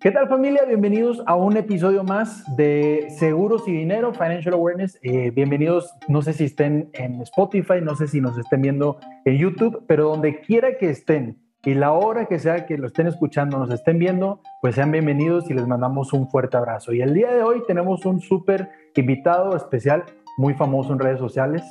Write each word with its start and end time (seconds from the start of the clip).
¿Qué 0.00 0.12
tal 0.12 0.28
familia? 0.28 0.64
Bienvenidos 0.64 1.20
a 1.26 1.34
un 1.34 1.56
episodio 1.56 2.04
más 2.04 2.44
de 2.56 3.08
Seguros 3.18 3.66
y 3.66 3.72
Dinero, 3.72 4.12
Financial 4.12 4.54
Awareness. 4.54 4.96
Eh, 5.02 5.32
bienvenidos, 5.32 5.92
no 6.06 6.22
sé 6.22 6.34
si 6.34 6.44
estén 6.44 6.88
en 6.92 7.20
Spotify, 7.22 7.80
no 7.82 7.96
sé 7.96 8.06
si 8.06 8.20
nos 8.20 8.38
estén 8.38 8.62
viendo 8.62 9.00
en 9.24 9.38
YouTube, 9.38 9.82
pero 9.88 10.10
donde 10.10 10.40
quiera 10.40 10.78
que 10.78 10.88
estén 10.88 11.38
y 11.64 11.74
la 11.74 11.90
hora 11.90 12.26
que 12.26 12.38
sea 12.38 12.64
que 12.64 12.78
lo 12.78 12.86
estén 12.86 13.08
escuchando, 13.08 13.58
nos 13.58 13.72
estén 13.72 13.98
viendo, 13.98 14.40
pues 14.60 14.76
sean 14.76 14.92
bienvenidos 14.92 15.50
y 15.50 15.54
les 15.54 15.66
mandamos 15.66 16.12
un 16.12 16.30
fuerte 16.30 16.56
abrazo. 16.56 16.92
Y 16.92 17.00
el 17.00 17.12
día 17.12 17.34
de 17.34 17.42
hoy 17.42 17.64
tenemos 17.66 18.06
un 18.06 18.20
súper 18.20 18.70
invitado 18.94 19.56
especial, 19.56 20.04
muy 20.36 20.54
famoso 20.54 20.92
en 20.92 21.00
redes 21.00 21.18
sociales, 21.18 21.64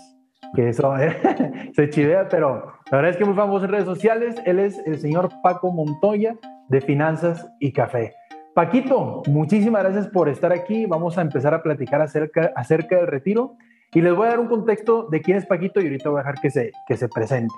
que 0.54 0.68
eso 0.68 0.94
se 1.74 1.90
chivea, 1.90 2.28
pero 2.28 2.74
la 2.92 2.98
verdad 2.98 3.12
es 3.12 3.18
que 3.18 3.24
muy 3.24 3.36
famoso 3.36 3.64
en 3.64 3.72
redes 3.72 3.86
sociales. 3.86 4.36
Él 4.46 4.60
es 4.60 4.78
el 4.86 5.00
señor 5.00 5.30
Paco 5.42 5.72
Montoya 5.72 6.36
de 6.70 6.82
Finanzas 6.82 7.48
y 7.60 7.72
Café. 7.72 8.14
Paquito, 8.58 9.22
muchísimas 9.28 9.84
gracias 9.84 10.08
por 10.08 10.30
estar 10.30 10.52
aquí. 10.52 10.88
Vamos 10.88 11.18
a 11.20 11.22
empezar 11.22 11.54
a 11.54 11.62
platicar 11.62 12.02
acerca, 12.02 12.96
del 12.96 13.06
retiro 13.06 13.56
y 13.94 14.02
les 14.02 14.16
voy 14.16 14.26
a 14.26 14.32
dar 14.32 14.40
un 14.40 14.48
contexto 14.48 15.08
de 15.12 15.22
quién 15.22 15.38
es 15.38 15.46
Paquito 15.46 15.80
y 15.80 15.84
ahorita 15.84 16.10
voy 16.10 16.18
a 16.18 16.24
dejar 16.24 16.42
que 16.42 16.50
se, 16.50 16.72
se 16.88 17.08
presente. 17.08 17.54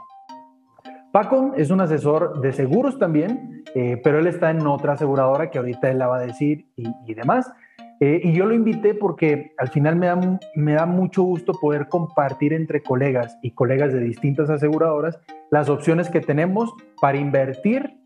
Paco 1.13 1.53
es 1.55 1.71
un 1.71 1.79
asesor 1.79 2.41
de 2.41 2.51
seguros 2.51 2.99
también, 2.99 3.63
eh, 3.73 3.99
pero 4.03 4.19
él 4.19 4.27
está 4.27 4.51
en 4.51 4.67
otra 4.67 4.93
aseguradora 4.93 5.49
que 5.49 5.57
ahorita 5.57 5.89
él 5.89 5.99
la 5.99 6.07
va 6.07 6.17
a 6.17 6.25
decir 6.25 6.67
y, 6.75 7.13
demás. 7.13 7.49
Eh, 8.01 8.19
y 8.21 8.33
yo 8.33 8.45
lo 8.45 8.53
invité 8.53 8.93
porque 8.93 9.53
al 9.57 9.69
final 9.69 9.95
me 9.95 10.73
da 10.73 10.85
mucho 10.85 11.23
gusto 11.23 11.53
poder 11.53 11.87
compartir 11.87 12.51
entre 12.51 12.83
colegas 12.83 13.37
y 13.41 13.51
colegas 13.51 13.93
de 13.93 14.01
distintas 14.01 14.49
aseguradoras 14.49 15.17
las 15.49 15.69
opciones 15.69 16.09
que 16.09 16.19
tenemos 16.19 16.73
para 17.01 17.17
invertir 17.17 17.99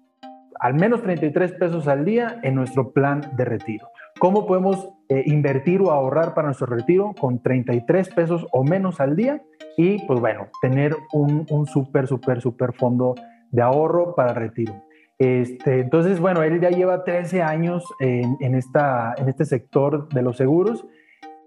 al 0.64 0.76
menos 0.76 1.02
33 1.02 1.52
pesos 1.56 1.90
al 1.90 2.06
día 2.06 2.40
en 2.42 2.56
nuestro 2.56 2.94
plan 2.94 3.20
de 3.36 3.44
retiro. 3.44 3.90
¿Cómo 4.18 4.48
podemos 4.48 4.90
eh, 5.10 5.22
invertir 5.26 5.82
o 5.82 5.92
ahorrar 5.92 6.34
para 6.34 6.48
nuestro 6.48 6.68
retiro 6.68 7.14
con 7.20 7.44
33 7.44 8.08
pesos 8.14 8.48
o 8.54 8.64
menos 8.64 9.02
al 9.02 9.18
día? 9.18 9.42
Y 9.76 10.02
pues 10.08 10.22
bueno, 10.22 10.48
tener 10.62 10.96
un, 11.12 11.46
un 11.50 11.66
súper, 11.66 12.08
súper, 12.08 12.40
súper 12.40 12.72
fondo 12.72 13.14
de 13.52 13.62
ahorro 13.62 14.16
para 14.16 14.34
retiro. 14.34 14.74
Este, 15.20 15.82
entonces, 15.82 16.22
bueno, 16.22 16.44
él 16.44 16.62
ya 16.62 16.70
lleva 16.70 17.04
13 17.04 17.42
años 17.42 17.84
en, 18.00 18.38
en, 18.40 18.56
esta, 18.56 19.16
en 19.18 19.28
este 19.28 19.44
sector 19.44 20.08
de 20.14 20.22
los 20.22 20.38
seguros. 20.38 20.88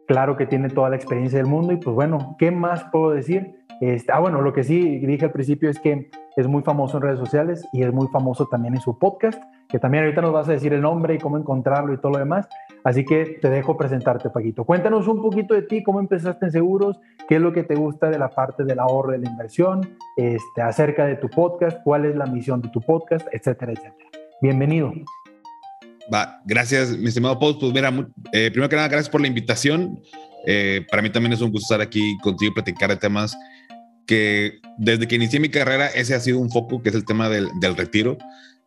Claro 0.07 0.37
que 0.37 0.45
tiene 0.45 0.69
toda 0.69 0.91
la 0.91 0.97
experiencia 0.97 1.39
del 1.39 1.49
mundo 1.49 1.73
y 1.73 1.79
pues 1.79 1.97
bueno, 1.97 2.37
¿qué 2.39 2.51
más 2.51 2.85
puedo 2.93 3.13
decir? 3.13 3.65
Este, 3.81 4.13
ah, 4.13 4.21
bueno, 4.21 4.43
lo 4.43 4.53
que 4.53 4.63
sí 4.63 4.99
dije 4.99 5.25
al 5.25 5.33
principio 5.33 5.71
es 5.71 5.81
que 5.81 6.11
es 6.37 6.47
muy 6.47 6.63
famoso 6.63 6.99
en 6.99 7.03
redes 7.03 7.19
sociales 7.19 7.67
y 7.73 7.83
es 7.83 7.93
muy 7.93 8.09
famoso 8.09 8.47
también 8.47 8.75
en 8.75 8.81
su 8.83 8.99
podcast, 8.99 9.43
que 9.69 9.79
también 9.79 10.05
ahorita 10.05 10.21
nos 10.21 10.33
vas 10.33 10.49
a 10.49 10.53
decir 10.53 10.75
el 10.75 10.83
nombre 10.83 11.15
y 11.15 11.19
cómo 11.19 11.39
encontrarlo 11.39 11.95
y 11.95 11.97
todo 11.97 12.13
lo 12.13 12.19
demás. 12.19 12.47
Así 12.85 13.05
que 13.07 13.39
te 13.41 13.49
dejo 13.49 13.77
presentarte, 13.77 14.29
Paquito. 14.29 14.65
Cuéntanos 14.65 15.09
un 15.09 15.23
poquito 15.23 15.55
de 15.55 15.63
ti, 15.63 15.83
cómo 15.83 15.99
empezaste 15.99 16.47
en 16.47 16.53
seguros, 16.53 17.01
qué 17.27 17.37
es 17.37 17.41
lo 17.41 17.55
que 17.55 17.63
te 17.63 17.75
gusta 17.75 18.11
de 18.11 18.19
la 18.19 18.29
parte 18.29 18.65
del 18.65 18.79
ahorro 18.79 19.13
de 19.13 19.19
la 19.19 19.31
inversión, 19.31 19.97
este, 20.17 20.61
acerca 20.61 21.07
de 21.07 21.17
tu 21.17 21.29
podcast, 21.29 21.79
cuál 21.83 22.05
es 22.05 22.15
la 22.15 22.27
misión 22.27 22.61
de 22.61 22.69
tu 22.69 22.83
podcast, 22.83 23.27
etcétera, 23.33 23.73
etcétera. 23.73 24.11
Bienvenido. 24.43 24.93
Va, 26.13 26.43
gracias, 26.45 26.97
mi 26.99 27.07
estimado 27.07 27.39
Paul. 27.39 27.57
Pues 27.59 27.73
mira, 27.73 27.91
eh, 28.33 28.51
primero 28.51 28.69
que 28.69 28.77
nada, 28.77 28.89
gracias 28.89 29.09
por 29.09 29.23
la 29.23 29.27
invitación. 29.27 29.99
Eh, 30.47 30.87
para 30.91 31.03
mí 31.03 31.11
también 31.11 31.33
es 31.33 31.41
un 31.41 31.51
gusto 31.51 31.75
estar 31.75 31.81
aquí 31.81 32.17
contigo 32.23 32.53
y 32.53 32.55
platicar 32.55 32.91
de 32.91 32.97
temas 32.97 33.37
que 34.07 34.61
desde 34.79 35.09
que 35.09 35.17
inicié 35.17 35.41
mi 35.41 35.49
carrera 35.49 35.87
ese 35.89 36.15
ha 36.15 36.21
sido 36.21 36.39
un 36.39 36.51
foco, 36.51 36.83
que 36.83 36.91
es 36.91 36.95
el 36.95 37.05
tema 37.05 37.29
del, 37.29 37.49
del 37.61 37.77
retiro. 37.77 38.19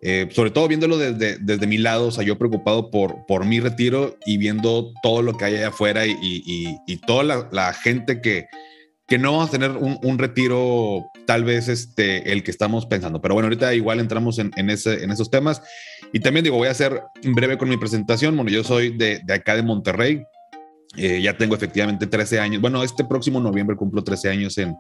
Eh, 0.02 0.30
sobre 0.32 0.52
todo 0.52 0.68
viéndolo 0.70 0.98
desde, 0.98 1.38
desde 1.40 1.68
mi 1.68 1.78
lado, 1.78 2.08
o 2.08 2.12
sea, 2.12 2.24
yo 2.24 2.38
preocupado 2.38 2.90
por, 2.90 3.26
por 3.26 3.46
mi 3.46 3.60
retiro 3.60 4.18
y 4.26 4.38
viendo 4.38 4.94
todo 5.04 5.22
lo 5.22 5.34
que 5.34 5.46
hay 5.46 5.56
allá 5.56 5.70
afuera 5.70 6.06
y, 6.06 6.16
y, 6.22 6.98
toda 7.06 7.50
la, 7.52 7.74
gente 7.74 8.22
que, 8.22 8.46
que 9.10 9.18
no 9.18 9.34
vamos 9.34 9.50
a 9.50 9.52
tener 9.52 9.72
un, 9.72 10.00
un, 10.02 10.18
retiro 10.18 11.06
tal 11.28 11.44
vez 11.44 11.68
este, 11.68 12.32
el 12.32 12.44
que 12.44 12.52
estamos 12.52 12.86
pensando. 12.86 13.22
Pero 13.22 13.34
bueno, 13.34 13.48
ahorita 13.48 13.74
igual 13.74 14.00
entramos 14.00 14.40
en, 14.40 14.52
en 14.56 14.70
esos 14.70 15.30
temas. 15.30 15.62
Y 16.14 16.22
también 16.22 16.46
digo, 16.46 16.56
voy 16.56 16.70
a 16.70 16.74
ser 16.74 17.02
breve 17.24 17.58
con 17.58 17.68
mi 17.68 17.76
presentación. 17.76 18.38
Bueno, 18.38 18.52
yo 18.52 18.64
soy 18.64 18.96
de, 18.96 19.20
de 19.26 19.34
acá 19.34 19.58
de 19.58 19.64
Monterrey, 19.64 20.24
eh, 20.98 21.22
ya 21.22 21.38
tengo 21.38 21.56
efectivamente 21.56 22.08
13 22.08 22.40
años. 22.40 22.62
Bueno, 22.62 22.84
este 22.84 23.06
próximo 23.06 23.40
noviembre 23.40 23.76
cumplo 23.76 24.04
13 24.04 24.30
años 24.30 24.58
en, 24.58 24.76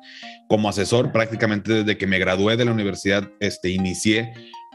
como 0.47 0.68
asesor. 0.68 1.12
Prácticamente 1.12 1.72
desde 1.72 1.97
que 1.97 2.08
me 2.08 2.20
gradué 2.20 2.58
de 2.58 2.66
la 2.66 2.72
universidad, 2.72 3.30
este, 3.40 3.70
inicié 3.70 4.34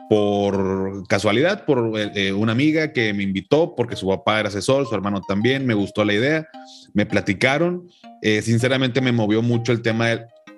por 0.09 1.07
casualidad, 1.09 1.65
por 1.65 1.93
eh, 1.97 2.33
una 2.33 2.53
amiga 2.53 2.93
que 2.93 3.13
me 3.15 3.23
invitó, 3.23 3.75
porque 3.75 3.97
su 3.97 4.07
papá 4.07 4.39
era 4.39 4.49
asesor, 4.49 4.87
su 4.87 4.95
hermano 4.95 5.23
también, 5.27 5.67
me 5.67 5.75
gustó 5.75 6.05
la 6.05 6.13
idea, 6.13 6.47
me 6.93 7.07
platicaron. 7.07 7.89
Eh, 8.23 8.43
sinceramente 8.43 9.01
me 9.01 9.13
movió 9.13 9.43
mucho 9.43 9.73
el 9.73 9.83
tema, 9.83 10.11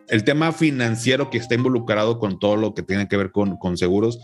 el 0.09 0.25
tema 0.25 0.53
financiero 0.53 1.31
que 1.31 1.39
está 1.39 1.55
involucrado 1.55 2.19
con 2.19 2.39
todo 2.39 2.57
lo 2.57 2.75
que 2.75 2.83
tiene 2.83 3.09
que 3.09 3.17
ver 3.17 3.31
con, 3.31 3.57
con 3.57 3.79
seguros. 3.79 4.21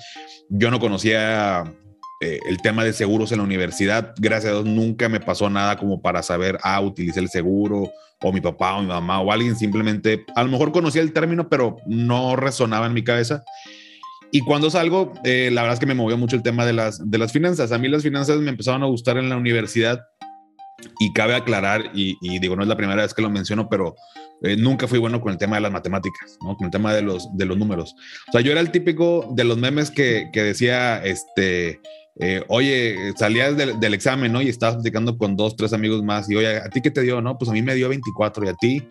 Yo 0.50 0.70
no 0.70 0.80
conocía 0.80 1.64
eh, 2.22 2.38
el 2.48 2.62
tema 2.62 2.84
de 2.84 2.92
seguros 2.92 3.32
en 3.32 3.38
la 3.38 3.44
universidad, 3.44 4.14
gracias 4.16 4.52
a 4.52 4.54
Dios 4.54 4.66
nunca 4.66 5.08
me 5.08 5.20
pasó 5.20 5.50
nada 5.50 5.76
como 5.76 6.00
para 6.00 6.22
saber, 6.22 6.56
ah, 6.62 6.80
utilicé 6.80 7.20
el 7.20 7.28
seguro, 7.28 7.90
o 8.22 8.32
mi 8.32 8.40
papá 8.40 8.76
o 8.76 8.80
mi 8.80 8.86
mamá 8.86 9.20
o 9.20 9.32
alguien 9.32 9.56
simplemente, 9.56 10.24
a 10.36 10.44
lo 10.44 10.50
mejor 10.50 10.70
conocía 10.70 11.02
el 11.02 11.12
término, 11.12 11.48
pero 11.48 11.78
no 11.86 12.36
resonaba 12.36 12.86
en 12.86 12.94
mi 12.94 13.02
cabeza. 13.02 13.42
Y 14.30 14.40
cuando 14.40 14.70
salgo, 14.70 15.12
eh, 15.24 15.50
la 15.52 15.62
verdad 15.62 15.74
es 15.74 15.80
que 15.80 15.86
me 15.86 15.94
movió 15.94 16.16
mucho 16.16 16.36
el 16.36 16.42
tema 16.42 16.64
de 16.64 16.72
las, 16.72 17.10
de 17.10 17.18
las 17.18 17.32
finanzas. 17.32 17.72
A 17.72 17.78
mí 17.78 17.88
las 17.88 18.02
finanzas 18.02 18.38
me 18.38 18.50
empezaron 18.50 18.82
a 18.82 18.86
gustar 18.86 19.18
en 19.18 19.28
la 19.28 19.36
universidad 19.36 20.00
y 20.98 21.12
cabe 21.12 21.34
aclarar, 21.34 21.90
y, 21.92 22.16
y 22.22 22.38
digo, 22.38 22.56
no 22.56 22.62
es 22.62 22.68
la 22.68 22.76
primera 22.76 23.02
vez 23.02 23.12
que 23.12 23.22
lo 23.22 23.30
menciono, 23.30 23.68
pero 23.68 23.94
eh, 24.42 24.56
nunca 24.56 24.88
fui 24.88 24.98
bueno 24.98 25.20
con 25.20 25.32
el 25.32 25.38
tema 25.38 25.56
de 25.56 25.62
las 25.62 25.70
matemáticas, 25.70 26.36
¿no? 26.42 26.56
Con 26.56 26.66
el 26.66 26.70
tema 26.70 26.92
de 26.92 27.02
los, 27.02 27.28
de 27.36 27.46
los 27.46 27.56
números. 27.56 27.94
O 28.28 28.32
sea, 28.32 28.40
yo 28.40 28.50
era 28.50 28.60
el 28.60 28.72
típico 28.72 29.28
de 29.34 29.44
los 29.44 29.56
memes 29.56 29.90
que, 29.90 30.30
que 30.32 30.42
decía, 30.42 31.02
este, 31.04 31.80
eh, 32.16 32.44
oye, 32.48 33.14
salías 33.16 33.56
del, 33.56 33.80
del, 33.80 33.94
examen, 33.94 34.32
¿no? 34.32 34.42
Y 34.42 34.48
estabas 34.48 34.76
platicando 34.76 35.16
con 35.16 35.34
dos, 35.34 35.56
tres 35.56 35.72
amigos 35.72 36.02
más 36.02 36.28
y, 36.28 36.36
oye, 36.36 36.58
¿a 36.58 36.68
ti 36.68 36.82
qué 36.82 36.90
te 36.90 37.00
dio? 37.00 37.22
No, 37.22 37.38
pues 37.38 37.50
a 37.50 37.54
mí 37.54 37.62
me 37.62 37.74
dio 37.74 37.88
24 37.88 38.44
y 38.44 38.48
a 38.48 38.54
ti 38.54 38.82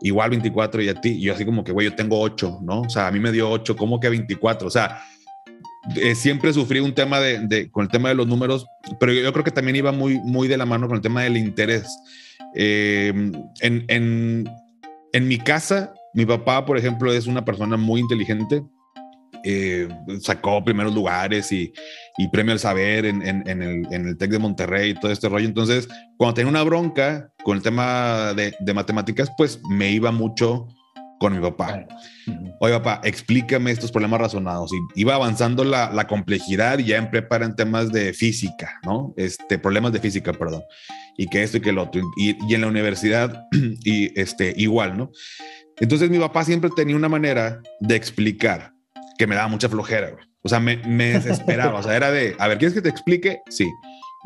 igual 0.00 0.30
24 0.30 0.82
y 0.82 0.88
a 0.88 0.94
ti. 0.94 1.10
Y 1.10 1.22
yo 1.22 1.34
así 1.34 1.44
como 1.44 1.62
que, 1.62 1.72
güey, 1.72 1.88
yo 1.88 1.94
tengo 1.94 2.18
8, 2.18 2.60
¿no? 2.62 2.82
O 2.82 2.90
sea, 2.90 3.08
a 3.08 3.10
mí 3.10 3.20
me 3.20 3.32
dio 3.32 3.50
8, 3.50 3.76
¿cómo 3.76 4.00
que 4.00 4.08
24? 4.08 4.66
O 4.66 4.70
sea, 4.70 5.02
eh, 5.96 6.14
siempre 6.14 6.52
sufrí 6.54 6.80
un 6.80 6.94
tema 6.94 7.20
de, 7.20 7.46
de, 7.46 7.70
con 7.70 7.84
el 7.84 7.90
tema 7.90 8.08
de 8.08 8.14
los 8.14 8.26
números, 8.26 8.66
pero 8.98 9.12
yo, 9.12 9.22
yo, 9.22 9.32
creo 9.32 9.44
que 9.44 9.50
también 9.50 9.76
iba 9.76 9.92
muy, 9.92 10.18
muy 10.20 10.48
de 10.48 10.56
la 10.56 10.64
mano 10.64 10.88
con 10.88 10.96
el 10.96 11.02
tema 11.02 11.22
del 11.22 11.36
interés. 11.36 11.86
Eh, 12.54 13.12
en, 13.60 13.84
en, 13.88 14.50
en 15.12 15.28
mi 15.28 15.38
casa, 15.38 15.92
mi 16.14 16.24
papá, 16.24 16.64
por 16.64 16.78
ejemplo, 16.78 17.12
es 17.12 17.26
una 17.26 17.44
persona 17.44 17.76
muy 17.76 18.00
inteligente 18.00 18.62
eh, 19.44 19.88
sacó 20.20 20.64
primeros 20.64 20.94
lugares 20.94 21.50
y, 21.52 21.72
y, 22.18 22.28
premio 22.28 22.52
al 22.52 22.58
saber 22.58 23.06
en, 23.06 23.26
en, 23.26 23.48
en, 23.48 23.62
el, 23.62 23.86
en 23.92 24.08
el 24.08 24.16
TEC 24.16 24.30
de 24.30 24.38
Monterrey 24.38 24.90
y 24.90 24.94
todo 24.94 25.10
este 25.10 25.28
rollo. 25.28 25.46
Entonces, 25.46 25.88
cuando 26.16 26.34
tenía 26.34 26.50
una 26.50 26.62
bronca 26.62 27.30
con 27.44 27.56
el 27.56 27.62
tema 27.62 28.32
de, 28.34 28.54
de 28.58 28.74
matemáticas, 28.74 29.30
pues 29.36 29.60
me 29.68 29.90
iba 29.90 30.10
mucho 30.10 30.66
con 31.20 31.34
mi 31.34 31.40
papá. 31.40 31.86
Oye, 32.60 32.72
papá, 32.78 33.00
explícame 33.04 33.70
estos 33.70 33.92
problemas 33.92 34.20
razonados. 34.20 34.72
Y 34.72 35.02
iba 35.02 35.14
avanzando 35.14 35.64
la, 35.64 35.92
la 35.92 36.06
complejidad 36.06 36.78
y 36.78 36.84
ya 36.84 36.96
en 36.96 37.10
prepara 37.10 37.44
en 37.44 37.54
temas 37.54 37.92
de 37.92 38.14
física, 38.14 38.80
¿no? 38.84 39.12
Este, 39.18 39.58
problemas 39.58 39.92
de 39.92 40.00
física, 40.00 40.32
perdón. 40.32 40.62
Y 41.18 41.28
que 41.28 41.42
esto 41.42 41.58
y 41.58 41.60
que 41.60 41.70
el 41.70 41.78
otro. 41.78 42.00
Y, 42.16 42.36
y 42.48 42.54
en 42.54 42.62
la 42.62 42.68
universidad, 42.68 43.46
y 43.84 44.18
este, 44.18 44.54
igual, 44.56 44.96
¿no? 44.96 45.10
Entonces 45.78 46.10
mi 46.10 46.18
papá 46.18 46.44
siempre 46.44 46.70
tenía 46.74 46.96
una 46.96 47.08
manera 47.08 47.60
de 47.80 47.96
explicar 47.96 48.72
que 49.20 49.26
me 49.26 49.34
daba 49.34 49.48
mucha 49.48 49.68
flojera, 49.68 50.12
güey. 50.12 50.24
O 50.42 50.48
sea, 50.48 50.60
me, 50.60 50.78
me 50.78 51.12
desesperaba. 51.12 51.78
o 51.78 51.82
sea, 51.82 51.94
era 51.94 52.10
de, 52.10 52.34
a 52.38 52.48
ver, 52.48 52.56
¿quieres 52.56 52.72
que 52.72 52.80
te 52.80 52.88
explique? 52.88 53.42
Sí, 53.50 53.70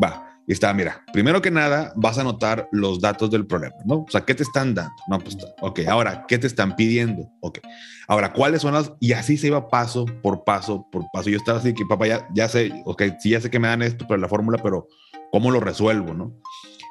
va. 0.00 0.30
Y 0.46 0.52
estaba, 0.52 0.72
mira, 0.72 1.04
primero 1.12 1.42
que 1.42 1.50
nada, 1.50 1.92
vas 1.96 2.16
a 2.16 2.20
anotar 2.20 2.68
los 2.70 3.00
datos 3.00 3.28
del 3.28 3.44
problema, 3.44 3.74
¿no? 3.86 4.02
O 4.02 4.06
sea, 4.08 4.20
¿qué 4.20 4.36
te 4.36 4.44
están 4.44 4.72
dando? 4.72 4.92
No, 5.08 5.18
pues, 5.18 5.36
ok, 5.62 5.80
ahora, 5.88 6.26
¿qué 6.28 6.38
te 6.38 6.46
están 6.46 6.76
pidiendo? 6.76 7.28
Ok, 7.40 7.58
ahora, 8.06 8.32
¿cuáles 8.32 8.62
son 8.62 8.74
las? 8.74 8.92
Y 9.00 9.14
así 9.14 9.36
se 9.36 9.48
iba 9.48 9.68
paso 9.68 10.04
por 10.22 10.44
paso 10.44 10.86
por 10.92 11.02
paso. 11.12 11.28
Yo 11.28 11.38
estaba 11.38 11.58
así 11.58 11.74
que, 11.74 11.84
papá, 11.86 12.06
ya, 12.06 12.28
ya 12.32 12.48
sé, 12.48 12.70
ok, 12.84 13.02
sí, 13.18 13.30
ya 13.30 13.40
sé 13.40 13.50
que 13.50 13.58
me 13.58 13.66
dan 13.66 13.82
esto, 13.82 14.04
pero 14.06 14.20
la 14.20 14.28
fórmula, 14.28 14.58
pero 14.62 14.86
¿cómo 15.32 15.50
lo 15.50 15.58
resuelvo, 15.58 16.14
no? 16.14 16.40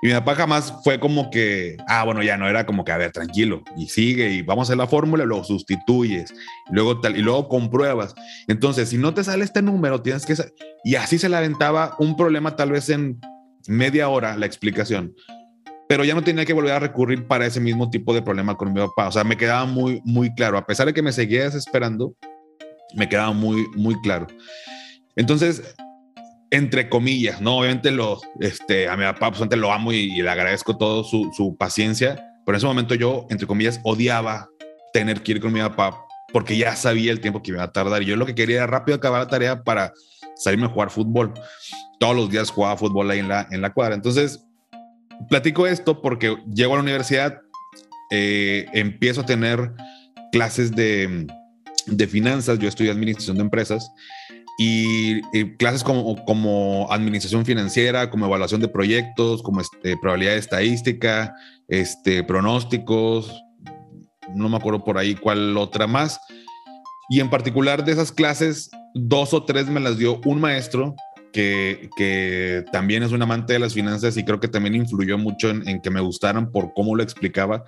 Y 0.03 0.07
mi 0.07 0.13
papá 0.15 0.35
jamás 0.35 0.73
fue 0.83 0.99
como 0.99 1.29
que, 1.29 1.77
ah, 1.87 2.03
bueno, 2.03 2.21
ya 2.21 2.35
no 2.35 2.49
era 2.49 2.65
como 2.65 2.83
que, 2.83 2.91
a 2.91 2.97
ver, 2.97 3.13
tranquilo, 3.13 3.63
y 3.77 3.87
sigue, 3.87 4.31
y 4.31 4.41
vamos 4.41 4.63
a 4.63 4.67
hacer 4.67 4.77
la 4.77 4.85
fórmula, 4.85 5.23
lo 5.23 5.45
sustituyes, 5.45 6.35
luego 6.71 6.99
tal, 6.99 7.15
y 7.15 7.21
luego 7.21 7.47
compruebas. 7.47 8.13
Entonces, 8.49 8.89
si 8.89 8.97
no 8.97 9.13
te 9.13 9.23
sale 9.23 9.45
este 9.45 9.61
número, 9.61 10.01
tienes 10.01 10.25
que... 10.25 10.35
Y 10.83 10.95
así 10.95 11.17
se 11.17 11.29
le 11.29 11.37
aventaba 11.37 11.95
un 11.99 12.17
problema 12.17 12.57
tal 12.57 12.71
vez 12.71 12.89
en 12.89 13.17
media 13.65 14.09
hora 14.09 14.35
la 14.35 14.45
explicación, 14.45 15.15
pero 15.87 16.03
ya 16.03 16.15
no 16.15 16.21
tenía 16.21 16.43
que 16.43 16.51
volver 16.51 16.73
a 16.73 16.79
recurrir 16.79 17.25
para 17.25 17.45
ese 17.45 17.61
mismo 17.61 17.89
tipo 17.89 18.13
de 18.13 18.21
problema 18.21 18.57
con 18.57 18.73
mi 18.73 18.81
papá. 18.81 19.07
O 19.07 19.11
sea, 19.13 19.23
me 19.23 19.37
quedaba 19.37 19.63
muy, 19.63 20.01
muy 20.03 20.35
claro, 20.35 20.57
a 20.57 20.65
pesar 20.65 20.85
de 20.85 20.93
que 20.93 21.01
me 21.01 21.13
seguía 21.13 21.45
desesperando, 21.45 22.13
me 22.93 23.07
quedaba 23.07 23.31
muy, 23.31 23.67
muy 23.73 23.95
claro. 24.01 24.27
Entonces, 25.15 25.75
entre 26.53 26.87
comillas, 26.87 27.41
¿no? 27.41 27.57
Obviamente 27.57 27.89
lo, 27.89 28.21
este, 28.39 28.87
a 28.87 28.95
mi 28.95 29.03
papá 29.03 29.31
pues, 29.31 29.57
lo 29.57 29.73
amo 29.73 29.91
y, 29.91 30.21
le 30.21 30.29
agradezco 30.29 30.77
todo 30.77 31.03
su, 31.03 31.31
su, 31.35 31.57
paciencia, 31.57 32.13
pero 32.45 32.55
en 32.55 32.57
ese 32.57 32.67
momento 32.67 32.93
yo, 32.93 33.25
entre 33.31 33.47
comillas, 33.47 33.79
odiaba 33.83 34.51
tener 34.93 35.23
que 35.23 35.31
ir 35.31 35.41
con 35.41 35.51
mi 35.51 35.61
papá 35.61 36.05
porque 36.31 36.55
ya 36.55 36.75
sabía 36.75 37.11
el 37.11 37.21
tiempo 37.21 37.41
que 37.41 37.49
iba 37.49 37.63
a 37.63 37.71
tardar 37.71 38.03
y 38.03 38.05
yo 38.05 38.15
lo 38.15 38.27
que 38.27 38.35
quería 38.35 38.57
era 38.57 38.67
rápido 38.67 38.95
acabar 38.95 39.21
la 39.21 39.27
tarea 39.27 39.63
para 39.63 39.93
salirme 40.35 40.67
a 40.67 40.69
jugar 40.69 40.91
fútbol. 40.91 41.33
Todos 41.99 42.15
los 42.15 42.29
días 42.29 42.51
jugaba 42.51 42.77
fútbol 42.77 43.09
ahí 43.09 43.19
en 43.19 43.29
la, 43.29 43.47
en 43.49 43.59
la 43.59 43.73
cuadra. 43.73 43.95
Entonces, 43.95 44.45
platico 45.29 45.65
esto 45.65 46.03
porque 46.03 46.37
llego 46.53 46.73
a 46.73 46.77
la 46.77 46.83
universidad, 46.83 47.41
eh, 48.11 48.67
empiezo 48.73 49.21
a 49.21 49.25
tener 49.25 49.71
clases 50.31 50.71
de, 50.71 51.25
de 51.87 52.07
finanzas, 52.07 52.59
yo 52.59 52.67
estudié 52.67 52.91
administración 52.91 53.37
de 53.37 53.43
empresas 53.43 53.91
y, 54.57 55.21
clases 55.57 55.83
como, 55.83 56.23
como, 56.25 56.87
administración 56.91 57.45
financiera, 57.45 58.09
como 58.09 58.25
evaluación 58.25 58.61
de 58.61 58.67
proyectos, 58.67 59.41
como 59.41 59.61
este, 59.61 59.97
probabilidad 59.97 60.35
estadística, 60.35 61.33
este, 61.67 62.23
pronósticos, 62.23 63.43
no 64.35 64.49
me 64.49 64.57
acuerdo 64.57 64.83
por 64.83 64.97
ahí 64.97 65.15
cuál 65.15 65.57
otra 65.57 65.87
más. 65.87 66.19
Y 67.09 67.19
en 67.19 67.29
particular 67.29 67.83
de 67.83 67.91
esas 67.91 68.11
clases, 68.11 68.69
dos 68.93 69.33
o 69.33 69.43
tres 69.43 69.67
me 69.67 69.79
las 69.79 69.97
dio 69.97 70.21
un 70.25 70.39
maestro 70.39 70.95
que, 71.31 71.89
que 71.97 72.63
también 72.71 73.03
es 73.03 73.11
un 73.11 73.21
amante 73.21 73.53
de 73.53 73.59
las 73.59 73.73
finanzas 73.73 74.15
y 74.17 74.23
creo 74.23 74.39
que 74.39 74.47
también 74.47 74.75
influyó 74.75 75.17
mucho 75.17 75.49
en, 75.49 75.67
en 75.67 75.81
que 75.81 75.89
me 75.89 75.99
gustaran 75.99 76.51
por 76.51 76.73
cómo 76.73 76.95
lo 76.95 77.03
explicaba. 77.03 77.65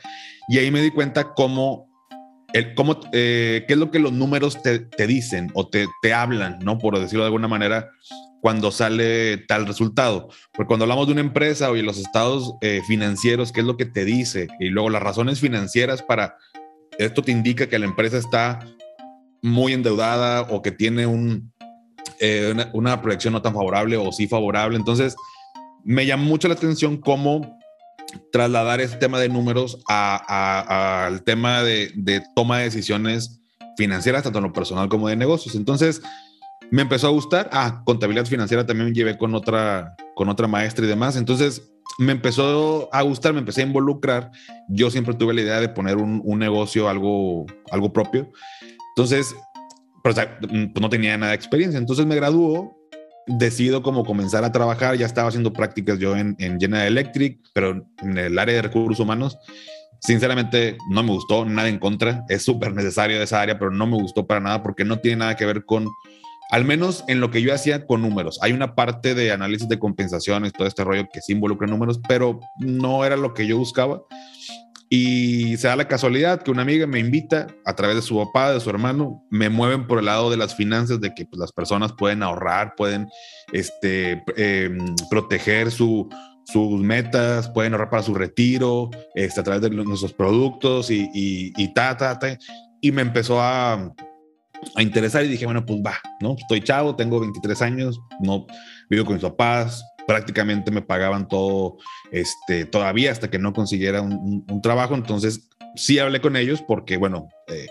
Y 0.48 0.60
ahí 0.60 0.72
me 0.72 0.82
di 0.82 0.92
cuenta 0.92 1.34
cómo 1.34 1.95
cómo, 2.76 3.00
eh, 3.12 3.66
qué 3.68 3.74
es 3.74 3.80
lo 3.80 3.92
que 3.92 4.00
los 4.00 4.14
números 4.14 4.62
te, 4.62 5.08
dicen 5.08 5.52
o 5.54 5.68
te, 5.68 5.88
hablan, 6.14 6.60
¿no? 6.60 6.78
Por 6.78 6.98
decirlo 7.00 7.24
de 7.24 7.28
alguna 7.28 7.48
manera, 7.48 7.90
cuando 8.42 8.72
sale 8.72 9.38
tal 9.38 9.66
resultado. 9.68 10.30
Porque 10.54 10.68
cuando 10.68 10.86
hablamos 10.86 11.08
de 11.08 11.14
una 11.14 11.22
empresa 11.22 11.70
o 11.70 11.76
los 11.76 11.98
estados 11.98 12.54
eh, 12.62 12.82
financieros, 12.88 13.52
¿qué 13.52 13.60
es 13.60 13.66
lo 13.66 13.78
que 13.78 13.86
te 13.86 14.06
dice? 14.06 14.48
Y 14.60 14.70
luego 14.70 14.90
las 14.90 15.04
razones 15.04 15.40
financieras 15.40 16.02
para 16.02 16.38
esto 16.98 17.22
te 17.22 17.32
indica 17.32 17.68
que 17.68 17.80
la 17.80 17.86
empresa 17.86 18.18
está 18.18 18.60
muy 19.42 19.74
endeudada 19.74 20.44
o 20.44 20.62
que 20.62 20.72
tiene 20.72 21.06
eh, 22.20 22.56
una 22.74 23.02
proyección 23.02 23.34
no 23.34 23.42
tan 23.42 23.54
favorable 23.54 23.98
o 23.98 24.12
sí 24.12 24.28
favorable. 24.28 24.78
Entonces, 24.78 25.16
me 25.84 26.06
llama 26.06 26.24
mucho 26.24 26.48
la 26.48 26.54
atención 26.54 26.98
cómo 26.98 27.60
trasladar 28.32 28.82
ese 28.82 28.98
tema 28.98 29.20
de 29.20 29.30
números 29.30 29.80
al 29.88 31.24
tema 31.24 31.64
de, 31.64 32.24
toma 32.36 32.60
de 32.60 32.66
decisiones 32.66 33.42
financieras, 33.78 34.24
tanto 34.24 34.40
en 34.40 34.46
lo 34.46 34.54
personal 34.54 34.90
como 34.90 35.08
de 35.08 35.16
negocios. 35.16 35.56
Entonces, 35.56 36.02
me 36.72 36.82
empezó 36.82 37.08
a 37.08 37.12
gustar. 37.12 37.50
Ah, 37.52 37.82
contabilidad 37.86 38.26
financiera 38.26 38.66
también 38.66 38.94
llevé 38.94 39.18
con 39.18 39.36
otra, 39.36 39.96
con 40.16 40.30
otra 40.30 40.48
maestra 40.48 40.86
y 40.86 40.88
demás. 40.88 41.16
Entonces, 41.16 41.72
me 41.98 42.12
empezó 42.12 42.90
a 42.94 43.02
gustar, 43.04 43.34
me 43.34 43.40
empecé 43.40 43.62
a 43.62 43.66
involucrar. 43.66 44.32
Yo 44.70 44.90
siempre 44.90 45.14
tuve 45.14 45.34
la 45.34 45.42
idea 45.42 45.60
de 45.60 45.70
poner 45.70 45.98
un, 45.98 46.40
negocio, 46.40 46.90
algo, 46.90 47.46
algo 47.72 47.94
propio. 47.94 48.32
Entonces, 48.96 49.36
pues, 50.04 50.16
no 50.80 50.90
tenía 50.90 51.18
nada 51.18 51.32
de 51.32 51.36
experiencia. 51.36 51.78
Entonces 51.78 52.06
me 52.06 52.16
graduó 52.16 52.76
decido 53.28 53.82
como 53.82 54.06
comenzar 54.06 54.44
a 54.44 54.52
trabajar, 54.52 54.96
ya 54.98 55.06
estaba 55.06 55.30
haciendo 55.30 55.54
prácticas 55.54 56.00
yo 56.00 56.16
en, 56.16 56.36
en 56.40 56.60
General 56.60 56.88
Electric, 56.88 57.40
pero 57.54 57.86
en 58.02 58.18
el 58.18 58.38
área 58.38 58.56
de 58.56 58.62
recursos 58.62 59.00
humanos. 59.00 59.38
Sinceramente, 60.00 60.78
no 60.90 61.02
me 61.02 61.12
gustó, 61.12 61.46
nada 61.46 61.68
en 61.68 61.80
contra. 61.80 62.24
Es 62.30 62.44
súper 62.44 62.74
necesario 62.74 63.22
esa 63.22 63.42
área, 63.42 63.58
pero 63.58 63.72
no 63.72 63.88
me 63.88 63.96
gustó 63.96 64.28
para 64.28 64.40
nada 64.40 64.62
porque 64.62 64.86
no 64.86 65.00
tiene 65.00 65.18
nada 65.18 65.36
que 65.36 65.46
ver 65.46 65.66
con, 65.66 65.88
al 66.52 66.64
menos 66.64 67.04
en 67.08 67.20
lo 67.20 67.32
que 67.32 67.42
yo 67.42 67.54
hacía 67.54 67.88
con 67.88 68.02
números. 68.02 68.38
Hay 68.42 68.52
una 68.52 68.76
parte 68.76 69.16
de 69.16 69.32
análisis 69.32 69.68
de 69.68 69.80
compensaciones, 69.80 70.54
todo 70.54 70.68
este 70.68 70.84
rollo 70.84 71.08
que 71.12 71.22
sí 71.22 71.34
involucra 71.34 71.68
números, 71.68 72.00
pero 72.08 72.40
no 72.60 73.04
era 73.04 73.16
lo 73.16 73.34
que 73.34 73.48
yo 73.48 73.58
buscaba. 73.58 74.04
Y 74.90 75.58
se 75.58 75.68
da 75.68 75.76
la 75.76 75.88
casualidad 75.88 76.42
que 76.44 76.52
una 76.52 76.62
amiga 76.62 76.86
me 76.86 77.00
invita 77.00 77.48
a 77.66 77.76
través 77.76 77.96
de 77.96 78.02
su 78.02 78.18
papá, 78.18 78.52
de 78.52 78.60
su 78.60 78.70
hermano, 78.70 79.26
me 79.32 79.50
mueven 79.50 79.88
por 79.88 80.00
el 80.00 80.06
lado 80.06 80.30
de 80.30 80.38
las 80.38 80.56
finanzas, 80.56 81.02
de 81.02 81.14
que 81.14 81.26
pues, 81.26 81.40
las 81.40 81.52
personas 81.52 81.94
pueden 81.94 82.22
ahorrar, 82.22 82.76
pueden 82.76 83.08
este, 83.52 84.24
em, 84.38 84.78
proteger 85.10 85.72
su, 85.72 86.08
sus 86.46 86.82
metas, 86.82 87.50
pueden 87.50 87.74
ahorrar 87.74 87.90
para 87.90 88.04
su 88.04 88.14
retiro, 88.14 88.92
este, 89.16 89.40
a 89.40 89.44
través 89.44 89.64
de 89.64 89.72
nuestros 89.72 90.14
productos 90.14 90.92
y, 90.92 91.10
y, 91.14 91.52
y 91.58 91.74
ta, 91.74 91.98
ta, 91.98 92.20
ta. 92.20 92.38
Y 92.80 92.92
me 92.92 93.02
empezó 93.02 93.42
a, 93.42 93.74
a 94.76 94.82
interesar 94.82 95.26
y 95.26 95.30
dije, 95.30 95.46
bueno, 95.46 95.66
pues 95.66 95.80
va, 95.86 95.96
¿no? 96.22 96.36
Estoy 96.38 96.62
chavo, 96.62 96.96
tengo 96.96 97.20
23 97.20 97.62
años, 97.64 98.00
no 98.20 98.46
vivo 98.90 99.06
con 99.06 99.16
mis 99.16 99.24
papás, 99.24 99.84
prácticamente 100.08 100.72
me 100.72 100.82
pagaban 100.82 101.28
todo, 101.28 101.78
este, 102.12 102.66
todavía 102.66 103.12
hasta 103.12 103.30
que 103.30 103.40
no 103.40 103.54
consiguiera 103.54 104.02
un, 104.02 104.62
trabajo. 104.62 104.96
Entonces, 104.96 105.50
sí 105.76 106.00
hablé 106.00 106.22
con 106.22 106.36
ellos 106.36 106.64
porque, 106.68 106.98
bueno, 106.98 107.30
eh, 107.48 107.68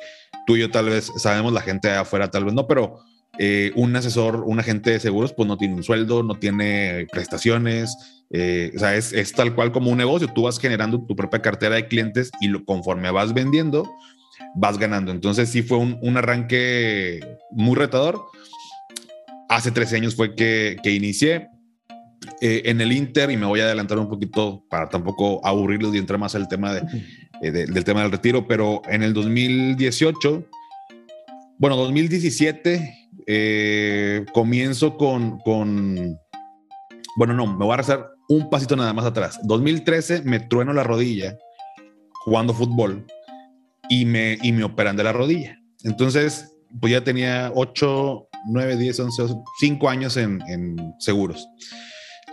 tú 0.46 0.56
y 0.56 0.60
yo 0.60 0.70
tal 0.70 0.86
vez 0.86 1.10
sabemos, 1.16 1.52
la 1.52 1.62
gente 1.62 1.88
de 1.88 1.96
afuera 1.96 2.30
tal 2.30 2.44
vez 2.44 2.54
no, 2.54 2.66
pero 2.66 3.00
eh, 3.38 3.72
un 3.74 3.94
asesor, 3.96 4.44
un 4.46 4.60
agente 4.60 4.90
de 4.90 5.00
seguros, 5.00 5.32
pues 5.32 5.48
no 5.48 5.56
tiene 5.56 5.74
un 5.74 5.82
sueldo, 5.82 6.22
no 6.22 6.34
tiene 6.36 7.06
prestaciones, 7.10 7.96
eh, 8.30 8.72
o 8.76 8.78
sea, 8.78 8.94
es, 8.94 9.12
es, 9.12 9.32
tal 9.32 9.54
cual 9.54 9.72
como 9.72 9.90
un 9.90 9.98
negocio, 9.98 10.28
tú 10.32 10.42
vas 10.42 10.58
generando 10.58 11.04
tu 11.04 11.16
propia 11.16 11.42
cartera 11.42 11.74
de 11.74 11.88
clientes 11.88 12.30
y 12.40 12.48
lo, 12.48 12.64
conforme 12.64 13.10
vas 13.10 13.34
vendiendo, 13.34 13.90
vas 14.54 14.78
ganando. 14.78 15.10
Entonces 15.10 15.48
sí 15.48 15.62
fue 15.62 15.78
un, 15.78 15.98
un 16.00 16.16
arranque 16.16 17.20
muy 17.50 17.74
retador. 17.74 18.26
Hace 19.48 19.70
13 19.70 19.96
años 19.96 20.14
fue 20.14 20.34
que, 20.34 20.76
que 20.82 20.92
inicié, 20.92 21.48
eh, 22.40 22.62
en 22.66 22.80
el 22.80 22.92
Inter, 22.92 23.30
y 23.30 23.36
me 23.36 23.46
voy 23.46 23.60
a 23.60 23.64
adelantar 23.64 23.98
un 23.98 24.08
poquito 24.08 24.64
para 24.68 24.88
tampoco 24.88 25.44
aburrirlos 25.46 25.94
y 25.94 25.98
entrar 25.98 26.18
más 26.18 26.34
al 26.34 26.48
tema 26.48 26.76
eh, 27.42 27.50
del 27.50 27.84
tema 27.84 28.02
del 28.02 28.12
retiro, 28.12 28.46
pero 28.46 28.82
en 28.88 29.02
el 29.02 29.12
2018, 29.14 30.44
bueno, 31.58 31.76
2017, 31.76 33.08
eh, 33.26 34.24
comienzo 34.32 34.96
con, 34.96 35.38
con, 35.40 36.18
bueno, 37.16 37.34
no, 37.34 37.46
me 37.46 37.64
voy 37.64 37.74
a 37.74 37.78
rezar 37.78 38.10
un 38.28 38.50
pasito 38.50 38.76
nada 38.76 38.92
más 38.92 39.04
atrás. 39.04 39.38
2013 39.44 40.22
me 40.22 40.40
trueno 40.40 40.72
la 40.72 40.82
rodilla 40.82 41.36
jugando 42.24 42.54
fútbol 42.54 43.06
y 43.88 44.04
me, 44.04 44.38
y 44.42 44.52
me 44.52 44.64
operan 44.64 44.96
de 44.96 45.04
la 45.04 45.12
rodilla. 45.12 45.58
Entonces, 45.84 46.50
pues 46.80 46.92
ya 46.92 47.04
tenía 47.04 47.52
8, 47.54 48.28
9, 48.46 48.76
10, 48.76 49.00
11, 49.00 49.22
5 49.60 49.88
años 49.88 50.16
en, 50.16 50.42
en 50.48 50.94
seguros 50.98 51.46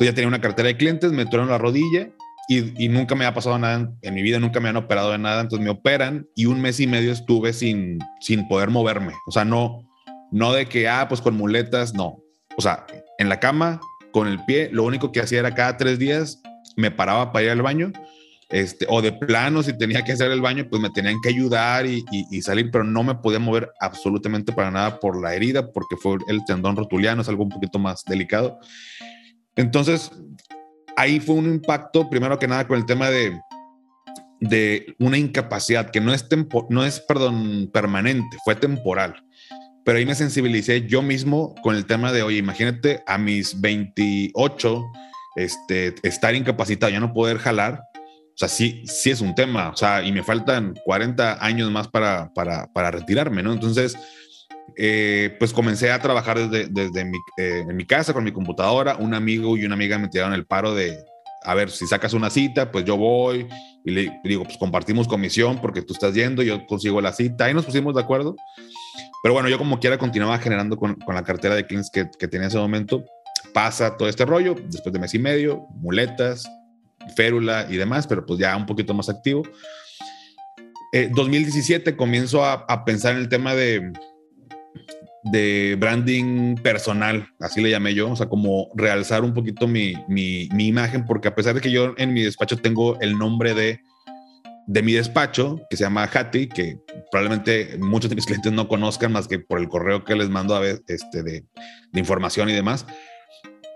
ya 0.06 0.14
tenía 0.14 0.28
una 0.28 0.42
cartera 0.42 0.68
de 0.68 0.78
clientes, 0.78 1.12
me 1.12 1.26
tuvieron 1.26 1.50
la 1.50 1.58
rodilla 1.58 2.10
y, 2.48 2.90
nunca 2.90 3.16
me 3.16 3.26
ha 3.26 3.34
pasado 3.34 3.58
nada 3.58 3.94
en, 4.02 4.14
mi 4.14 4.22
vida, 4.22 4.40
nunca 4.40 4.60
me 4.60 4.68
han 4.68 4.76
operado 4.76 5.12
de 5.12 5.18
nada. 5.18 5.42
Entonces 5.42 5.64
me 5.64 5.72
operan 5.72 6.28
y 6.36 6.48
un 6.48 6.62
mes 6.62 6.80
y 6.80 6.88
medio 6.88 7.14
estuve 7.14 7.54
sin, 7.54 8.00
sin 8.20 8.48
poder 8.48 8.70
moverme. 8.70 9.14
O 9.26 9.32
sea, 9.32 9.46
no, 9.46 9.88
no 10.32 10.52
de 10.52 10.66
que, 10.66 10.90
ah, 10.90 11.06
pues 11.08 11.22
con 11.22 11.38
muletas, 11.38 11.94
no. 11.94 12.22
O 12.58 12.62
sea, 12.62 12.86
en 13.20 13.30
la 13.30 13.40
cama, 13.40 13.80
con 14.12 14.28
el 14.28 14.44
pie, 14.44 14.70
lo 14.72 14.84
único 14.84 15.12
que 15.12 15.22
hacía 15.22 15.40
era 15.40 15.56
cada 15.56 15.78
tres 15.78 15.98
días 15.98 16.42
me 16.76 16.92
paraba 16.92 17.32
para 17.32 17.46
ir 17.46 17.52
al 17.52 17.62
baño. 17.62 17.92
Este, 18.50 18.86
o 18.90 19.02
de 19.02 19.14
plano, 19.14 19.64
si 19.64 19.78
tenía 19.78 20.04
que 20.04 20.12
hacer 20.12 20.30
el 20.30 20.42
baño, 20.42 20.68
pues 20.70 20.82
me 20.82 20.90
tenían 20.90 21.22
que 21.22 21.30
ayudar 21.30 21.86
y, 21.86 22.04
y, 22.12 22.42
salir, 22.42 22.70
pero 22.70 22.84
no 22.84 23.02
me 23.02 23.16
podía 23.16 23.40
mover 23.40 23.72
absolutamente 23.80 24.52
para 24.52 24.70
nada 24.72 25.00
por 25.00 25.22
la 25.22 25.34
herida, 25.34 25.72
porque 25.72 25.96
fue 25.96 26.18
el 26.28 26.44
tendón 26.44 26.76
rotuliano, 26.76 27.22
es 27.22 27.30
algo 27.30 27.44
un 27.44 27.50
poquito 27.50 27.80
más 27.80 28.04
delicado. 28.04 28.60
Entonces, 29.56 30.12
ahí 30.96 31.20
fue 31.20 31.36
un 31.36 31.46
impacto, 31.46 32.10
primero 32.10 32.40
que 32.40 32.48
nada, 32.48 32.68
con 32.68 32.78
el 32.78 32.86
tema 32.86 33.10
de, 33.10 33.40
de 34.40 34.96
una 35.00 35.18
incapacidad 35.18 35.90
que 35.90 36.02
no 36.02 36.14
es, 36.14 36.26
no 36.70 36.86
es 36.86 37.00
perdón, 37.02 37.70
permanente, 37.72 38.38
fue 38.44 38.56
temporal. 38.56 39.24
Pero 39.84 39.98
ahí 39.98 40.06
me 40.06 40.16
sensibilicé 40.16 40.88
yo 40.88 41.02
mismo 41.02 41.56
con 41.64 41.76
el 41.76 41.86
tema 41.86 42.12
de, 42.12 42.24
oye, 42.24 42.38
imagínate 42.38 43.04
a 43.08 43.18
mis 43.18 43.60
28, 43.60 44.84
este, 45.36 45.96
estar 46.04 46.36
incapacitado, 46.36 46.92
ya 46.92 47.00
no 47.00 47.14
poder 47.14 47.38
jalar. 47.40 47.82
O 47.96 48.38
sea, 48.38 48.48
sí, 48.48 48.84
sí 48.86 49.10
es 49.12 49.22
un 49.22 49.36
tema, 49.36 49.70
o 49.70 49.76
sea, 49.76 50.04
y 50.04 50.12
me 50.12 50.24
faltan 50.24 50.74
40 50.86 51.44
años 51.44 51.70
más 51.72 51.88
para, 51.88 52.32
para, 52.34 52.72
para 52.74 52.92
retirarme, 52.92 53.44
¿no? 53.44 53.54
Entonces, 53.54 53.98
eh, 54.78 55.36
pues 55.40 55.54
comencé 55.54 55.92
a 55.92 56.00
trabajar 56.00 56.40
desde, 56.40 56.68
desde 56.68 57.06
mi, 57.06 57.18
eh, 57.38 57.66
en 57.68 57.76
mi 57.76 57.86
casa 57.86 58.14
con 58.14 58.24
mi 58.24 58.32
computadora. 58.32 58.96
Un 58.98 59.14
amigo 59.14 59.58
y 59.58 59.66
una 59.66 59.76
amiga 59.76 59.98
me 59.98 60.08
tiraron 60.08 60.34
el 60.34 60.46
paro 60.46 60.74
de, 60.74 60.98
a 61.44 61.54
ver, 61.54 61.70
si 61.70 61.88
sacas 61.88 62.14
una 62.14 62.30
cita, 62.30 62.72
pues 62.72 62.86
yo 62.86 62.98
voy 62.98 63.48
y 63.84 63.92
le 63.92 64.20
digo, 64.24 64.44
pues 64.44 64.58
compartimos 64.58 65.08
comisión 65.08 65.60
porque 65.60 65.82
tú 65.82 65.94
estás 65.94 66.14
yendo, 66.14 66.44
yo 66.44 66.66
consigo 66.68 67.02
la 67.02 67.14
cita. 67.14 67.46
Ahí 67.46 67.54
nos 67.54 67.66
pusimos 67.66 67.96
de 67.96 68.02
acuerdo. 68.02 68.36
Pero 69.24 69.34
bueno, 69.34 69.50
yo 69.50 69.58
como 69.58 69.80
quiera 69.80 69.98
continuaba 69.98 70.38
generando 70.40 70.78
con, 70.78 70.96
con 70.96 71.16
la 71.16 71.24
cartera 71.24 71.56
de 71.56 71.66
clientes 71.66 71.92
que, 71.92 72.10
que 72.18 72.28
tenía 72.28 72.46
en 72.46 72.50
ese 72.50 72.58
momento. 72.58 73.04
Pasa 73.54 73.98
todo 73.98 74.08
este 74.08 74.26
rollo, 74.26 74.56
después 74.70 74.94
de 74.94 75.00
mes 75.00 75.14
y 75.14 75.20
medio, 75.20 75.68
muletas, 75.76 76.50
férula 77.16 77.68
y 77.70 77.76
demás, 77.76 78.08
pero 78.08 78.26
pues 78.26 78.40
ya 78.40 78.56
un 78.56 78.66
poquito 78.66 78.94
más 78.94 79.10
activo. 79.10 79.44
2017 80.94 81.90
eh, 81.90 81.96
comienzo 81.96 82.44
a, 82.44 82.54
a 82.68 82.86
pensar 82.86 83.14
en 83.14 83.20
el 83.20 83.30
tema 83.30 83.56
de, 83.56 83.92
de 85.24 85.76
branding 85.80 86.56
personal, 86.56 87.28
así 87.40 87.62
le 87.62 87.70
llamé 87.70 87.94
yo, 87.94 88.12
o 88.12 88.16
sea, 88.16 88.28
como 88.28 88.70
realzar 88.76 89.24
un 89.24 89.34
poquito 89.34 89.68
mi, 89.68 89.94
mi, 90.08 90.50
mi 90.54 90.68
imagen, 90.68 91.06
porque 91.06 91.28
a 91.28 91.36
pesar 91.36 91.54
de 91.54 91.62
que 91.62 91.72
yo 91.72 91.94
en 91.98 92.14
mi 92.14 92.24
despacho 92.24 92.58
tengo 92.58 93.00
el 93.02 93.18
nombre 93.18 93.54
de, 93.54 93.82
de 94.66 94.82
mi 94.82 94.94
despacho, 94.94 95.62
que 95.70 95.78
se 95.78 95.84
llama 95.84 96.10
Hattie, 96.12 96.50
que 96.50 96.80
probablemente 97.12 97.78
muchos 97.80 98.10
de 98.10 98.16
mis 98.16 98.26
clientes 98.26 98.52
no 98.52 98.68
conozcan 98.68 99.12
más 99.12 99.28
que 99.28 99.40
por 99.40 99.60
el 99.60 99.70
correo 99.70 100.04
que 100.04 100.16
les 100.16 100.30
mando 100.30 100.56
a 100.56 100.60
ver, 100.60 100.82
este, 100.88 101.22
de, 101.24 101.44
de 101.92 102.00
información 102.00 102.50
y 102.50 102.54
demás, 102.54 102.88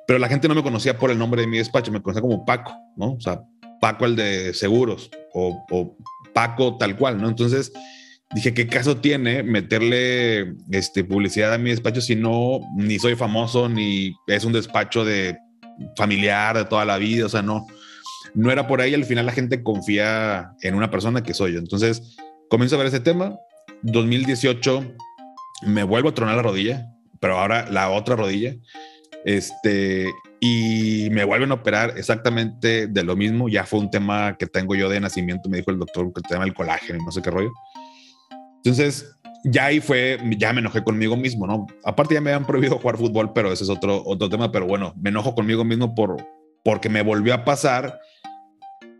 pero 0.07 0.19
la 0.19 0.27
gente 0.27 0.47
no 0.47 0.55
me 0.55 0.63
conocía 0.63 0.97
por 0.97 1.11
el 1.11 1.17
nombre 1.17 1.41
de 1.41 1.47
mi 1.47 1.57
despacho, 1.57 1.91
me 1.91 2.01
conocía 2.01 2.21
como 2.21 2.45
Paco, 2.45 2.75
¿no? 2.95 3.13
O 3.13 3.19
sea, 3.19 3.41
Paco 3.81 4.05
el 4.05 4.15
de 4.15 4.53
seguros 4.53 5.11
o, 5.33 5.63
o 5.71 5.97
Paco 6.33 6.77
tal 6.77 6.95
cual, 6.95 7.21
¿no? 7.21 7.27
Entonces, 7.27 7.71
dije, 8.35 8.53
¿qué 8.53 8.67
caso 8.67 8.97
tiene 8.97 9.43
meterle 9.43 10.53
este, 10.69 11.05
publicidad 11.05 11.53
a 11.53 11.57
mi 11.57 11.69
despacho 11.69 12.01
si 12.01 12.17
no, 12.17 12.59
ni 12.75 12.99
soy 12.99 13.15
famoso, 13.15 13.69
ni 13.69 14.13
es 14.27 14.43
un 14.43 14.51
despacho 14.51 15.05
de 15.05 15.37
familiar 15.95 16.57
de 16.57 16.65
toda 16.65 16.83
la 16.83 16.97
vida? 16.97 17.25
O 17.25 17.29
sea, 17.29 17.41
no, 17.41 17.65
no 18.33 18.51
era 18.51 18.67
por 18.67 18.81
ahí. 18.81 18.93
Al 18.93 19.05
final 19.05 19.25
la 19.25 19.31
gente 19.31 19.63
confía 19.63 20.51
en 20.61 20.75
una 20.75 20.91
persona 20.91 21.23
que 21.23 21.33
soy 21.33 21.53
yo. 21.53 21.59
Entonces, 21.59 22.17
comienzo 22.49 22.75
a 22.75 22.79
ver 22.79 22.87
ese 22.87 22.99
tema. 22.99 23.37
2018 23.83 24.95
me 25.67 25.83
vuelvo 25.83 26.09
a 26.09 26.13
tronar 26.13 26.35
la 26.35 26.41
rodilla, 26.41 26.87
pero 27.21 27.39
ahora 27.39 27.71
la 27.71 27.89
otra 27.89 28.17
rodilla. 28.17 28.53
Este, 29.23 30.11
y 30.41 31.07
me 31.11 31.23
vuelven 31.23 31.51
a 31.51 31.55
operar 31.55 31.93
exactamente 31.97 32.87
de 32.87 33.03
lo 33.03 33.15
mismo. 33.15 33.47
Ya 33.47 33.65
fue 33.65 33.79
un 33.79 33.89
tema 33.89 34.35
que 34.37 34.45
tengo 34.45 34.75
yo 34.75 34.89
de 34.89 34.99
nacimiento, 34.99 35.47
me 35.47 35.57
dijo 35.57 35.71
el 35.71 35.79
doctor, 35.79 36.11
que 36.11 36.21
tema 36.21 36.43
el 36.43 36.53
colágeno 36.53 36.99
y 36.99 37.05
no 37.05 37.13
sé 37.13 37.21
qué 37.21 37.31
rollo. 37.31 37.53
Entonces, 38.65 39.15
ya 39.43 39.65
ahí 39.65 39.79
fue, 39.79 40.19
ya 40.39 40.51
me 40.51 40.59
enojé 40.59 40.83
conmigo 40.83 41.15
mismo, 41.15 41.45
¿no? 41.45 41.67
Aparte 41.83 42.15
ya 42.15 42.21
me 42.21 42.31
habían 42.31 42.47
prohibido 42.47 42.79
jugar 42.79 42.97
fútbol, 42.97 43.31
pero 43.31 43.51
ese 43.51 43.63
es 43.63 43.69
otro, 43.69 44.01
otro 44.05 44.27
tema, 44.27 44.51
pero 44.51 44.65
bueno, 44.65 44.91
me 44.99 45.11
enojo 45.11 45.35
conmigo 45.35 45.63
mismo 45.63 45.93
por, 45.93 46.17
porque 46.63 46.89
me 46.89 47.03
volvió 47.03 47.35
a 47.35 47.45
pasar, 47.45 47.99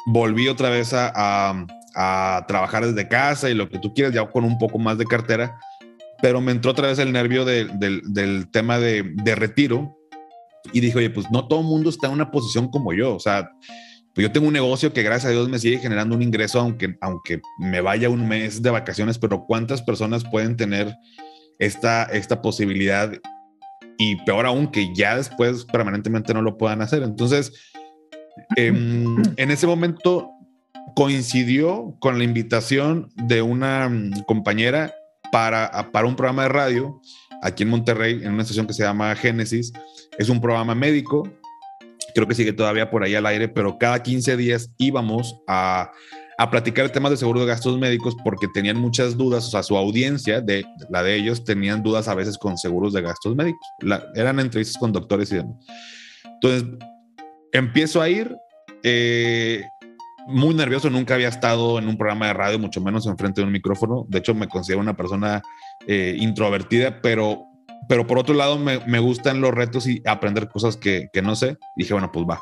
volví 0.06 0.48
otra 0.48 0.70
vez 0.70 0.94
a, 0.94 1.12
a, 1.16 1.66
a 1.96 2.46
trabajar 2.46 2.86
desde 2.86 3.08
casa 3.08 3.50
y 3.50 3.56
lo 3.56 3.68
que 3.68 3.80
tú 3.80 3.92
quieras, 3.96 4.14
ya 4.14 4.30
con 4.30 4.44
un 4.44 4.60
poco 4.60 4.78
más 4.78 5.00
de 5.00 5.06
cartera, 5.06 5.58
pero 6.22 6.42
me 6.42 6.52
entró 6.52 6.72
otra 6.72 6.90
vez 6.90 7.00
el 7.00 7.12
nervio 7.12 7.44
de, 7.44 7.66
de, 7.66 8.02
del 8.04 8.52
tema 8.52 8.78
de, 8.78 9.02
de 9.02 9.34
retiro 9.34 9.98
y 10.74 10.80
dije, 10.80 11.00
oye, 11.00 11.10
pues 11.10 11.32
no 11.32 11.48
todo 11.48 11.62
el 11.62 11.66
mundo 11.66 11.90
está 11.90 12.06
en 12.06 12.14
una 12.14 12.30
posición 12.30 12.70
como 12.70 12.94
yo, 12.94 13.16
o 13.16 13.20
sea, 13.20 13.50
yo 14.24 14.32
tengo 14.32 14.48
un 14.48 14.54
negocio 14.54 14.94
que 14.94 15.04
gracias 15.04 15.30
a 15.30 15.34
Dios 15.34 15.50
me 15.50 15.60
sigue 15.60 15.80
generando 15.80 16.16
un 16.16 16.22
ingreso, 16.22 16.60
aunque, 16.60 16.98
aunque 17.02 17.42
me 17.60 17.82
vaya 17.82 18.10
un 18.10 18.28
mes 18.28 18.62
de 18.62 18.70
vacaciones, 18.70 19.18
pero 19.18 19.46
¿cuántas 19.46 19.82
personas 19.82 20.24
pueden 20.24 20.56
tener 20.56 20.96
esta, 21.60 22.04
esta 22.04 22.42
posibilidad? 22.42 23.12
Y 23.98 24.16
peor 24.24 24.46
aún, 24.46 24.68
que 24.68 24.94
ya 24.94 25.18
después 25.18 25.66
permanentemente 25.66 26.34
no 26.34 26.42
lo 26.42 26.58
puedan 26.58 26.82
hacer. 26.82 27.04
Entonces, 27.04 27.54
eh, 28.56 28.68
en 29.38 29.52
ese 29.52 29.68
momento 29.68 30.32
coincidió 30.96 31.96
con 32.00 32.18
la 32.18 32.24
invitación 32.24 33.12
de 33.16 33.42
una 33.42 33.90
mm, 33.90 34.24
compañera 34.26 34.94
para, 35.32 35.92
para 35.92 36.08
un 36.08 36.16
programa 36.16 36.44
de 36.44 36.50
radio 36.50 37.02
aquí 37.42 37.64
en 37.64 37.70
Monterrey, 37.70 38.22
en 38.24 38.34
una 38.34 38.44
estación 38.44 38.66
que 38.66 38.74
se 38.74 38.84
llama 38.84 39.14
Génesis. 39.16 39.74
Es 40.18 40.30
un 40.30 40.40
programa 40.40 40.74
médico 40.74 41.30
creo 42.16 42.28
que 42.28 42.34
sigue 42.34 42.54
todavía 42.54 42.90
por 42.90 43.04
ahí 43.04 43.14
al 43.14 43.26
aire, 43.26 43.50
pero 43.50 43.78
cada 43.78 44.02
15 44.02 44.38
días 44.38 44.72
íbamos 44.78 45.36
a, 45.48 45.92
a 46.38 46.50
platicar 46.50 46.90
temas 46.90 47.12
de 47.12 47.18
seguro 47.18 47.42
de 47.42 47.46
gastos 47.46 47.78
médicos 47.78 48.16
porque 48.24 48.48
tenían 48.54 48.78
muchas 48.78 49.18
dudas, 49.18 49.46
o 49.48 49.52
sea, 49.52 49.62
su 49.62 49.78
audiencia, 49.78 50.40
de 50.40 50.66
la 50.90 51.04
de 51.04 51.16
ellos, 51.16 51.44
tenían 51.44 51.84
dudas 51.84 52.08
a 52.08 52.16
veces 52.16 52.38
con 52.38 52.58
seguros 52.58 52.94
de 52.94 53.02
gastos 53.02 53.36
médicos. 53.36 53.68
La, 53.82 54.02
eran 54.16 54.40
entrevistas 54.40 54.78
con 54.78 54.94
doctores 54.94 55.30
y 55.34 55.36
demás. 55.36 55.56
Entonces, 56.24 56.64
empiezo 57.52 58.02
a 58.02 58.10
ir. 58.10 58.36
Eh, 58.82 59.64
muy 60.28 60.56
nervioso, 60.56 60.90
nunca 60.90 61.14
había 61.14 61.28
estado 61.28 61.78
en 61.78 61.88
un 61.88 61.98
programa 61.98 62.28
de 62.28 62.34
radio, 62.34 62.58
mucho 62.58 62.82
menos 62.82 63.06
enfrente 63.06 63.42
de 63.42 63.46
un 63.46 63.54
micrófono. 63.54 64.06
De 64.10 64.20
hecho, 64.20 64.34
me 64.34 64.48
considero 64.48 64.82
una 64.82 64.98
persona 64.98 65.44
eh, 65.86 66.16
introvertida, 66.18 67.00
pero 67.00 67.46
pero 67.88 68.08
por 68.08 68.18
otro 68.18 68.36
lado 68.36 68.58
me, 68.58 68.80
me, 68.86 69.00
gustan 69.00 69.42
los 69.42 69.54
retos 69.54 69.88
y 69.88 70.02
aprender 70.06 70.50
cosas 70.50 70.78
que, 70.78 71.10
que 71.14 71.22
no 71.22 71.36
sé. 71.36 71.58
dije, 71.76 71.94
bueno, 71.94 72.12
pues 72.12 72.26
va. 72.28 72.42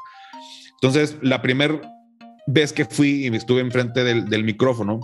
Entonces, 0.81 1.17
la 1.21 1.41
primera 1.41 1.79
vez 2.47 2.73
que 2.73 2.85
fui 2.85 3.27
y 3.27 3.35
estuve 3.35 3.61
enfrente 3.61 4.03
del, 4.03 4.29
del 4.29 4.43
micrófono, 4.43 4.99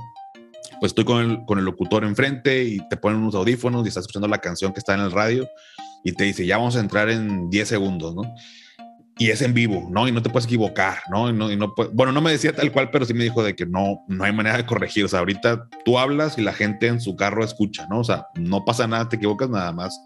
pues 0.79 0.91
estoy 0.91 1.05
con 1.05 1.22
el, 1.22 1.46
con 1.46 1.60
el 1.60 1.65
locutor 1.65 2.03
enfrente 2.03 2.63
y 2.63 2.79
te 2.89 2.98
ponen 2.98 3.19
unos 3.19 3.36
audífonos 3.36 3.86
y 3.86 3.89
estás 3.89 4.01
escuchando 4.01 4.27
la 4.27 4.39
canción 4.39 4.74
que 4.74 4.79
está 4.79 4.93
en 4.93 5.01
el 5.01 5.12
radio 5.12 5.48
y 6.03 6.13
te 6.13 6.24
dice, 6.24 6.46
ya 6.46 6.58
vamos 6.58 6.75
a 6.75 6.79
entrar 6.79 7.10
en 7.10 7.50
10 7.50 7.67
segundos, 7.67 8.15
¿no? 8.15 8.22
Y 9.17 9.31
es 9.31 9.41
en 9.41 9.53
vivo, 9.53 9.89
¿no? 9.91 10.08
Y 10.08 10.13
no 10.13 10.22
te 10.22 10.29
puedes 10.29 10.46
equivocar, 10.46 11.00
¿no? 11.12 11.29
Y 11.29 11.34
no, 11.34 11.51
y 11.51 11.58
no 11.58 11.74
bueno, 11.93 12.13
no 12.13 12.22
me 12.22 12.31
decía 12.31 12.55
tal 12.55 12.72
cual, 12.72 12.89
pero 12.89 13.03
sí 13.03 13.13
me 13.13 13.25
dijo 13.25 13.43
de 13.43 13.53
que 13.53 13.65
no, 13.65 14.05
no 14.08 14.24
hay 14.24 14.31
manera 14.31 14.55
de 14.55 14.65
corregir. 14.65 15.03
O 15.03 15.10
sea, 15.10 15.19
ahorita 15.19 15.67
tú 15.84 16.00
hablas 16.00 16.38
y 16.38 16.41
la 16.41 16.53
gente 16.53 16.88
en 16.88 17.01
su 17.01 17.17
carro 17.17 17.43
escucha, 17.43 17.86
¿no? 17.89 18.00
O 18.00 18.03
sea, 18.05 18.27
no 18.36 18.63
pasa 18.63 18.88
nada, 18.88 19.10
te 19.10 19.17
equivocas 19.17 19.50
nada 19.50 19.74
más 19.74 20.00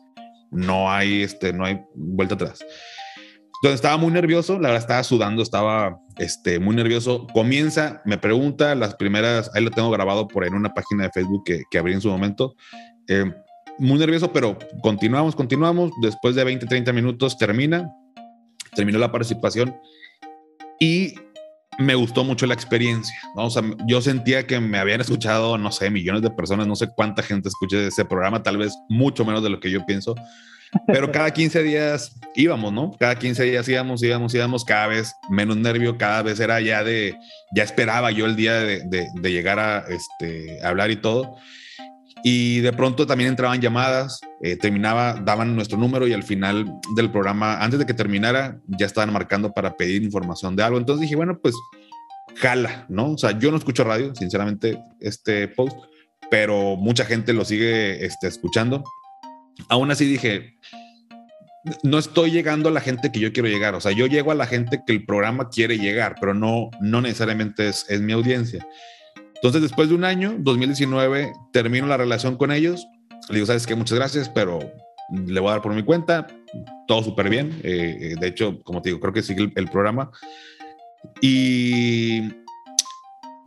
no 0.54 0.92
hay, 0.92 1.24
este, 1.24 1.54
no 1.54 1.66
hay 1.66 1.82
vuelta 1.96 2.36
atrás. 2.36 2.64
Entonces 3.62 3.76
estaba 3.76 3.98
muy 3.98 4.12
nervioso, 4.12 4.60
la 4.60 4.70
verdad 4.70 4.82
estaba 4.82 5.04
sudando, 5.04 5.42
estaba 5.42 5.98
este, 6.18 6.60
muy 6.60 6.76
nervioso. 6.76 7.28
Comienza, 7.34 8.02
me 8.04 8.18
pregunta 8.18 8.76
las 8.76 8.96
primeras, 8.96 9.50
ahí 9.56 9.64
lo 9.64 9.72
tengo 9.72 9.90
grabado 9.90 10.28
por 10.28 10.46
en 10.46 10.54
una 10.54 10.74
página 10.74 11.04
de 11.04 11.12
Facebook 11.12 11.44
que, 11.46 11.64
que 11.72 11.78
abrí 11.78 11.94
en 11.94 12.02
su 12.02 12.10
momento. 12.10 12.56
Eh, 13.08 13.32
muy 13.80 13.98
nervioso, 14.00 14.32
pero 14.34 14.58
continuamos, 14.82 15.36
continuamos. 15.36 15.92
Después 16.02 16.36
de 16.36 16.44
20, 16.44 16.66
30 16.66 16.92
minutos 16.92 17.38
termina, 17.38 17.90
terminó 18.76 19.00
la 19.00 19.12
participación 19.12 19.76
y 20.80 21.16
me 21.80 21.96
gustó 21.96 22.24
mucho 22.24 22.46
la 22.46 22.54
experiencia. 22.54 23.16
O 23.36 23.50
sea, 23.50 23.64
yo 23.88 24.02
sentía 24.02 24.46
que 24.46 24.60
me 24.60 24.78
habían 24.78 25.02
escuchado, 25.02 25.58
no 25.58 25.72
sé, 25.72 25.90
millones 25.90 26.22
de 26.22 26.30
personas, 26.30 26.68
no 26.68 26.76
sé 26.76 26.90
cuánta 26.96 27.24
gente 27.24 27.50
escuche 27.50 27.88
ese 27.88 28.06
programa, 28.06 28.44
tal 28.44 28.58
vez 28.58 28.74
mucho 28.90 29.26
menos 29.26 29.44
de 29.44 29.50
lo 29.50 29.60
que 29.60 29.72
yo 29.72 29.86
pienso, 29.86 30.16
pero 30.88 31.12
cada 31.12 31.32
15 31.32 31.64
días 31.64 32.16
íbamos, 32.36 32.74
¿no? 32.74 32.92
Cada 33.00 33.16
15 33.18 33.44
días 33.44 33.68
íbamos, 33.68 34.02
íbamos, 34.04 34.34
íbamos, 34.34 34.66
cada 34.66 34.88
vez 34.88 35.14
menos 35.30 35.58
nervio, 35.58 35.98
cada 35.98 36.22
vez 36.22 36.40
era 36.40 36.60
ya 36.62 36.84
de, 36.84 37.16
ya 37.56 37.64
esperaba 37.64 38.12
yo 38.12 38.26
el 38.26 38.36
día 38.36 38.54
de, 38.54 38.82
de, 38.86 39.08
de 39.14 39.32
llegar 39.32 39.60
a 39.60 39.86
este, 39.90 40.60
hablar 40.64 40.92
y 40.92 40.96
todo. 40.96 41.38
Y 42.26 42.62
de 42.62 42.72
pronto 42.72 43.06
también 43.06 43.30
entraban 43.30 43.60
llamadas, 43.60 44.22
eh, 44.42 44.56
terminaba, 44.56 45.16
daban 45.16 45.56
nuestro 45.56 45.78
número 45.78 46.08
y 46.08 46.14
al 46.14 46.24
final 46.24 46.66
del 46.96 47.12
programa, 47.12 47.62
antes 47.62 47.80
de 47.80 47.86
que 47.86 47.94
terminara, 47.94 48.60
ya 48.68 48.86
estaban 48.86 49.12
marcando 49.12 49.52
para 49.52 49.76
pedir 49.76 50.04
información 50.04 50.56
de 50.56 50.64
algo. 50.64 50.78
Entonces 50.78 51.02
dije, 51.02 51.18
bueno, 51.18 51.38
pues 51.42 51.54
jala, 52.36 52.86
¿no? 52.88 53.12
O 53.12 53.18
sea, 53.18 53.38
yo 53.38 53.52
no 53.52 53.58
escucho 53.58 53.84
radio, 53.84 54.16
sinceramente, 54.16 54.82
este 55.02 55.50
post, 55.50 55.78
pero 56.32 56.78
mucha 56.78 57.04
gente 57.04 57.34
lo 57.34 57.44
sigue 57.44 58.06
este, 58.06 58.28
escuchando. 58.28 58.86
Aún 59.68 59.92
así 59.92 60.06
dije, 60.06 60.56
no 61.84 61.98
estoy 61.98 62.32
llegando 62.32 62.70
a 62.70 62.72
la 62.72 62.82
gente 62.82 63.12
que 63.12 63.20
yo 63.20 63.34
quiero 63.34 63.50
llegar. 63.50 63.76
O 63.76 63.82
sea, 63.82 63.92
yo 63.92 64.08
llego 64.08 64.32
a 64.32 64.36
la 64.36 64.48
gente 64.48 64.82
que 64.86 64.94
el 64.94 65.06
programa 65.06 65.50
quiere 65.50 65.78
llegar, 65.78 66.16
pero 66.20 66.34
no, 66.34 66.70
no 66.82 67.02
necesariamente 67.02 67.68
es, 67.68 67.86
es 67.90 68.02
mi 68.02 68.14
audiencia. 68.14 68.66
Entonces, 69.44 69.62
después 69.62 69.90
de 69.90 69.96
un 69.96 70.06
año, 70.06 70.38
2019, 70.40 71.34
termino 71.52 71.86
la 71.86 71.98
relación 71.98 72.38
con 72.38 72.50
ellos. 72.50 72.88
Le 73.28 73.36
digo, 73.36 73.46
sabes 73.46 73.68
que 73.68 73.76
muchas 73.76 73.98
gracias, 73.98 74.30
pero 74.30 74.60
le 75.12 75.38
voy 75.42 75.50
a 75.50 75.56
dar 75.56 75.62
por 75.62 75.74
mi 75.74 75.84
cuenta. 75.84 76.28
Todo 76.88 77.04
súper 77.04 77.28
bien. 77.30 77.60
Eh, 77.62 78.16
de 78.18 78.28
hecho, 78.28 78.64
como 78.64 78.82
te 78.82 78.88
digo, 78.88 79.02
creo 79.02 79.12
que 79.12 79.22
sigue 79.22 79.44
el, 79.44 79.52
el, 79.58 79.68
programa. 79.68 80.12
Y 81.20 82.30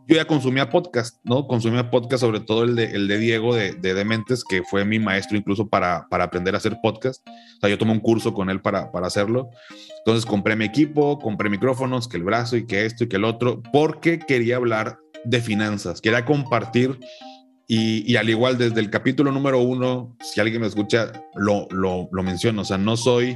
yo 0.07 0.15
ya 0.15 0.25
consumía 0.25 0.69
podcast, 0.69 1.17
¿no? 1.23 1.47
Consumía 1.47 1.89
podcast, 1.89 2.21
sobre 2.21 2.41
todo 2.41 2.63
el 2.63 2.75
de, 2.75 2.91
el 2.91 3.07
de 3.07 3.17
Diego 3.17 3.55
de, 3.55 3.73
de 3.73 3.95
Dementes, 3.95 4.43
que 4.43 4.61
fue 4.61 4.85
mi 4.85 4.99
maestro 4.99 5.35
incluso 5.35 5.67
para, 5.67 6.07
para 6.09 6.25
aprender 6.25 6.53
a 6.53 6.57
hacer 6.57 6.77
podcast. 6.83 7.27
O 7.27 7.59
sea, 7.61 7.71
yo 7.71 7.77
tomé 7.79 7.93
un 7.93 8.01
curso 8.01 8.35
con 8.35 8.51
él 8.51 8.61
para, 8.61 8.91
para 8.91 9.07
hacerlo. 9.07 9.49
Entonces 9.97 10.27
compré 10.27 10.55
mi 10.55 10.65
equipo, 10.65 11.17
compré 11.17 11.49
micrófonos, 11.49 12.07
que 12.07 12.17
el 12.17 12.23
brazo 12.23 12.55
y 12.55 12.67
que 12.67 12.85
esto 12.85 13.03
y 13.03 13.09
que 13.09 13.15
el 13.15 13.25
otro, 13.25 13.63
porque 13.73 14.19
quería 14.19 14.57
hablar 14.57 14.99
de 15.25 15.41
finanzas. 15.41 16.01
Quería 16.01 16.25
compartir 16.25 16.99
y, 17.67 18.15
al 18.15 18.29
igual 18.29 18.57
desde 18.57 18.79
el 18.79 18.89
capítulo 18.89 19.31
número 19.31 19.59
uno, 19.59 20.15
si 20.21 20.39
alguien 20.39 20.61
me 20.61 20.67
escucha, 20.67 21.11
lo, 21.35 21.67
lo, 21.69 22.07
lo 22.11 22.23
menciono. 22.23 22.61
O 22.61 22.65
sea, 22.65 22.77
no 22.77 22.95
soy 22.95 23.35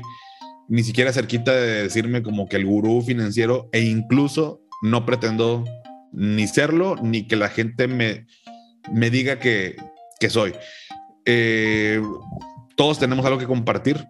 ni 0.70 0.84
siquiera 0.84 1.12
cerquita 1.12 1.52
de 1.52 1.84
decirme 1.84 2.24
como 2.24 2.48
que 2.48 2.56
el 2.56 2.66
gurú 2.66 3.02
financiero 3.02 3.70
e 3.74 3.82
incluso 3.82 4.62
no 4.82 5.06
pretendo 5.06 5.66
ni 6.14 6.48
serlo 6.48 6.96
ni 7.02 7.28
que 7.28 7.36
la 7.36 7.50
gente 7.50 7.88
me, 7.88 8.26
me 8.92 9.10
diga 9.10 9.38
que, 9.38 9.76
que 10.20 10.30
soy. 10.30 10.54
Eh, 11.26 12.02
todos 12.76 13.00
tenemos 13.00 13.26
algo 13.26 13.38
que 13.38 13.48
compartir, 13.48 14.08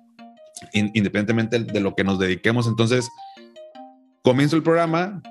independientemente 0.73 1.59
de 1.59 1.79
lo 1.79 1.95
que 1.95 2.03
nos 2.03 2.19
dediquemos. 2.19 2.67
Entonces, 2.67 3.09
comienzo 4.21 4.55
el 4.55 4.63
programa, 4.63 5.21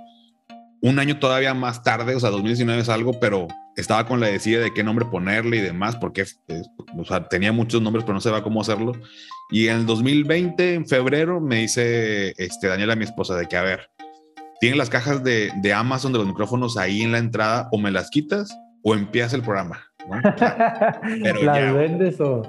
un 0.82 0.99
año 0.99 1.18
todavía 1.18 1.54
más 1.54 1.82
tarde, 1.82 2.14
o 2.14 2.20
sea, 2.20 2.30
2019 2.30 2.80
es 2.82 2.88
algo, 2.88 3.18
pero 3.20 3.49
estaba 3.76 4.06
con 4.06 4.20
la 4.20 4.28
decisión 4.28 4.62
de 4.62 4.72
qué 4.72 4.82
nombre 4.82 5.04
ponerle 5.06 5.58
y 5.58 5.60
demás, 5.60 5.96
porque 5.96 6.25
o 6.96 7.04
sea, 7.04 7.28
tenía 7.28 7.52
muchos 7.52 7.82
nombres, 7.82 8.04
pero 8.04 8.14
no 8.14 8.20
sabía 8.20 8.42
cómo 8.42 8.60
hacerlo. 8.60 8.92
Y 9.50 9.68
en 9.68 9.78
el 9.78 9.87
2020, 9.87 10.75
en 10.75 10.87
febrero, 10.87 11.40
me 11.40 11.56
dice 11.56 12.34
este, 12.38 12.68
Daniela, 12.68 12.96
mi 12.96 13.04
esposa, 13.04 13.37
de 13.37 13.46
que, 13.46 13.56
a 13.56 13.62
ver, 13.62 13.90
tienen 14.60 14.78
las 14.78 14.90
cajas 14.90 15.22
de, 15.25 15.50
de 15.56 15.72
Amazon 15.72 16.12
de 16.12 16.18
los 16.18 16.26
micrófonos 16.26 16.76
ahí 16.76 17.02
en 17.02 17.12
la 17.12 17.18
entrada, 17.18 17.68
o 17.72 17.78
me 17.78 17.90
las 17.90 18.10
quitas 18.10 18.56
o 18.82 18.94
empieza 18.94 19.37
el 19.37 19.42
programa. 19.42 19.80
Pero 21.22 21.42
¿Las 21.42 21.75
vendes 21.75 22.20
o...? 22.20 22.42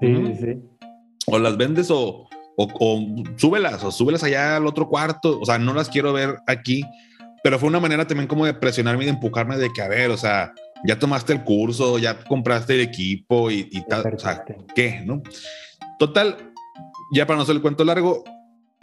Sí, 0.00 0.34
sí. 0.40 0.62
O 1.26 1.38
las 1.38 1.56
vendes 1.56 1.88
o, 1.90 2.28
o, 2.56 2.68
o, 2.80 3.24
súbelas, 3.36 3.82
o 3.84 3.90
súbelas 3.90 4.22
allá 4.22 4.56
al 4.56 4.66
otro 4.66 4.88
cuarto. 4.88 5.38
O 5.40 5.44
sea, 5.44 5.58
no 5.58 5.74
las 5.74 5.88
quiero 5.88 6.12
ver 6.12 6.36
aquí. 6.46 6.84
Pero 7.42 7.58
fue 7.58 7.68
una 7.68 7.80
manera 7.80 8.06
también 8.06 8.28
como 8.28 8.46
de 8.46 8.54
presionarme 8.54 9.02
y 9.02 9.06
de 9.06 9.12
empujarme 9.12 9.56
de 9.56 9.72
que, 9.72 9.82
a 9.82 9.88
ver, 9.88 10.10
o 10.10 10.16
sea, 10.16 10.52
ya 10.84 10.98
tomaste 10.98 11.32
el 11.32 11.42
curso, 11.42 11.98
ya 11.98 12.22
compraste 12.24 12.74
el 12.74 12.80
equipo 12.80 13.50
y, 13.50 13.68
y 13.70 13.84
tal. 13.86 14.14
O 14.14 14.18
sea, 14.18 14.44
¿qué? 14.74 15.02
¿No? 15.04 15.22
Total, 15.98 16.52
ya 17.12 17.26
para 17.26 17.36
no 17.36 17.42
hacer 17.42 17.56
el 17.56 17.62
cuento 17.62 17.84
largo, 17.84 18.24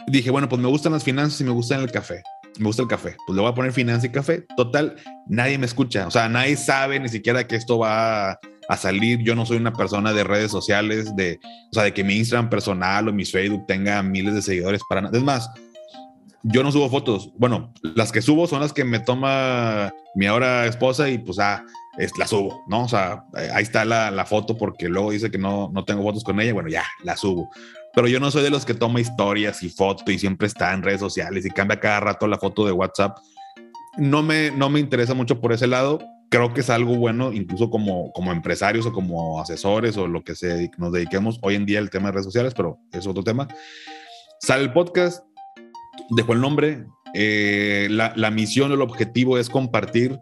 dije, 0.06 0.30
bueno, 0.30 0.48
pues 0.48 0.60
me 0.60 0.68
gustan 0.68 0.92
las 0.92 1.04
finanzas 1.04 1.40
y 1.40 1.44
me 1.44 1.50
gusta 1.50 1.76
el 1.76 1.90
café. 1.90 2.22
Me 2.58 2.66
gusta 2.66 2.82
el 2.82 2.88
café. 2.88 3.16
Pues 3.26 3.34
le 3.34 3.42
voy 3.42 3.50
a 3.50 3.54
poner 3.54 3.72
finanzas 3.72 4.04
y 4.04 4.10
café. 4.10 4.46
Total, 4.56 4.96
nadie 5.26 5.58
me 5.58 5.66
escucha. 5.66 6.06
O 6.06 6.10
sea, 6.10 6.28
nadie 6.28 6.56
sabe 6.56 7.00
ni 7.00 7.08
siquiera 7.08 7.46
que 7.46 7.56
esto 7.56 7.78
va 7.78 8.38
a, 8.70 8.76
salir. 8.76 9.20
Yo 9.20 9.34
no 9.34 9.44
soy 9.44 9.56
una 9.56 9.72
persona 9.72 10.12
de 10.12 10.24
redes 10.24 10.50
sociales, 10.50 11.14
de, 11.16 11.40
o 11.70 11.74
sea, 11.74 11.84
de 11.84 11.92
que 11.92 12.04
mi 12.04 12.16
Instagram 12.16 12.48
personal 12.48 13.08
o 13.08 13.12
mi 13.12 13.24
Facebook 13.24 13.66
tenga 13.66 14.02
miles 14.02 14.34
de 14.34 14.42
seguidores 14.42 14.80
para 14.88 15.02
nada. 15.02 15.16
Es 15.16 15.24
más, 15.24 15.50
yo 16.42 16.62
no 16.62 16.72
subo 16.72 16.88
fotos. 16.88 17.30
Bueno, 17.36 17.72
las 17.82 18.12
que 18.12 18.22
subo 18.22 18.46
son 18.46 18.60
las 18.60 18.72
que 18.72 18.84
me 18.84 19.00
toma 19.00 19.92
mi 20.14 20.26
ahora 20.26 20.66
esposa 20.66 21.08
y 21.08 21.18
pues 21.18 21.38
ah, 21.38 21.64
es, 21.98 22.16
la 22.18 22.26
subo, 22.26 22.64
¿no? 22.68 22.84
O 22.84 22.88
sea, 22.88 23.24
ahí 23.54 23.62
está 23.62 23.84
la, 23.84 24.10
la, 24.10 24.24
foto 24.24 24.56
porque 24.56 24.88
luego 24.88 25.10
dice 25.10 25.30
que 25.30 25.38
no, 25.38 25.70
no 25.72 25.84
tengo 25.84 26.02
fotos 26.02 26.24
con 26.24 26.40
ella. 26.40 26.52
Bueno, 26.52 26.68
ya, 26.68 26.84
la 27.04 27.16
subo. 27.16 27.50
Pero 27.92 28.06
yo 28.06 28.20
no 28.20 28.30
soy 28.30 28.42
de 28.42 28.50
los 28.50 28.64
que 28.64 28.74
toma 28.74 29.00
historias 29.00 29.62
y 29.62 29.68
fotos 29.68 30.04
y 30.08 30.18
siempre 30.18 30.46
está 30.46 30.72
en 30.72 30.82
redes 30.82 31.00
sociales 31.00 31.44
y 31.44 31.50
cambia 31.50 31.80
cada 31.80 32.00
rato 32.00 32.26
la 32.26 32.38
foto 32.38 32.64
de 32.64 32.72
WhatsApp. 32.72 33.18
No 33.98 34.22
me, 34.22 34.50
no 34.52 34.70
me 34.70 34.80
interesa 34.80 35.14
mucho 35.14 35.40
por 35.40 35.52
ese 35.52 35.66
lado. 35.66 35.98
Creo 36.30 36.54
que 36.54 36.60
es 36.60 36.70
algo 36.70 36.96
bueno, 36.96 37.32
incluso 37.32 37.70
como, 37.70 38.12
como 38.12 38.30
empresarios 38.30 38.86
o 38.86 38.92
como 38.92 39.40
asesores 39.40 39.96
o 39.96 40.06
lo 40.06 40.22
que 40.22 40.36
se, 40.36 40.70
nos 40.78 40.92
dediquemos 40.92 41.38
hoy 41.42 41.56
en 41.56 41.66
día 41.66 41.80
el 41.80 41.90
tema 41.90 42.08
de 42.08 42.12
redes 42.12 42.26
sociales, 42.26 42.54
pero 42.56 42.78
es 42.92 43.06
otro 43.06 43.24
tema. 43.24 43.48
Sale 44.40 44.62
el 44.62 44.72
podcast, 44.72 45.24
dejó 46.10 46.32
el 46.32 46.40
nombre. 46.40 46.86
Eh, 47.14 47.88
la, 47.90 48.12
la, 48.14 48.30
misión 48.30 48.70
el 48.70 48.80
objetivo 48.80 49.38
es 49.38 49.50
compartir, 49.50 50.20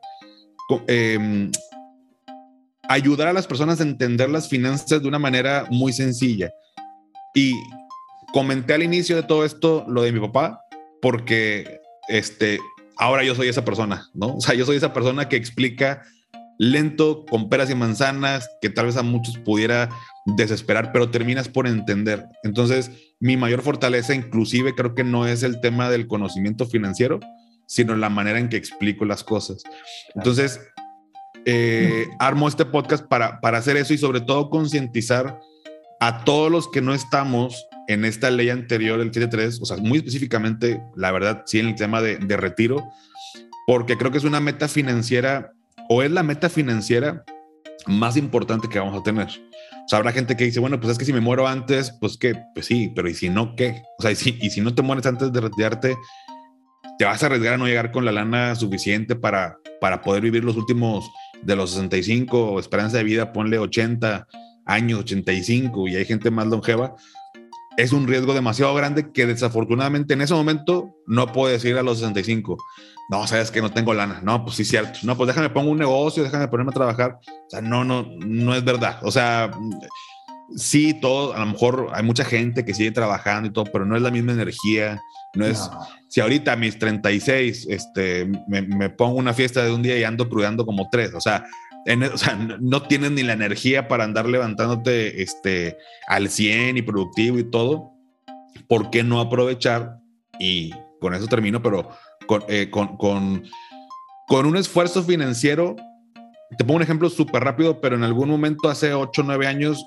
eh, 0.87 1.51
ayudar 2.89 3.29
a 3.29 3.35
las 3.35 3.47
personas 3.47 3.81
a 3.81 3.85
entender 3.85 4.31
las 4.31 4.49
finanzas 4.49 5.03
de 5.03 5.09
una 5.09 5.19
manera 5.19 5.67
muy 5.71 5.93
sencilla. 5.93 6.51
Y 7.35 7.53
comenté 8.33 8.73
al 8.73 8.83
inicio 8.83 9.15
de 9.15 9.23
todo 9.23 9.45
esto 9.45 9.85
lo 9.89 10.03
de 10.03 10.13
mi 10.13 10.21
papá, 10.21 10.61
porque 11.03 11.81
este, 12.09 12.59
ahora 12.99 13.25
yo 13.25 13.35
soy 13.35 13.49
esa 13.49 13.65
persona, 13.65 14.09
¿no? 14.15 14.37
O 14.37 14.41
sea, 14.41 14.55
yo 14.55 14.67
soy 14.67 14.77
esa 14.77 14.93
persona 14.93 15.29
que 15.29 15.37
explica 15.37 16.03
lento, 16.59 17.25
con 17.25 17.49
peras 17.49 17.71
y 17.71 17.75
manzanas, 17.75 18.49
que 18.61 18.69
tal 18.69 18.87
vez 18.87 18.97
a 18.97 19.03
muchos 19.03 19.39
pudiera 19.39 19.89
desesperar, 20.27 20.93
pero 20.93 21.11
terminas 21.11 21.49
por 21.49 21.67
entender. 21.67 22.27
Entonces, 22.43 22.91
mi 23.21 23.37
mayor 23.37 23.63
fortaleza 23.63 24.15
inclusive 24.15 24.75
creo 24.75 24.95
que 24.95 25.05
no 25.05 25.27
es 25.27 25.43
el 25.43 25.61
tema 25.61 25.89
del 25.89 26.09
conocimiento 26.09 26.67
financiero, 26.67 27.21
sino 27.67 27.95
la 27.97 28.11
manera 28.11 28.39
en 28.39 28.49
que 28.49 28.57
explico 28.57 29.05
las 29.05 29.23
cosas. 29.23 29.63
Entonces, 30.15 30.61
eh, 31.45 32.09
armo 32.19 32.49
este 32.49 32.65
podcast 32.65 33.07
para, 33.07 33.41
para 33.41 33.59
hacer 33.59 33.77
eso 33.77 33.95
y 33.95 33.99
sobre 33.99 34.21
todo 34.21 34.51
concientizar 34.51 35.39
a 36.01 36.25
todos 36.25 36.51
los 36.51 36.69
que 36.69 36.81
no 36.81 36.93
estamos 36.93 37.68
en 37.89 38.05
esta 38.05 38.31
ley 38.31 38.51
anterior, 38.51 39.01
el 39.01 39.13
73, 39.13 39.61
o 39.61 39.65
sea, 39.65 39.79
muy 39.79 39.99
específicamente, 39.99 40.81
la 40.95 41.11
verdad, 41.11 41.43
sí, 41.47 41.59
en 41.59 41.69
el 41.69 41.75
tema 41.75 42.01
de, 42.01 42.19
de 42.19 42.37
retiro, 42.37 42.85
porque 43.67 43.97
creo 43.97 44.13
que 44.13 44.19
es 44.19 44.25
una 44.25 44.41
meta 44.41 44.69
financiera 44.69 45.53
o 45.89 46.03
es 46.03 46.11
la 46.11 46.23
meta 46.23 46.49
financiera 46.49 47.25
más 47.87 48.17
importante 48.17 48.69
que 48.69 48.79
vamos 48.79 49.01
a 49.01 49.03
tener. 49.03 49.27
O 49.27 49.89
sea, 49.89 49.99
habrá 49.99 50.13
gente 50.13 50.37
que 50.37 50.45
dice, 50.45 50.61
bueno, 50.61 50.79
pues 50.79 50.93
es 50.93 50.99
que 50.99 51.07
si 51.07 51.13
me 51.15 51.21
muero 51.21 51.49
antes, 51.49 51.93
pues 51.99 52.19
que, 52.19 52.35
pues 52.55 52.67
sí, 52.67 52.93
pero 52.95 53.09
¿y 53.09 53.15
si 53.15 53.31
no 53.31 53.57
qué? 53.57 53.83
O 53.99 54.03
sea, 54.03 54.11
y 54.11 54.17
si, 54.17 54.39
y 54.41 54.51
si 54.51 54.61
no 54.61 54.75
te 54.75 54.83
mueres 54.83 55.07
antes 55.07 55.33
de 55.33 55.41
retirarte, 55.41 55.97
te 56.99 57.05
vas 57.07 57.23
a 57.23 57.27
arriesgar 57.27 57.55
a 57.55 57.57
no 57.57 57.67
llegar 57.67 57.91
con 57.91 58.05
la 58.05 58.13
lana 58.13 58.55
suficiente 58.55 59.17
para, 59.17 59.57
para 59.81 60.03
poder 60.03 60.23
vivir 60.23 60.45
los 60.45 60.57
últimos 60.57 61.11
de 61.43 61.57
los 61.57 61.71
65, 61.71 62.61
esperanza 62.61 62.99
de 62.99 63.05
vida, 63.05 63.33
ponle 63.33 63.59
80 63.59 64.27
años, 64.67 65.01
85, 65.01 65.89
y 65.89 65.97
hay 65.97 66.05
gente 66.05 66.31
más 66.31 66.47
longeva. 66.49 66.95
Es 67.79 67.93
un 67.93 68.07
riesgo 68.07 68.35
demasiado 68.35 68.75
grande 68.75 69.11
que 69.13 69.25
desafortunadamente 69.25 70.13
en 70.13 70.21
ese 70.21 70.35
momento 70.35 70.97
no 71.07 71.33
puedo 71.33 71.51
decir 71.51 71.79
a 71.79 71.83
los 71.83 71.99
65 72.01 72.59
no, 73.09 73.27
sabes 73.27 73.51
que 73.51 73.63
no 73.63 73.73
tengo 73.73 73.95
lana. 73.95 74.21
No, 74.23 74.45
pues 74.45 74.57
sí, 74.57 74.65
cierto. 74.65 74.99
No, 75.03 75.17
pues 75.17 75.29
déjame 75.29 75.49
pongo 75.49 75.71
un 75.71 75.79
negocio, 75.79 76.23
déjame 76.23 76.47
ponerme 76.49 76.71
a 76.71 76.75
trabajar. 76.75 77.19
O 77.27 77.51
sea, 77.51 77.63
no, 77.63 77.83
no, 77.83 78.07
no 78.19 78.55
es 78.55 78.63
verdad. 78.63 78.99
O 79.03 79.11
sea, 79.11 79.51
sí, 80.55 80.93
todo, 81.01 81.35
a 81.35 81.41
lo 81.41 81.47
mejor 81.47 81.89
hay 81.95 82.03
mucha 82.03 82.25
gente 82.25 82.67
que 82.67 82.75
sigue 82.75 82.91
trabajando 82.91 83.49
y 83.49 83.53
todo, 83.53 83.65
pero 83.73 83.87
no 83.87 83.97
es 83.97 84.03
la 84.03 84.11
misma 84.11 84.33
energía. 84.33 85.01
No 85.35 85.47
es, 85.47 85.71
si 86.09 86.21
ahorita 86.21 86.53
a 86.53 86.57
mis 86.57 86.79
36, 86.79 87.67
este, 87.71 88.31
me, 88.47 88.61
me, 88.61 88.91
pongo 88.91 89.17
una 89.17 89.33
fiesta 89.33 89.65
de 89.65 89.73
un 89.73 89.83
día 89.83 89.99
y 89.99 90.05
ando 90.05 90.29
crudando 90.29 90.67
como 90.67 90.89
tres, 90.91 91.15
o 91.15 91.21
sea, 91.21 91.45
sea, 92.17 92.35
no 92.61 92.83
tienes 92.83 93.13
ni 93.13 93.23
la 93.23 93.33
energía 93.33 93.89
para 93.89 94.05
andar 94.05 94.29
levantándote 94.29 95.23
este, 95.23 95.77
al 96.07 96.29
100 96.29 96.77
y 96.77 96.83
productivo 96.83 97.39
y 97.39 97.45
todo. 97.45 97.93
¿Por 98.69 98.91
qué 98.91 99.03
no 99.03 99.21
aprovechar? 99.21 99.99
Y 100.39 100.73
con 101.01 101.15
eso 101.15 101.27
termino, 101.27 101.63
pero 101.63 101.91
eh, 102.49 102.69
con, 102.71 102.97
con, 102.97 103.45
con, 104.27 104.47
un 104.47 104.57
esfuerzo 104.57 105.03
financiero. 105.03 105.77
Te 106.57 106.65
pongo 106.65 106.77
un 106.77 106.83
ejemplo 106.83 107.09
súper 107.11 107.45
rápido, 107.45 107.81
pero 107.81 107.97
en 107.97 108.05
algún 108.05 108.29
momento, 108.29 108.69
hace 108.69 108.95
8 108.95 109.23
o 109.23 109.25
9 109.25 109.47
años, 109.47 109.85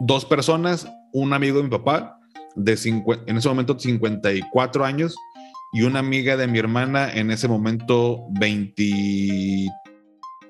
dos 0.00 0.24
personas, 0.24 0.86
un 1.12 1.32
amigo 1.32 1.58
de 1.58 1.64
mi 1.64 1.70
papá, 1.70 2.18
de 2.54 2.78
en 3.26 3.36
ese 3.36 3.48
momento 3.48 3.78
54 3.78 4.84
años, 4.84 5.16
y 5.72 5.82
una 5.82 6.00
amiga 6.00 6.36
de 6.36 6.46
mi 6.46 6.58
hermana, 6.58 7.10
en 7.12 7.30
ese 7.30 7.48
momento 7.48 8.26
23, 8.38 9.70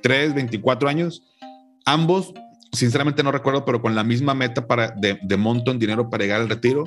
24 0.03 0.88
años, 0.88 1.23
ambos, 1.85 2.33
sinceramente 2.73 3.23
no 3.23 3.33
recuerdo, 3.33 3.65
pero 3.65 3.81
con 3.81 3.95
la 3.95 4.05
misma 4.05 4.35
meta 4.35 4.67
para, 4.67 4.91
de, 4.91 5.19
de 5.23 5.37
monto 5.37 5.71
en 5.71 5.79
dinero 5.79 6.11
para 6.11 6.25
llegar 6.25 6.41
al 6.41 6.49
retiro, 6.49 6.85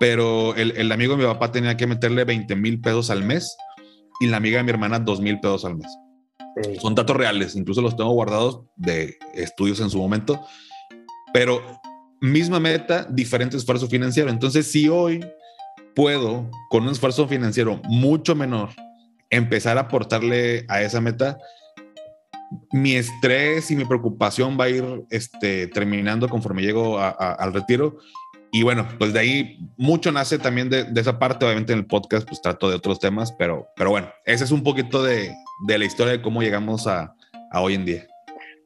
pero 0.00 0.54
el, 0.56 0.76
el, 0.76 0.90
amigo 0.92 1.16
de 1.16 1.22
mi 1.22 1.32
papá 1.32 1.52
tenía 1.52 1.76
que 1.76 1.86
meterle 1.86 2.24
20 2.24 2.56
mil 2.56 2.80
pesos 2.80 3.10
al 3.10 3.22
mes 3.22 3.56
y 4.20 4.26
la 4.26 4.36
amiga 4.36 4.58
de 4.58 4.64
mi 4.64 4.70
hermana 4.70 4.98
dos 4.98 5.20
mil 5.20 5.40
pesos 5.40 5.64
al 5.64 5.76
mes. 5.76 5.88
Son 6.80 6.94
datos 6.94 7.16
reales, 7.16 7.56
incluso 7.56 7.82
los 7.82 7.96
tengo 7.96 8.12
guardados 8.12 8.60
de 8.76 9.18
estudios 9.34 9.80
en 9.80 9.90
su 9.90 9.98
momento, 9.98 10.40
pero 11.32 11.60
misma 12.20 12.60
meta, 12.60 13.06
diferente 13.10 13.56
esfuerzo 13.56 13.88
financiero. 13.88 14.30
Entonces, 14.30 14.70
si 14.70 14.88
hoy 14.88 15.24
puedo, 15.94 16.48
con 16.70 16.84
un 16.84 16.90
esfuerzo 16.90 17.26
financiero 17.26 17.80
mucho 17.84 18.34
menor, 18.34 18.70
empezar 19.30 19.78
a 19.78 19.82
aportarle 19.82 20.64
a 20.68 20.82
esa 20.82 21.00
meta, 21.00 21.38
mi 22.72 22.94
estrés 22.94 23.70
y 23.70 23.76
mi 23.76 23.84
preocupación 23.84 24.56
va 24.58 24.64
a 24.64 24.68
ir 24.68 25.04
este, 25.10 25.66
terminando 25.68 26.28
conforme 26.28 26.62
llego 26.62 26.98
al 26.98 27.52
retiro 27.52 27.98
y 28.56 28.62
bueno, 28.62 28.86
pues 28.98 29.12
de 29.12 29.18
ahí 29.18 29.58
mucho 29.76 30.12
nace 30.12 30.38
también 30.38 30.70
de, 30.70 30.86
esa 30.94 31.18
parte. 31.18 31.44
Obviamente 31.44 31.72
en 31.72 31.80
el 31.80 31.86
podcast 31.86 32.24
pues 32.24 32.40
trato 32.40 32.70
de 32.70 32.76
otros 32.76 33.00
temas, 33.00 33.32
pero, 33.32 33.66
pero 33.74 33.90
bueno, 33.90 34.06
ese 34.24 34.44
es 34.44 34.52
un 34.52 34.62
poquito 34.62 35.02
de, 35.02 35.34
de 35.66 35.76
la 35.76 35.84
historia 35.84 36.12
de 36.12 36.22
cómo 36.22 36.40
llegamos 36.40 36.86
a, 36.86 37.16
a, 37.50 37.60
hoy 37.60 37.74
en 37.74 37.84
día. 37.84 38.06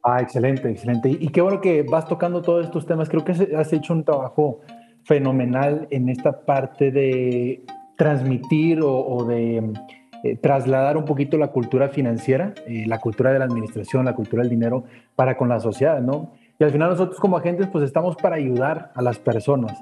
Ah, 0.03 0.21
excelente, 0.21 0.69
excelente. 0.69 1.09
Y, 1.09 1.29
qué 1.29 1.41
bueno 1.41 1.59
que 1.59 1.81
vas 1.81 2.07
tocando 2.07 2.43
todos 2.43 2.65
estos 2.65 2.85
temas. 2.85 3.09
Creo 3.09 3.25
que 3.25 3.31
has 3.31 3.73
hecho 3.73 3.93
un 3.93 4.03
trabajo 4.03 4.61
fenomenal 5.05 5.87
en 5.89 6.09
esta 6.09 6.39
parte 6.45 6.91
de 6.91 7.65
transmitir 7.97 8.81
o, 8.83 9.25
de 9.25 9.73
eh, 10.23 10.35
trasladar 10.35 10.97
un 10.97 11.05
poquito 11.05 11.37
la 11.37 11.47
cultura 11.47 11.89
financiera, 11.89 12.53
eh, 12.67 12.85
la 12.87 12.99
cultura 12.99 13.31
de 13.31 13.39
la 13.39 13.45
administración, 13.45 14.05
la 14.05 14.15
cultura 14.15 14.41
del 14.41 14.49
dinero 14.49 14.83
para 15.15 15.37
con 15.37 15.47
la 15.47 15.59
sociedad, 15.59 16.01
¿no? 16.01 16.33
Y 16.59 16.63
al 16.63 16.71
final 16.71 16.89
nosotros 16.89 17.19
como 17.19 17.37
agentes 17.37 17.67
pues 17.67 17.85
estamos 17.85 18.17
para 18.17 18.35
ayudar 18.35 18.91
a 18.95 19.01
las 19.01 19.17
personas. 19.17 19.81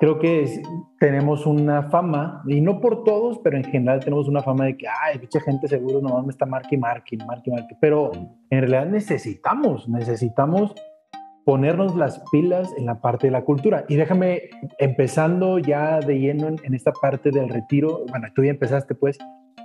Creo 0.00 0.18
que 0.18 0.60
tenemos 0.98 1.46
una 1.46 1.84
fama, 1.84 2.42
y 2.46 2.60
no 2.60 2.80
por 2.80 3.04
todos, 3.04 3.38
pero 3.42 3.56
en 3.56 3.64
general 3.64 4.00
tenemos 4.00 4.28
una 4.28 4.42
fama 4.42 4.66
de 4.66 4.76
que, 4.76 4.86
ay, 4.86 5.18
mucha 5.18 5.40
gente 5.40 5.66
seguro 5.66 6.02
nomás 6.02 6.26
me 6.26 6.30
está 6.30 6.44
marque 6.44 6.76
marque, 6.76 7.16
marque, 7.26 7.50
marque. 7.50 7.76
Pero 7.80 8.10
en 8.50 8.60
realidad 8.60 8.86
necesitamos, 8.86 9.88
necesitamos 9.88 10.74
ponernos 11.44 11.94
las 11.94 12.22
pilas 12.30 12.74
en 12.76 12.86
la 12.86 13.00
parte 13.00 13.28
de 13.28 13.30
la 13.30 13.44
cultura. 13.44 13.86
Y 13.88 13.96
déjame, 13.96 14.50
empezando 14.78 15.58
ya 15.58 16.00
de 16.00 16.18
lleno 16.18 16.48
en, 16.48 16.56
en 16.64 16.74
esta 16.74 16.92
parte 16.92 17.30
del 17.30 17.48
retiro, 17.48 18.02
bueno, 18.10 18.28
tú 18.34 18.44
ya 18.44 18.50
empezaste 18.50 18.94
pues, 18.94 19.16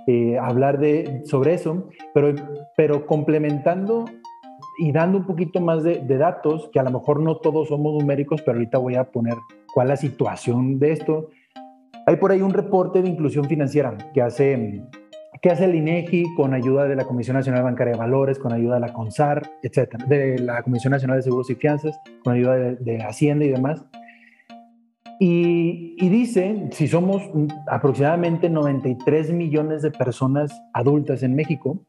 eh, 0.06 0.38
hablar 0.38 0.78
de, 0.78 1.22
sobre 1.26 1.54
eso, 1.54 1.88
pero, 2.14 2.34
pero 2.76 3.06
complementando 3.06 4.04
y 4.78 4.92
dando 4.92 5.18
un 5.18 5.26
poquito 5.26 5.60
más 5.60 5.82
de, 5.82 5.98
de, 5.98 6.18
datos, 6.18 6.70
que 6.72 6.80
a 6.80 6.82
lo 6.82 6.90
mejor 6.90 7.20
no 7.20 7.36
todos 7.36 7.68
somos 7.68 7.92
numéricos, 8.00 8.42
pero 8.42 8.58
ahorita 8.58 8.78
voy 8.78 8.94
a 8.96 9.04
poner 9.04 9.34
cuál 9.72 9.88
es 9.88 9.90
la 9.90 9.96
situación 9.96 10.78
de 10.78 10.92
esto. 10.92 11.28
Hay 12.06 12.16
por 12.16 12.32
ahí 12.32 12.40
un 12.40 12.52
reporte 12.52 13.02
de 13.02 13.08
inclusión 13.08 13.44
financiera 13.44 13.96
que 14.14 14.22
hace 14.22 14.82
¿Qué 15.42 15.48
hace 15.48 15.64
el 15.64 15.74
INEGI 15.74 16.34
con 16.34 16.52
ayuda 16.52 16.86
de 16.86 16.94
la 16.94 17.06
Comisión 17.06 17.34
Nacional 17.34 17.62
Bancaria 17.62 17.94
de 17.94 17.98
Valores, 17.98 18.38
con 18.38 18.52
ayuda 18.52 18.74
de 18.74 18.80
la 18.80 18.92
CONSAR, 18.92 19.50
etcétera, 19.62 20.04
de 20.04 20.38
la 20.38 20.62
Comisión 20.62 20.90
Nacional 20.90 21.16
de 21.16 21.22
Seguros 21.22 21.48
y 21.48 21.54
Fianzas, 21.54 21.98
con 22.22 22.34
ayuda 22.34 22.56
de, 22.56 23.02
Hacienda 23.02 23.46
y 23.46 23.48
demás? 23.48 23.82
Y, 25.22 26.08
dice, 26.08 26.70
si 26.72 26.88
somos 26.88 27.22
aproximadamente 27.68 28.48
93 28.48 29.32
millones 29.32 29.82
de 29.82 29.90
personas 29.90 30.50
adultas 30.72 31.22
en 31.22 31.34
México, 31.34 31.84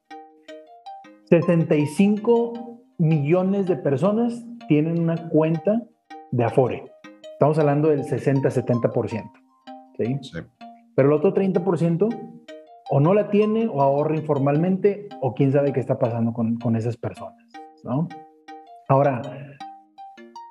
75 1.30 2.82
millones 2.98 3.68
de 3.68 3.78
personas 3.78 4.46
tienen 4.68 5.00
una 5.00 5.30
cuenta 5.30 5.82
de 6.32 6.44
Afore. 6.44 6.92
Estamos 7.32 7.58
hablando 7.58 7.88
del 7.88 8.04
60-70%. 8.04 9.32
¿sí? 9.98 10.18
Sí. 10.22 10.40
Pero 10.94 11.08
el 11.08 11.14
otro 11.14 11.34
30% 11.34 12.10
o 12.90 13.00
no 13.00 13.14
la 13.14 13.30
tiene 13.30 13.66
o 13.66 13.82
ahorra 13.82 14.18
informalmente 14.18 15.08
o 15.22 15.34
quién 15.34 15.54
sabe 15.54 15.72
qué 15.72 15.80
está 15.80 15.98
pasando 15.98 16.34
con, 16.34 16.58
con 16.60 16.76
esas 16.76 16.98
personas, 16.98 17.48
¿no? 17.86 18.10
Ahora, 18.90 19.22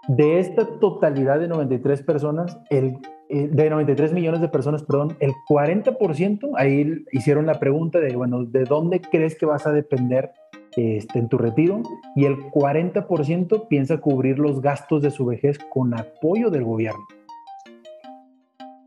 de 0.09 0.41
esta 0.41 0.67
totalidad 0.79 1.39
de 1.39 1.49
93 1.49 2.03
personas, 2.03 2.59
el, 2.71 2.99
eh, 3.29 3.49
de 3.49 3.71
93 3.71 4.13
millones 4.13 4.41
de 4.41 4.49
personas, 4.49 4.83
perdón, 4.83 5.17
el 5.21 5.33
40%, 5.49 6.53
ahí 6.57 7.05
hicieron 7.13 7.47
la 7.47 7.61
pregunta 7.61 8.01
de, 8.01 8.17
bueno, 8.17 8.45
¿de 8.45 8.65
dónde 8.65 9.01
crees 9.01 9.37
que 9.37 9.47
vas 9.47 9.67
a 9.67 9.73
depender 9.73 10.33
este, 10.77 11.19
en 11.19 11.29
tu 11.29 11.39
retiro? 11.39 11.83
Y 12.17 12.25
el 12.25 12.39
40% 12.51 13.69
piensa 13.69 13.99
cubrir 13.99 14.39
los 14.39 14.61
gastos 14.61 15.03
de 15.03 15.11
su 15.11 15.27
vejez 15.27 15.59
con 15.71 15.95
apoyo 15.95 16.51
del 16.51 16.65
gobierno. 16.65 17.05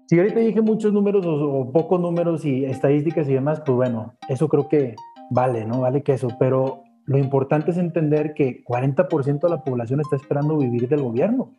Si 0.07 0.19
ahorita 0.19 0.41
dije 0.41 0.61
muchos 0.61 0.93
números 0.93 1.25
o, 1.25 1.71
pocos 1.71 1.99
números 1.99 2.45
y 2.45 2.65
estadísticas 2.65 3.27
y 3.29 3.33
demás, 3.33 3.61
pues 3.65 3.75
bueno, 3.75 4.13
eso 4.27 4.47
creo 4.47 4.67
que 4.67 4.95
vale, 5.31 5.65
¿no? 5.65 5.81
Vale 5.81 6.03
que 6.03 6.13
eso, 6.13 6.27
pero 6.37 6.82
lo 7.05 7.17
importante 7.17 7.71
es 7.71 7.77
entender 7.77 8.33
que 8.33 8.63
40% 8.63 9.41
de 9.41 9.49
la 9.49 9.63
población 9.63 9.99
está 9.99 10.15
esperando 10.15 10.57
vivir 10.57 10.87
del 10.87 11.01
gobierno. 11.01 11.51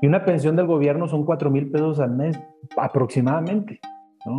Y 0.00 0.06
una 0.06 0.24
pensión 0.24 0.56
del 0.56 0.66
gobierno 0.66 1.08
son 1.08 1.24
4 1.24 1.50
mil 1.50 1.70
pesos 1.70 2.00
al 2.00 2.10
mes 2.10 2.38
aproximadamente, 2.76 3.80
¿no? 4.26 4.38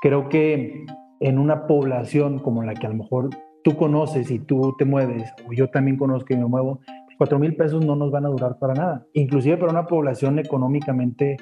Creo 0.00 0.28
que 0.28 0.84
en 1.20 1.38
una 1.38 1.66
población 1.66 2.40
como 2.40 2.62
la 2.62 2.74
que 2.74 2.86
a 2.86 2.90
lo 2.90 2.96
mejor 2.96 3.30
tú 3.62 3.76
conoces 3.76 4.30
y 4.30 4.40
tú 4.40 4.74
te 4.76 4.84
mueves, 4.84 5.32
o 5.48 5.52
yo 5.52 5.68
también 5.70 5.96
conozco 5.96 6.34
y 6.34 6.36
me 6.36 6.46
muevo, 6.46 6.80
4 7.18 7.38
mil 7.38 7.54
pesos 7.56 7.84
no 7.84 7.94
nos 7.94 8.10
van 8.10 8.26
a 8.26 8.28
durar 8.28 8.58
para 8.58 8.74
nada. 8.74 9.06
Inclusive 9.14 9.56
para 9.56 9.70
una 9.70 9.86
población 9.86 10.38
económicamente 10.40 11.36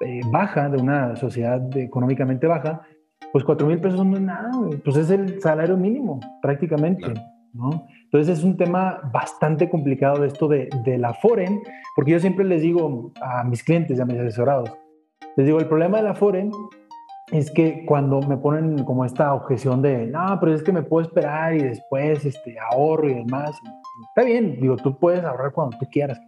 eh, 0.00 0.20
baja, 0.30 0.68
de 0.68 0.80
una 0.80 1.16
sociedad 1.16 1.60
económicamente 1.76 2.46
baja, 2.46 2.82
pues 3.32 3.44
cuatro 3.44 3.66
mil 3.66 3.80
pesos 3.80 4.04
no 4.04 4.16
es 4.16 4.22
nada, 4.22 4.50
pues 4.84 4.96
es 4.96 5.10
el 5.10 5.40
salario 5.40 5.76
mínimo 5.76 6.20
prácticamente, 6.42 7.06
¿no? 7.52 7.86
Entonces 8.04 8.38
es 8.38 8.44
un 8.44 8.56
tema 8.56 9.00
bastante 9.12 9.68
complicado 9.68 10.24
esto 10.24 10.48
de, 10.48 10.68
de, 10.84 10.98
la 10.98 11.14
Foren, 11.14 11.62
porque 11.94 12.12
yo 12.12 12.20
siempre 12.20 12.44
les 12.44 12.62
digo 12.62 13.12
a 13.20 13.44
mis 13.44 13.62
clientes 13.62 13.98
y 13.98 14.00
a 14.00 14.04
mis 14.04 14.18
asesorados, 14.18 14.70
les 15.36 15.46
digo, 15.46 15.58
el 15.58 15.66
problema 15.66 15.98
de 15.98 16.04
la 16.04 16.14
Foren 16.14 16.50
es 17.30 17.50
que 17.50 17.84
cuando 17.86 18.20
me 18.20 18.36
ponen 18.36 18.84
como 18.84 19.04
esta 19.04 19.32
objeción 19.32 19.80
de, 19.80 20.06
no, 20.06 20.38
pero 20.38 20.54
es 20.54 20.62
que 20.62 20.72
me 20.72 20.82
puedo 20.82 21.06
esperar 21.06 21.54
y 21.54 21.62
después 21.62 22.24
este, 22.26 22.56
ahorro 22.58 23.08
y 23.08 23.14
demás, 23.14 23.58
está 24.08 24.26
bien, 24.26 24.60
digo, 24.60 24.76
tú 24.76 24.98
puedes 24.98 25.24
ahorrar 25.24 25.52
cuando 25.52 25.78
tú 25.78 25.86
quieras, 25.90 26.20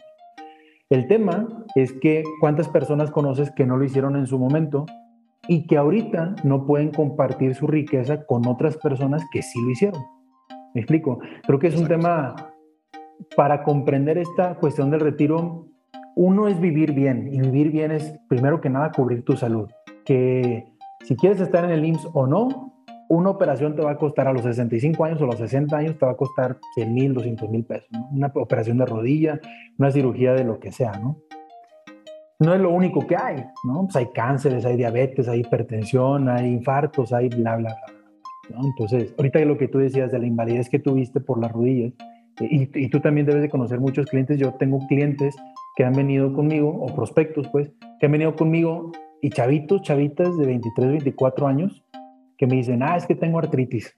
el 0.90 1.06
tema 1.08 1.48
es 1.74 1.92
que 1.92 2.22
cuántas 2.40 2.68
personas 2.68 3.10
conoces 3.10 3.50
que 3.50 3.66
no 3.66 3.76
lo 3.76 3.84
hicieron 3.84 4.16
en 4.16 4.26
su 4.26 4.38
momento 4.38 4.86
y 5.48 5.66
que 5.66 5.76
ahorita 5.76 6.36
no 6.44 6.66
pueden 6.66 6.90
compartir 6.90 7.54
su 7.54 7.66
riqueza 7.66 8.24
con 8.26 8.46
otras 8.46 8.76
personas 8.76 9.22
que 9.32 9.42
sí 9.42 9.60
lo 9.62 9.70
hicieron. 9.70 10.02
¿Me 10.74 10.80
explico? 10.80 11.20
Creo 11.46 11.58
que 11.58 11.68
es 11.68 11.76
un 11.76 11.86
tema 11.86 12.34
para 13.36 13.62
comprender 13.62 14.18
esta 14.18 14.56
cuestión 14.56 14.90
del 14.90 15.00
retiro. 15.00 15.68
Uno 16.16 16.48
es 16.48 16.60
vivir 16.60 16.92
bien 16.92 17.28
y 17.32 17.40
vivir 17.40 17.70
bien 17.70 17.92
es 17.92 18.18
primero 18.28 18.60
que 18.60 18.68
nada 18.68 18.90
cubrir 18.90 19.24
tu 19.24 19.36
salud. 19.36 19.70
Que 20.04 20.66
si 21.04 21.16
quieres 21.16 21.40
estar 21.40 21.64
en 21.64 21.70
el 21.70 21.84
IMSS 21.84 22.08
o 22.12 22.26
no, 22.26 22.72
una 23.08 23.30
operación 23.30 23.76
te 23.76 23.82
va 23.82 23.92
a 23.92 23.96
costar 23.96 24.26
a 24.26 24.32
los 24.32 24.42
65 24.42 25.04
años 25.04 25.22
o 25.22 25.26
los 25.26 25.38
60 25.38 25.76
años, 25.76 25.98
te 25.98 26.06
va 26.06 26.12
a 26.12 26.16
costar 26.16 26.58
100 26.74 26.92
mil, 26.92 27.14
200 27.14 27.48
mil 27.50 27.64
pesos. 27.64 27.88
Una 28.10 28.32
operación 28.34 28.78
de 28.78 28.86
rodilla, 28.86 29.40
una 29.78 29.92
cirugía 29.92 30.32
de 30.32 30.42
lo 30.42 30.58
que 30.58 30.72
sea, 30.72 30.92
¿no? 30.92 31.18
No 32.40 32.52
es 32.52 32.60
lo 32.60 32.70
único 32.70 33.06
que 33.06 33.16
hay, 33.16 33.44
¿no? 33.64 33.84
Pues 33.84 33.96
hay 33.96 34.06
cánceres, 34.12 34.64
hay 34.66 34.76
diabetes, 34.76 35.28
hay 35.28 35.40
hipertensión, 35.40 36.28
hay 36.28 36.46
infartos, 36.46 37.12
hay 37.12 37.28
bla, 37.28 37.56
bla, 37.56 37.74
bla. 37.74 37.93
¿No? 38.50 38.64
Entonces, 38.64 39.14
ahorita 39.18 39.40
lo 39.40 39.58
que 39.58 39.68
tú 39.68 39.78
decías 39.78 40.12
de 40.12 40.18
la 40.18 40.26
invalidez 40.26 40.68
que 40.68 40.78
tuviste 40.78 41.20
por 41.20 41.40
las 41.40 41.52
rodillas, 41.52 41.92
eh, 42.40 42.48
y, 42.50 42.84
y 42.84 42.88
tú 42.88 43.00
también 43.00 43.26
debes 43.26 43.42
de 43.42 43.48
conocer 43.48 43.80
muchos 43.80 44.06
clientes, 44.06 44.38
yo 44.38 44.54
tengo 44.54 44.78
clientes 44.88 45.34
que 45.76 45.84
han 45.84 45.92
venido 45.92 46.32
conmigo, 46.32 46.70
o 46.70 46.94
prospectos, 46.94 47.48
pues, 47.48 47.72
que 47.98 48.06
han 48.06 48.12
venido 48.12 48.34
conmigo 48.36 48.92
y 49.20 49.30
chavitos, 49.30 49.82
chavitas 49.82 50.36
de 50.36 50.46
23, 50.46 50.90
24 50.90 51.46
años, 51.46 51.84
que 52.36 52.46
me 52.46 52.56
dicen, 52.56 52.82
ah, 52.82 52.96
es 52.96 53.06
que 53.06 53.14
tengo 53.14 53.38
artritis. 53.38 53.94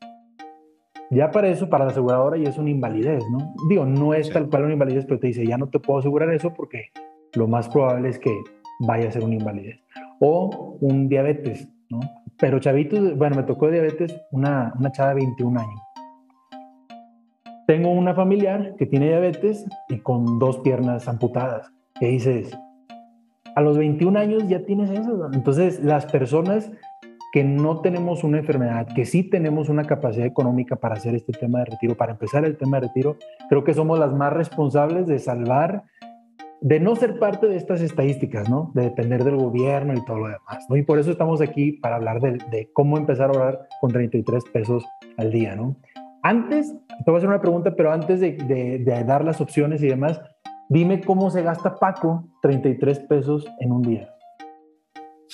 Ya 1.10 1.30
para 1.30 1.48
eso, 1.48 1.68
para 1.68 1.84
la 1.84 1.92
aseguradora, 1.92 2.36
ya 2.36 2.50
es 2.50 2.58
una 2.58 2.70
invalidez, 2.70 3.24
¿no? 3.30 3.54
Digo, 3.68 3.84
no 3.86 4.14
es 4.14 4.30
tal 4.30 4.48
cual 4.48 4.64
una 4.64 4.72
invalidez, 4.72 5.04
pero 5.04 5.20
te 5.20 5.28
dice, 5.28 5.46
ya 5.46 5.56
no 5.56 5.68
te 5.68 5.78
puedo 5.78 6.00
asegurar 6.00 6.32
eso 6.32 6.52
porque 6.52 6.90
lo 7.34 7.46
más 7.46 7.68
probable 7.68 8.08
es 8.08 8.18
que 8.18 8.32
vaya 8.80 9.08
a 9.08 9.12
ser 9.12 9.22
una 9.22 9.34
invalidez. 9.34 9.80
O 10.20 10.78
un 10.80 11.08
diabetes, 11.08 11.68
¿no? 11.90 12.00
Pero 12.38 12.58
chavitos, 12.58 13.16
bueno, 13.16 13.36
me 13.36 13.42
tocó 13.44 13.70
diabetes 13.70 14.14
una, 14.30 14.72
una 14.78 14.92
chava 14.92 15.10
de 15.10 15.16
21 15.16 15.58
años. 15.58 15.80
Tengo 17.66 17.90
una 17.90 18.14
familiar 18.14 18.74
que 18.76 18.86
tiene 18.86 19.08
diabetes 19.08 19.66
y 19.88 19.98
con 19.98 20.38
dos 20.38 20.58
piernas 20.58 21.08
amputadas. 21.08 21.72
¿Qué 21.98 22.06
dices? 22.08 22.56
A 23.54 23.60
los 23.62 23.78
21 23.78 24.18
años 24.18 24.48
ya 24.48 24.64
tienes 24.64 24.90
eso. 24.90 25.30
Entonces, 25.32 25.82
las 25.82 26.06
personas 26.06 26.70
que 27.32 27.42
no 27.42 27.80
tenemos 27.80 28.22
una 28.22 28.38
enfermedad, 28.38 28.86
que 28.94 29.04
sí 29.04 29.22
tenemos 29.22 29.68
una 29.68 29.84
capacidad 29.84 30.26
económica 30.26 30.76
para 30.76 30.94
hacer 30.94 31.14
este 31.14 31.32
tema 31.32 31.60
de 31.60 31.66
retiro, 31.66 31.96
para 31.96 32.12
empezar 32.12 32.44
el 32.44 32.56
tema 32.56 32.78
de 32.78 32.86
retiro, 32.86 33.16
creo 33.48 33.64
que 33.64 33.74
somos 33.74 33.98
las 33.98 34.12
más 34.12 34.32
responsables 34.32 35.06
de 35.06 35.18
salvar, 35.18 35.84
de 36.60 36.80
no 36.80 36.96
ser 36.96 37.18
parte 37.18 37.46
de 37.46 37.56
estas 37.56 37.80
estadísticas, 37.80 38.48
¿no? 38.48 38.72
De 38.74 38.82
depender 38.82 39.24
del 39.24 39.36
gobierno 39.36 39.94
y 39.94 40.04
todo 40.04 40.18
lo 40.18 40.26
demás, 40.28 40.66
¿no? 40.68 40.76
Y 40.76 40.82
por 40.82 40.98
eso 40.98 41.10
estamos 41.10 41.40
aquí 41.40 41.72
para 41.72 41.96
hablar 41.96 42.20
de, 42.20 42.70
cómo 42.72 42.96
empezar 42.96 43.30
a 43.30 43.32
orar 43.32 43.68
con 43.80 43.92
33 43.92 44.44
pesos 44.52 44.84
al 45.16 45.30
día, 45.30 45.54
¿no? 45.54 45.76
Antes, 46.22 46.72
te 46.72 47.04
voy 47.10 47.14
a 47.14 47.18
hacer 47.18 47.28
una 47.28 47.40
pregunta, 47.40 47.74
pero 47.76 47.92
antes 47.92 48.20
de, 48.20 48.32
de 48.32 49.04
dar 49.04 49.24
las 49.24 49.40
opciones 49.40 49.82
y 49.82 49.88
demás, 49.88 50.20
dime 50.68 51.00
cómo 51.00 51.30
se 51.30 51.42
gasta 51.42 51.78
Paco 51.78 52.24
33 52.42 53.00
pesos 53.00 53.46
en 53.60 53.72
un 53.72 53.82
día. 53.82 54.10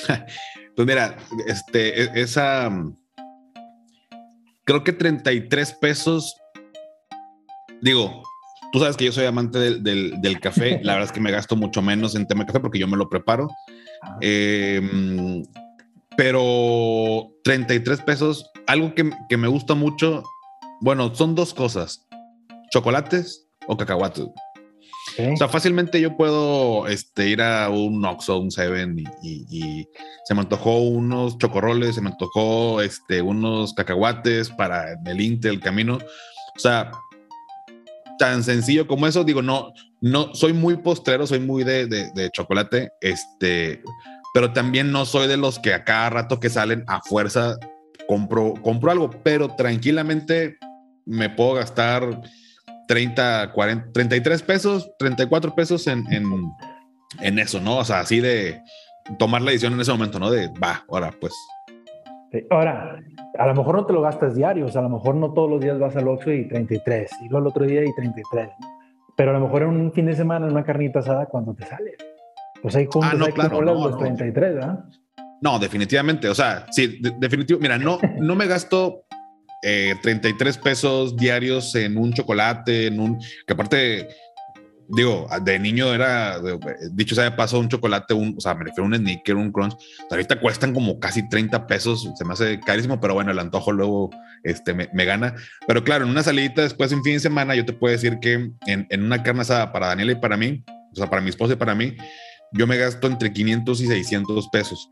Pues 0.74 0.88
mira, 0.88 1.16
este, 1.46 2.02
e, 2.02 2.22
esa. 2.22 2.70
Creo 4.64 4.84
que 4.84 4.92
33 4.92 5.74
pesos. 5.74 6.34
Digo, 7.82 8.22
tú 8.72 8.78
sabes 8.78 8.96
que 8.96 9.04
yo 9.04 9.12
soy 9.12 9.26
amante 9.26 9.58
del, 9.58 10.40
café. 10.40 10.80
La 10.82 10.94
verdad 10.94 11.08
es 11.08 11.12
que 11.12 11.20
me 11.20 11.30
gasto 11.30 11.54
mucho 11.56 11.82
menos 11.82 12.14
en 12.14 12.26
tema 12.26 12.40
de 12.40 12.46
café 12.46 12.60
porque 12.60 12.78
yo 12.78 12.88
me 12.88 12.96
lo 12.96 13.08
preparo. 13.08 13.48
Em, 14.20 15.44
pero 16.16 17.30
33 17.44 18.00
pesos, 18.02 18.50
algo 18.66 18.94
que, 18.94 19.10
que, 19.28 19.36
me 19.36 19.48
gusta 19.48 19.74
mucho. 19.74 20.24
Bueno, 20.80 21.14
son 21.14 21.34
dos 21.34 21.54
cosas: 21.54 22.06
chocolates 22.70 23.46
o 23.68 23.76
cacahuates. 23.76 24.26
O 25.18 25.36
sea, 25.36 25.48
fácilmente 25.48 26.00
yo 26.00 26.16
puedo 26.16 26.86
este, 26.86 27.28
ir 27.28 27.42
a 27.42 27.68
un 27.68 28.04
Oxxo, 28.04 28.38
un 28.38 28.50
Seven 28.50 29.02
y, 29.22 29.86
se 30.24 30.34
me 30.34 30.40
antojó 30.40 30.78
unos 30.78 31.36
chocorroles, 31.38 31.96
se 31.96 32.00
me 32.00 32.10
antojó 32.10 32.80
este, 32.80 33.20
unos 33.20 33.74
cacahuates 33.74 34.48
para 34.50 34.92
el 35.04 35.20
Intel, 35.20 35.54
el 35.54 35.60
camino. 35.60 35.96
O 35.96 36.58
sea, 36.58 36.92
tan 38.22 38.44
sencillo 38.44 38.86
como 38.86 39.08
eso, 39.08 39.24
digo, 39.24 39.42
no, 39.42 39.72
no, 40.00 40.32
soy 40.32 40.52
muy 40.52 40.76
postrero, 40.76 41.26
soy 41.26 41.40
muy 41.40 41.64
de, 41.64 41.88
de, 41.88 42.30
chocolate, 42.30 42.92
este, 43.00 43.82
pero 44.32 44.52
también 44.52 44.92
no 44.92 45.06
soy 45.06 45.26
de 45.26 45.36
los 45.36 45.58
que 45.58 45.74
a 45.74 45.82
cada 45.82 46.08
rato 46.08 46.38
que 46.38 46.48
salen 46.48 46.84
a 46.86 47.00
fuerza 47.02 47.58
compro, 48.06 48.54
compro 48.62 48.92
algo, 48.92 49.10
pero 49.24 49.56
tranquilamente 49.56 50.56
me 51.04 51.30
puedo 51.30 51.54
gastar 51.54 52.22
30, 52.86 53.50
40, 53.50 53.90
33 53.92 54.42
pesos, 54.42 54.88
34 55.00 55.56
pesos 55.56 55.88
en, 55.88 56.04
en, 57.18 57.38
eso, 57.40 57.60
¿no? 57.60 57.78
O 57.78 57.84
sea, 57.84 57.98
así 57.98 58.20
de 58.20 58.62
tomar 59.18 59.42
la 59.42 59.50
decisión 59.50 59.72
en 59.72 59.80
ese 59.80 59.90
momento, 59.90 60.20
¿no? 60.20 60.30
De, 60.30 60.46
va, 60.62 60.84
ahora 60.88 61.10
pues. 61.20 61.34
Ahora, 62.50 63.02
a 63.38 63.46
lo 63.46 63.54
mejor 63.54 63.76
no 63.76 63.86
te 63.86 63.92
lo 63.92 64.02
gastas 64.02 64.34
diario, 64.34 64.66
o 64.66 64.68
sea, 64.68 64.80
a 64.80 64.84
lo 64.84 64.90
mejor 64.90 65.14
no 65.14 65.32
todos 65.32 65.50
los 65.50 65.60
días 65.60 65.78
vas 65.78 65.96
al 65.96 66.08
Oxxo 66.08 66.32
y 66.32 66.48
33, 66.48 67.10
y 67.22 67.28
luego 67.28 67.38
el 67.38 67.46
otro 67.46 67.66
día 67.66 67.84
y 67.84 67.94
33, 67.94 68.48
pero 69.16 69.30
a 69.30 69.34
lo 69.34 69.40
mejor 69.40 69.62
en 69.62 69.68
un 69.68 69.92
fin 69.92 70.06
de 70.06 70.14
semana 70.14 70.46
en 70.46 70.52
una 70.52 70.64
carnita 70.64 71.00
asada 71.00 71.26
cuando 71.26 71.54
te 71.54 71.66
sale. 71.66 71.92
Pues 72.62 72.76
ahí 72.76 72.86
juntos, 72.90 73.10
ah, 73.12 73.16
no, 73.16 73.26
claro, 73.26 73.60
los 73.60 73.98
33, 73.98 74.54
¿verdad? 74.54 74.84
No, 75.40 75.58
definitivamente, 75.58 76.28
o 76.28 76.34
sea, 76.34 76.66
sí, 76.70 77.00
definitivo, 77.18 77.58
mira, 77.58 77.76
no, 77.76 77.98
no 78.20 78.34
me 78.36 78.46
gasto 78.46 79.04
33 79.62 80.56
eh, 80.56 80.60
pesos 80.62 81.16
diarios 81.16 81.74
en 81.74 81.96
un 81.96 82.12
chocolate, 82.12 82.86
en 82.86 83.00
un, 83.00 83.18
que 83.46 83.52
aparte 83.52 84.08
digo, 84.88 85.26
de 85.42 85.58
niño 85.58 85.92
era, 85.94 86.38
dicho 86.92 87.14
sea 87.14 87.24
de 87.24 87.32
paso, 87.32 87.58
un 87.58 87.68
chocolate, 87.68 88.14
un, 88.14 88.34
o 88.36 88.40
sea, 88.40 88.54
me 88.54 88.64
refiero 88.64 88.84
a 88.84 88.86
un 88.86 88.96
sneaker, 88.96 89.36
un 89.36 89.52
crunch, 89.52 89.74
ahorita 90.10 90.40
cuestan 90.40 90.74
como 90.74 90.98
casi 90.98 91.28
30 91.28 91.66
pesos, 91.66 92.08
se 92.14 92.24
me 92.24 92.32
hace 92.32 92.60
carísimo, 92.60 93.00
pero 93.00 93.14
bueno, 93.14 93.30
el 93.30 93.38
antojo 93.38 93.72
luego 93.72 94.10
este, 94.44 94.74
me, 94.74 95.04
gana. 95.04 95.34
Pero 95.66 95.84
claro, 95.84 96.04
en 96.04 96.10
una 96.10 96.22
salidita 96.22 96.62
después, 96.62 96.92
en 96.92 97.02
fin 97.02 97.14
de 97.14 97.20
semana, 97.20 97.54
yo 97.54 97.64
te 97.64 97.72
puedo 97.72 97.92
decir 97.92 98.18
que 98.20 98.50
en, 98.66 99.02
una 99.02 99.22
carne 99.22 99.42
asada 99.42 99.72
para 99.72 99.88
Daniela 99.88 100.12
y 100.12 100.16
para 100.16 100.36
mí, 100.36 100.62
o 100.92 100.96
sea, 100.96 101.08
para 101.08 101.22
mi 101.22 101.30
esposa 101.30 101.54
y 101.54 101.56
para 101.56 101.74
mí, 101.74 101.96
yo 102.52 102.66
me 102.66 102.76
gasto 102.76 103.06
entre 103.06 103.32
500 103.32 103.80
y 103.80 103.86
600 103.86 104.48
pesos. 104.48 104.90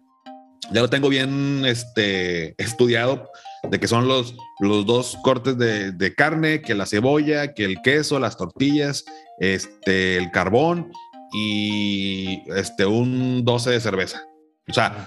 Ya 0.72 0.80
lo 0.80 0.88
tengo 0.88 1.08
bien 1.08 1.64
este, 1.66 2.54
estudiado 2.62 3.28
de 3.68 3.78
que 3.78 3.88
son 3.88 4.08
los, 4.08 4.36
los 4.58 4.86
dos 4.86 5.18
cortes 5.22 5.58
de, 5.58 5.92
de, 5.92 6.14
carne, 6.14 6.62
que 6.62 6.74
la 6.74 6.86
cebolla, 6.86 7.52
que 7.54 7.64
el 7.64 7.82
queso, 7.82 8.18
las 8.18 8.36
tortillas, 8.36 9.04
este, 9.38 10.16
el 10.16 10.30
carbón 10.30 10.90
y 11.32 12.42
este, 12.54 12.86
un 12.86 13.44
12 13.44 13.70
de 13.70 13.80
cerveza. 13.80 14.22
O 14.68 14.72
sea, 14.72 15.06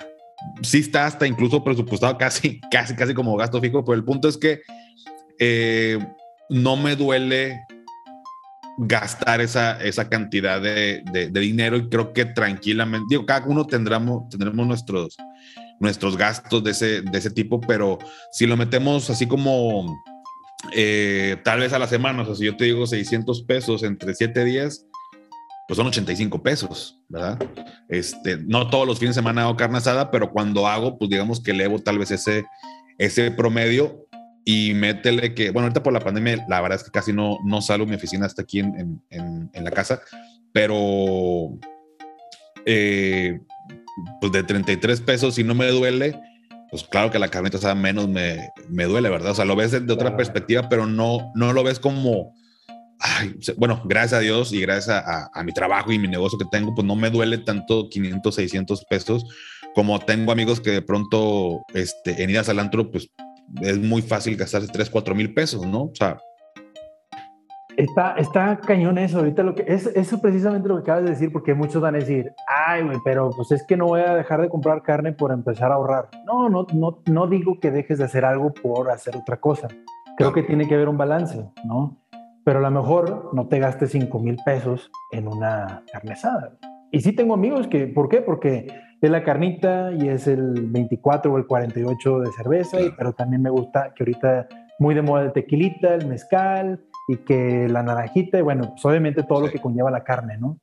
sí 0.61 0.79
está 0.79 1.05
hasta 1.05 1.27
incluso 1.27 1.63
presupuestado 1.63 2.17
casi, 2.17 2.59
casi, 2.71 2.95
casi 2.95 3.13
como 3.13 3.35
gasto 3.35 3.61
fijo, 3.61 3.83
pero 3.83 3.95
el 3.95 4.03
punto 4.03 4.27
es 4.27 4.37
que 4.37 4.61
eh, 5.39 5.99
no 6.49 6.77
me 6.77 6.95
duele 6.95 7.59
gastar 8.77 9.41
esa, 9.41 9.81
esa 9.83 10.09
cantidad 10.09 10.59
de, 10.61 11.03
de, 11.11 11.39
dinero 11.39 11.77
y 11.77 11.89
creo 11.89 12.11
que 12.11 12.25
tranquilamente, 12.25 13.05
digo, 13.09 13.25
cada 13.25 13.45
uno 13.45 13.65
tendremos, 13.67 14.29
tendremos 14.29 14.65
nuestros, 14.65 15.15
nuestros 15.83 16.17
gastos 16.17 16.63
de 16.63 16.71
ese, 16.71 17.01
de 17.01 17.17
ese 17.17 17.29
tipo, 17.29 17.59
pero 17.59 17.99
si 18.31 18.47
lo 18.47 18.55
metemos 18.55 19.09
así 19.09 19.27
como 19.27 19.85
eh, 20.73 21.35
tal 21.43 21.59
vez 21.59 21.73
a 21.73 21.79
la 21.79 21.87
semana, 21.87 22.23
o 22.23 22.25
sea, 22.25 22.35
si 22.35 22.45
yo 22.45 22.55
te 22.55 22.63
digo 22.63 22.87
600 22.87 23.43
pesos 23.43 23.83
entre 23.83 24.15
7 24.15 24.45
días, 24.45 24.87
pues 25.67 25.75
son 25.75 25.87
85 25.87 26.41
pesos, 26.41 27.01
¿verdad? 27.09 27.37
Este, 27.89 28.37
no 28.37 28.69
todos 28.69 28.87
los 28.87 28.97
fines 28.97 29.15
de 29.15 29.21
semana 29.21 29.43
hago 29.43 29.57
carne 29.57 29.77
asada, 29.77 30.09
pero 30.09 30.31
cuando 30.31 30.67
hago, 30.67 30.97
pues 30.97 31.09
digamos 31.11 31.43
que 31.43 31.51
elevo 31.51 31.79
tal 31.79 31.99
vez 31.99 32.11
ese, 32.11 32.45
ese 32.97 33.29
promedio 33.31 34.07
y 34.45 34.73
métele 34.73 35.33
que, 35.33 35.51
bueno, 35.51 35.65
ahorita 35.65 35.83
por 35.83 35.91
la 35.91 35.99
pandemia, 35.99 36.45
la 36.47 36.61
verdad 36.61 36.79
es 36.79 36.85
que 36.85 36.91
casi 36.91 37.11
no, 37.11 37.39
no 37.43 37.61
salgo 37.61 37.85
mi 37.85 37.95
oficina 37.95 38.25
hasta 38.25 38.43
aquí 38.43 38.59
en, 38.59 39.01
en, 39.09 39.49
en 39.51 39.63
la 39.65 39.71
casa, 39.71 40.01
pero 40.53 41.59
eh, 42.65 43.39
pues 44.19 44.31
de 44.31 44.43
33 44.43 45.01
pesos, 45.01 45.35
si 45.35 45.43
no 45.43 45.55
me 45.55 45.67
duele, 45.67 46.19
pues 46.69 46.83
claro 46.83 47.11
que 47.11 47.19
la 47.19 47.29
carnita 47.29 47.57
asada 47.57 47.75
menos 47.75 48.07
me, 48.07 48.49
me 48.69 48.85
duele, 48.85 49.09
¿verdad? 49.09 49.31
O 49.31 49.35
sea, 49.35 49.45
lo 49.45 49.55
ves 49.55 49.71
de, 49.71 49.93
otra 49.93 50.17
perspectiva, 50.17 50.69
pero 50.69 50.85
no, 50.85 51.31
no 51.35 51.53
lo 51.53 51.63
ves 51.63 51.79
como, 51.79 52.33
ay, 52.99 53.35
bueno, 53.57 53.81
gracias 53.85 54.13
a 54.13 54.19
Dios 54.19 54.51
y 54.53 54.61
gracias 54.61 54.89
a, 54.89 55.29
a, 55.33 55.43
mi 55.43 55.51
trabajo 55.53 55.91
y 55.91 55.99
mi 55.99 56.07
negocio 56.07 56.39
que 56.39 56.45
tengo, 56.51 56.73
pues 56.73 56.85
no 56.85 56.95
me 56.95 57.09
duele 57.09 57.37
tanto 57.39 57.89
500, 57.89 58.33
600 58.33 58.85
pesos 58.85 59.25
como 59.73 59.99
tengo 59.99 60.31
amigos 60.31 60.61
que 60.61 60.71
de 60.71 60.81
pronto 60.81 61.63
este, 61.73 62.23
en 62.23 62.29
idas 62.29 62.49
al 62.49 62.59
antro, 62.59 62.91
pues 62.91 63.09
es 63.61 63.77
muy 63.79 64.01
fácil 64.01 64.35
gastarse 64.35 64.67
3, 64.67 64.89
4 64.89 65.15
mil 65.15 65.33
pesos, 65.33 65.65
¿no? 65.65 65.83
O 65.83 65.95
sea, 65.95 66.19
Está, 67.77 68.15
está 68.17 68.57
cañón 68.57 68.97
eso, 68.97 69.19
ahorita 69.19 69.43
lo 69.43 69.55
que 69.55 69.65
es 69.67 69.87
eso 69.87 70.21
precisamente 70.21 70.67
lo 70.67 70.75
que 70.75 70.81
acabas 70.81 71.03
de 71.05 71.09
decir, 71.11 71.31
porque 71.31 71.53
muchos 71.53 71.81
van 71.81 71.95
a 71.95 71.99
decir, 71.99 72.31
ay, 72.47 72.83
güey, 72.83 72.97
pero 73.03 73.31
pues 73.35 73.51
es 73.51 73.65
que 73.65 73.77
no 73.77 73.87
voy 73.87 74.01
a 74.01 74.15
dejar 74.15 74.41
de 74.41 74.49
comprar 74.49 74.83
carne 74.83 75.13
por 75.13 75.31
empezar 75.31 75.71
a 75.71 75.75
ahorrar. 75.75 76.09
No, 76.25 76.49
no, 76.49 76.67
no, 76.73 76.99
no 77.05 77.27
digo 77.27 77.59
que 77.59 77.71
dejes 77.71 77.97
de 77.97 78.05
hacer 78.05 78.25
algo 78.25 78.53
por 78.53 78.91
hacer 78.91 79.17
otra 79.17 79.37
cosa. 79.37 79.67
Creo 80.17 80.33
que 80.33 80.43
tiene 80.43 80.67
que 80.67 80.75
haber 80.75 80.89
un 80.89 80.97
balance, 80.97 81.43
¿no? 81.65 81.97
Pero 82.45 82.59
a 82.59 82.61
lo 82.61 82.71
mejor 82.71 83.31
no 83.33 83.47
te 83.47 83.57
gastes 83.59 83.91
5 83.91 84.19
mil 84.19 84.37
pesos 84.45 84.91
en 85.11 85.27
una 85.27 85.83
carne 85.91 86.13
asada. 86.13 86.57
Y 86.91 87.01
sí 87.01 87.13
tengo 87.13 87.33
amigos 87.33 87.67
que, 87.67 87.87
¿por 87.87 88.09
qué? 88.09 88.21
Porque 88.21 88.67
es 89.01 89.09
la 89.09 89.23
carnita 89.23 89.91
y 89.91 90.09
es 90.09 90.27
el 90.27 90.67
24 90.67 91.33
o 91.33 91.37
el 91.37 91.47
48 91.47 92.19
de 92.19 92.31
cerveza, 92.31 92.77
pero 92.97 93.13
también 93.13 93.41
me 93.41 93.49
gusta 93.49 93.93
que 93.95 94.03
ahorita 94.03 94.47
muy 94.79 94.95
de 94.95 95.01
moda 95.01 95.23
el 95.23 95.33
tequilita, 95.33 95.95
el 95.95 96.07
mezcal, 96.07 96.79
y 97.07 97.17
que 97.17 97.67
la 97.67 97.83
naranjita, 97.83 98.37
y 98.39 98.41
bueno, 98.41 98.69
pues 98.71 98.85
obviamente 98.85 99.23
todo 99.23 99.41
lo 99.41 99.51
que 99.51 99.59
conlleva 99.59 99.91
la 99.91 100.03
carne, 100.03 100.37
¿no? 100.37 100.57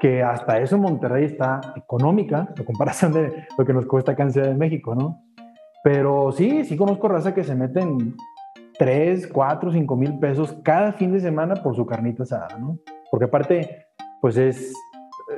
Que 0.00 0.22
hasta 0.22 0.58
eso 0.58 0.78
Monterrey 0.78 1.24
está 1.24 1.60
económica, 1.76 2.48
a 2.58 2.64
comparación 2.64 3.12
de 3.12 3.46
lo 3.58 3.64
que 3.64 3.72
nos 3.72 3.86
cuesta 3.86 4.12
acá 4.12 4.22
en 4.22 4.32
Ciudad 4.32 4.48
de 4.48 4.54
México, 4.54 4.94
¿no? 4.94 5.22
Pero 5.82 6.32
sí, 6.32 6.64
sí 6.64 6.76
conozco 6.76 7.08
raza 7.08 7.34
que 7.34 7.44
se 7.44 7.54
meten 7.54 8.14
3, 8.78 9.28
4, 9.28 9.72
5 9.72 9.96
mil 9.96 10.18
pesos 10.18 10.56
cada 10.62 10.92
fin 10.92 11.12
de 11.12 11.20
semana 11.20 11.54
por 11.56 11.74
su 11.74 11.86
carnita 11.86 12.22
asada, 12.22 12.58
¿no? 12.58 12.78
Porque 13.10 13.24
aparte, 13.24 13.86
pues 14.20 14.36
es, 14.36 14.72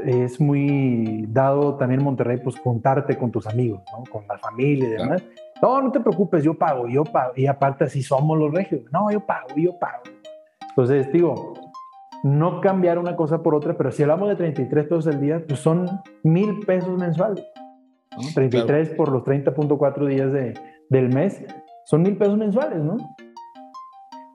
es 0.04 0.40
muy 0.40 1.26
dado 1.28 1.76
también 1.76 2.00
en 2.00 2.04
Monterrey, 2.04 2.38
pues 2.42 2.58
juntarte 2.58 3.16
con 3.16 3.30
tus 3.30 3.46
amigos, 3.46 3.82
¿no? 3.92 4.04
Con 4.10 4.26
la 4.28 4.36
familia 4.38 4.88
y 4.88 4.92
demás. 4.92 5.22
No, 5.62 5.80
no 5.80 5.92
te 5.92 6.00
preocupes, 6.00 6.42
yo 6.42 6.54
pago, 6.54 6.88
yo 6.88 7.04
pago. 7.04 7.34
Y 7.36 7.46
aparte 7.46 7.84
así 7.84 8.02
somos 8.02 8.36
los 8.36 8.52
regios. 8.52 8.82
No, 8.90 9.10
yo 9.12 9.24
pago, 9.24 9.46
yo 9.56 9.78
pago. 9.78 10.02
Entonces, 10.70 11.10
digo, 11.12 11.54
no 12.24 12.60
cambiar 12.60 12.98
una 12.98 13.14
cosa 13.14 13.42
por 13.42 13.54
otra, 13.54 13.76
pero 13.76 13.92
si 13.92 14.02
hablamos 14.02 14.28
de 14.28 14.36
33 14.36 14.84
pesos 14.86 15.06
al 15.06 15.20
día, 15.20 15.40
pues 15.46 15.60
son 15.60 15.88
mil 16.24 16.58
pesos 16.66 16.98
mensuales. 16.98 17.44
33 18.34 18.90
por 18.90 19.10
los 19.10 19.22
30.4 19.22 20.06
días 20.06 20.32
de, 20.32 20.54
del 20.88 21.08
mes, 21.08 21.42
son 21.84 22.02
mil 22.02 22.16
pesos 22.16 22.36
mensuales, 22.36 22.80
¿no? 22.80 22.96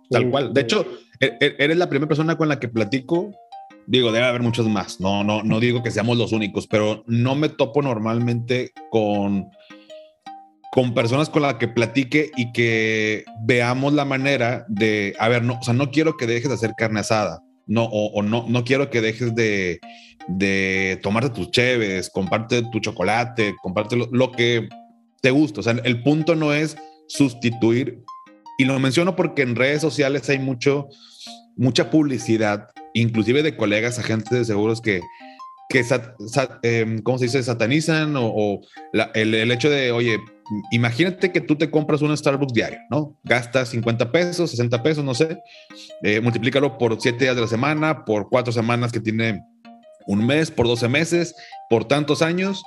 Tal 0.09 0.31
cual. 0.31 0.53
De 0.53 0.61
hecho, 0.61 0.85
e, 1.19 1.37
e, 1.39 1.55
eres 1.59 1.77
la 1.77 1.89
primera 1.89 2.07
persona 2.07 2.37
con 2.37 2.47
la 2.47 2.59
que 2.59 2.69
platico. 2.69 3.31
Digo, 3.85 4.11
debe 4.11 4.25
haber 4.25 4.41
muchos 4.41 4.67
más. 4.67 4.99
No, 5.01 5.23
no, 5.23 5.43
no 5.43 5.59
digo 5.59 5.83
que 5.83 5.91
seamos 5.91 6.17
los 6.17 6.31
únicos, 6.31 6.67
pero 6.67 7.03
no 7.05 7.35
me 7.35 7.49
topo 7.49 7.81
normalmente 7.81 8.71
con 8.89 9.49
con 10.71 10.93
personas 10.93 11.29
con 11.29 11.41
las 11.41 11.55
que 11.55 11.67
platique 11.67 12.31
y 12.35 12.51
que 12.51 13.25
veamos 13.41 13.93
la 13.93 14.05
manera 14.05 14.65
de, 14.67 15.15
a 15.19 15.27
ver, 15.29 15.43
no, 15.43 15.57
o 15.59 15.63
sea, 15.63 15.73
no 15.73 15.91
quiero 15.91 16.17
que 16.17 16.27
dejes 16.27 16.49
de 16.49 16.55
hacer 16.55 16.73
carne 16.77 16.99
asada, 16.99 17.41
no, 17.65 17.85
o, 17.85 18.21
no, 18.21 18.45
no 18.47 18.63
quiero 18.63 18.89
que 18.89 19.01
dejes 19.01 19.35
de, 19.35 19.79
de 20.27 20.99
tomarte 21.01 21.29
tus 21.29 21.51
cheves, 21.51 22.09
comparte 22.09 22.63
tu 22.71 22.79
chocolate, 22.79 23.55
comparte 23.61 23.95
lo, 23.95 24.31
que 24.31 24.69
te 25.21 25.31
gusta. 25.31 25.61
O 25.61 25.63
sea, 25.63 25.75
el 25.83 26.03
punto 26.03 26.35
no 26.35 26.53
es 26.53 26.77
sustituir, 27.07 28.03
y 28.57 28.65
lo 28.65 28.79
menciono 28.79 29.15
porque 29.15 29.43
en 29.43 29.55
redes 29.55 29.81
sociales 29.81 30.29
hay 30.29 30.39
mucho, 30.39 30.87
mucha 31.55 31.89
publicidad, 31.89 32.69
inclusive 32.93 33.43
de 33.43 33.55
colegas, 33.55 33.99
agentes 33.99 34.31
de 34.31 34.45
seguros 34.45 34.81
que, 34.81 35.01
que 35.69 35.85
em, 36.63 37.01
¿cómo 37.01 37.17
se 37.17 37.25
dice? 37.25 37.43
Satanizan 37.43 38.15
o, 38.17 38.61
el, 39.13 39.35
el, 39.35 39.51
hecho 39.51 39.69
de, 39.69 39.91
oye, 39.91 40.17
imagínate 40.71 41.31
que 41.31 41.41
tú 41.41 41.55
te 41.55 41.69
compras 41.69 42.01
un 42.01 42.15
Starbucks 42.15 42.53
diario, 42.53 42.79
¿no? 42.89 43.17
Gastas 43.23 43.69
50 43.69 44.11
pesos, 44.11 44.51
60 44.51 44.83
pesos, 44.83 45.03
no 45.03 45.13
sé, 45.13 45.37
eh, 46.03 46.21
multiplícalo 46.21 46.77
por 46.77 46.99
7 46.99 47.17
días 47.23 47.35
de 47.35 47.41
la 47.41 47.47
semana, 47.47 48.05
por 48.05 48.29
4 48.29 48.51
semanas 48.53 48.91
que 48.91 48.99
tiene 48.99 49.43
un 50.05 50.25
mes, 50.25 50.51
por 50.51 50.67
12 50.67 50.87
meses, 50.87 51.35
por 51.69 51.85
tantos 51.85 52.21
años, 52.21 52.63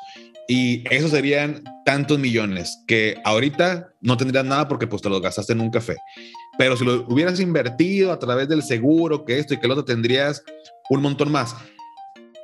y 0.49 0.85
eso 0.91 1.09
serían 1.09 1.63
tantos 1.85 2.19
millones 2.19 2.83
que 2.87 3.17
ahorita 3.25 3.93
no 4.01 4.17
tendrías 4.17 4.45
nada 4.45 4.69
porque 4.69 4.87
pues 4.87 5.01
te 5.01 5.09
los 5.09 5.23
gastaste 5.23 5.53
en 5.53 5.61
un 5.61 5.71
café. 5.71 5.97
Pero 6.59 6.77
si 6.77 6.85
lo 6.85 7.07
hubieras 7.09 7.41
invertido 7.41 8.13
a 8.13 8.19
través 8.19 8.49
del 8.49 8.63
seguro, 8.63 9.25
que 9.25 9.39
esto 9.39 9.55
y 9.55 9.61
que 9.61 9.69
lo 9.69 9.75
otro, 9.75 9.85
tendrías 9.85 10.43
un 10.91 11.03
montón 11.03 11.31
más. 11.31 11.55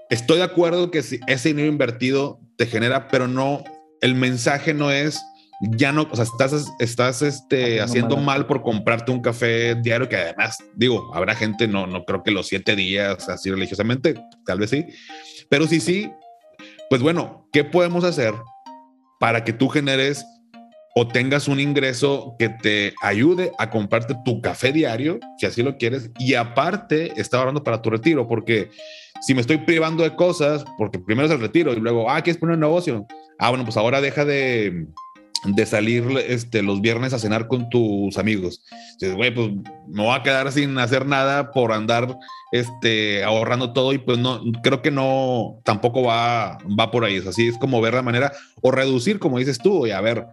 Estoy 0.08 0.38
de 0.38 0.44
acuerdo 0.44 0.90
que 0.92 1.02
si 1.02 1.18
ese 1.26 1.48
dinero 1.48 1.68
invertido 1.68 2.38
te 2.56 2.66
genera, 2.66 3.08
pero 3.08 3.26
no 3.26 3.64
el 4.00 4.14
mensaje 4.14 4.74
no 4.74 4.90
es 4.90 5.20
ya 5.60 5.92
no, 5.92 6.06
o 6.10 6.16
sea, 6.16 6.24
estás, 6.24 6.72
estás 6.78 7.22
este, 7.22 7.80
haciendo 7.80 8.16
mal 8.16 8.46
por 8.46 8.62
comprarte 8.62 9.10
un 9.10 9.22
café 9.22 9.74
diario, 9.76 10.08
que 10.08 10.16
además, 10.16 10.58
digo, 10.74 11.10
habrá 11.14 11.34
gente, 11.34 11.66
no, 11.66 11.86
no 11.86 12.04
creo 12.04 12.22
que 12.22 12.30
los 12.30 12.48
siete 12.48 12.76
días 12.76 13.28
así 13.28 13.50
religiosamente, 13.50 14.14
tal 14.44 14.58
vez 14.58 14.70
sí, 14.70 14.84
pero 15.48 15.66
sí, 15.66 15.80
sí, 15.80 16.10
pues 16.90 17.00
bueno, 17.00 17.48
¿qué 17.52 17.64
podemos 17.64 18.04
hacer 18.04 18.34
para 19.18 19.44
que 19.44 19.52
tú 19.52 19.68
generes 19.68 20.24
o 20.94 21.08
tengas 21.08 21.48
un 21.48 21.60
ingreso 21.60 22.36
que 22.38 22.48
te 22.48 22.94
ayude 23.02 23.52
a 23.58 23.70
comprarte 23.70 24.14
tu 24.24 24.40
café 24.40 24.72
diario, 24.72 25.18
si 25.38 25.46
así 25.46 25.62
lo 25.62 25.76
quieres, 25.76 26.10
y 26.18 26.34
aparte 26.34 27.12
está 27.20 27.38
ahorrando 27.38 27.62
para 27.62 27.82
tu 27.82 27.90
retiro, 27.90 28.26
porque 28.26 28.70
si 29.26 29.34
me 29.34 29.40
estoy 29.40 29.58
privando 29.58 30.04
de 30.04 30.14
cosas, 30.14 30.64
porque 30.78 31.00
primero 31.00 31.26
es 31.26 31.32
el 31.32 31.40
retiro 31.40 31.72
y 31.72 31.80
luego, 31.80 32.08
ah, 32.08 32.22
¿quieres 32.22 32.38
poner 32.38 32.54
un 32.54 32.60
negocio? 32.60 33.04
Ah, 33.40 33.48
bueno, 33.48 33.64
pues 33.64 33.76
ahora 33.76 34.00
deja 34.00 34.24
de, 34.24 34.86
de 35.44 35.66
salir 35.66 36.04
este, 36.28 36.62
los 36.62 36.80
viernes 36.80 37.12
a 37.12 37.18
cenar 37.18 37.48
con 37.48 37.68
tus 37.68 38.18
amigos. 38.18 38.62
Dices, 39.00 39.16
güey, 39.16 39.34
pues 39.34 39.50
me 39.88 40.04
voy 40.04 40.14
a 40.14 40.22
quedar 40.22 40.52
sin 40.52 40.78
hacer 40.78 41.06
nada 41.06 41.50
por 41.50 41.72
andar 41.72 42.16
este, 42.52 43.24
ahorrando 43.24 43.72
todo 43.72 43.92
y 43.92 43.98
pues 43.98 44.16
no, 44.16 44.40
creo 44.62 44.80
que 44.80 44.92
no, 44.92 45.58
tampoco 45.64 46.04
va, 46.04 46.58
va 46.78 46.92
por 46.92 47.04
ahí. 47.04 47.16
Es 47.16 47.26
así, 47.26 47.48
es 47.48 47.58
como 47.58 47.80
ver 47.80 47.94
la 47.94 48.02
manera 48.02 48.32
o 48.62 48.70
reducir, 48.70 49.18
como 49.18 49.40
dices 49.40 49.58
tú, 49.58 49.88
y 49.88 49.90
a 49.90 50.00
ver, 50.00 50.24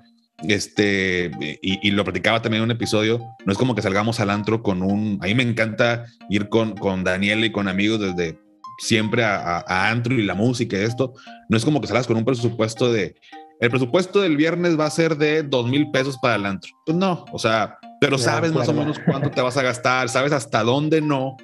este, 0.48 1.32
y, 1.64 1.90
lo 1.90 2.04
platicaba 2.04 2.44
también 2.44 2.62
en 2.62 2.66
un 2.66 2.76
episodio, 2.76 3.20
no 3.44 3.52
es 3.52 3.58
como 3.58 3.74
que 3.74 3.82
salgamos 3.82 4.20
al 4.20 4.30
antro 4.30 4.62
con 4.62 4.84
un, 4.84 5.18
a 5.20 5.26
mí 5.26 5.34
me 5.34 5.42
encanta 5.42 6.06
ir 6.30 6.50
con, 6.50 6.76
con 6.76 7.04
Daniel 7.04 7.44
y 7.44 7.52
con 7.52 7.68
amigos 7.68 8.00
desde 8.00 8.38
siempre 8.78 9.24
a, 9.24 9.64
a, 9.68 9.90
antro 9.90 10.14
y 10.14 10.24
la 10.24 10.36
música 10.36 10.78
y 10.78 10.82
esto, 10.82 11.14
no 11.50 11.58
es 11.58 11.66
como 11.66 11.82
que 11.82 11.88
salgas 11.88 12.08
con 12.08 12.18
un 12.18 12.26
presupuesto 12.26 12.92
de, 12.92 13.16
el 13.64 13.70
presupuesto 13.70 14.22
del 14.22 14.36
viernes 14.36 14.78
va 14.78 14.86
a 14.86 14.90
ser 14.90 15.16
de 15.18 15.42
dos 15.42 15.68
mil 15.70 15.90
pesos 15.92 16.18
para 16.18 16.36
el 16.36 16.46
antro. 16.46 16.72
Pues 16.86 16.98
no, 16.98 17.24
o 17.32 17.40
sea, 17.40 17.78
pero 18.02 18.18
sabes 18.18 18.52
más 18.52 18.68
o 18.68 18.74
menos 18.74 19.00
cuánto 19.06 19.32
te 19.32 19.42
vas 19.42 19.56
a 19.56 19.64
gastar, 19.64 20.10
sabes 20.10 20.34
hasta 20.34 20.64
dónde 20.64 21.00
no. 21.00 21.38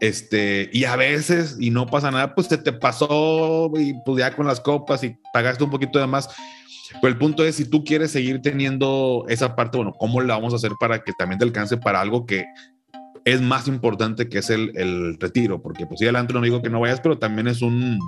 Este, 0.00 0.70
y 0.72 0.84
a 0.84 0.96
veces, 0.96 1.58
y 1.60 1.70
no 1.70 1.86
pasa 1.86 2.10
nada, 2.10 2.34
pues 2.34 2.48
te, 2.48 2.56
te 2.56 2.72
pasó 2.72 3.70
y 3.76 3.92
pues 4.06 4.18
ya 4.18 4.34
con 4.34 4.46
las 4.46 4.60
copas 4.60 5.04
y 5.04 5.16
pagaste 5.34 5.62
un 5.62 5.70
poquito 5.70 5.98
de 5.98 6.06
más. 6.06 6.30
Pero 7.02 7.12
el 7.12 7.18
punto 7.18 7.44
es, 7.44 7.56
si 7.56 7.66
tú 7.66 7.84
quieres 7.84 8.12
seguir 8.12 8.40
teniendo 8.40 9.26
esa 9.28 9.54
parte, 9.54 9.76
bueno, 9.76 9.92
¿cómo 9.92 10.22
la 10.22 10.36
vamos 10.36 10.54
a 10.54 10.56
hacer 10.56 10.72
para 10.80 11.02
que 11.02 11.12
también 11.12 11.38
te 11.38 11.44
alcance 11.44 11.76
para 11.76 12.00
algo 12.00 12.24
que 12.24 12.46
es 13.24 13.40
más 13.40 13.68
importante 13.68 14.28
que 14.28 14.38
es 14.38 14.50
el, 14.50 14.72
el 14.76 15.18
retiro? 15.18 15.62
Porque 15.62 15.86
pues 15.86 16.00
sí, 16.00 16.06
el 16.06 16.16
antro 16.16 16.38
no 16.38 16.44
digo 16.44 16.62
que 16.62 16.70
no 16.70 16.80
vayas, 16.80 17.00
pero 17.00 17.18
también 17.18 17.48
es 17.48 17.62
un, 17.62 17.98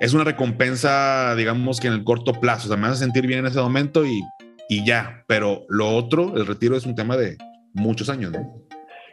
es 0.00 0.14
una 0.14 0.24
recompensa, 0.24 1.34
digamos 1.36 1.80
que 1.80 1.88
en 1.88 1.94
el 1.94 2.04
corto 2.04 2.32
plazo, 2.32 2.66
o 2.66 2.68
sea, 2.68 2.76
me 2.76 2.88
a 2.88 2.94
sentir 2.94 3.26
bien 3.26 3.40
en 3.40 3.46
ese 3.46 3.60
momento 3.60 4.04
y, 4.04 4.20
y 4.68 4.84
ya, 4.84 5.24
pero 5.26 5.64
lo 5.68 5.94
otro, 5.94 6.36
el 6.36 6.46
retiro 6.46 6.76
es 6.76 6.86
un 6.86 6.94
tema 6.94 7.16
de 7.16 7.36
muchos 7.72 8.08
años, 8.08 8.32
¿no? 8.32 8.64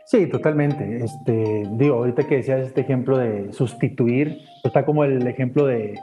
Sí, 0.06 0.28
totalmente. 0.28 1.04
Este, 1.04 1.64
digo, 1.74 1.96
ahorita 1.96 2.28
que 2.28 2.38
decías 2.38 2.68
este 2.68 2.82
ejemplo 2.82 3.18
de 3.18 3.54
sustituir, 3.54 4.40
pues 4.62 4.66
está 4.66 4.86
como 4.86 5.04
el 5.04 5.26
ejemplo 5.26 5.66
de, 5.66 5.98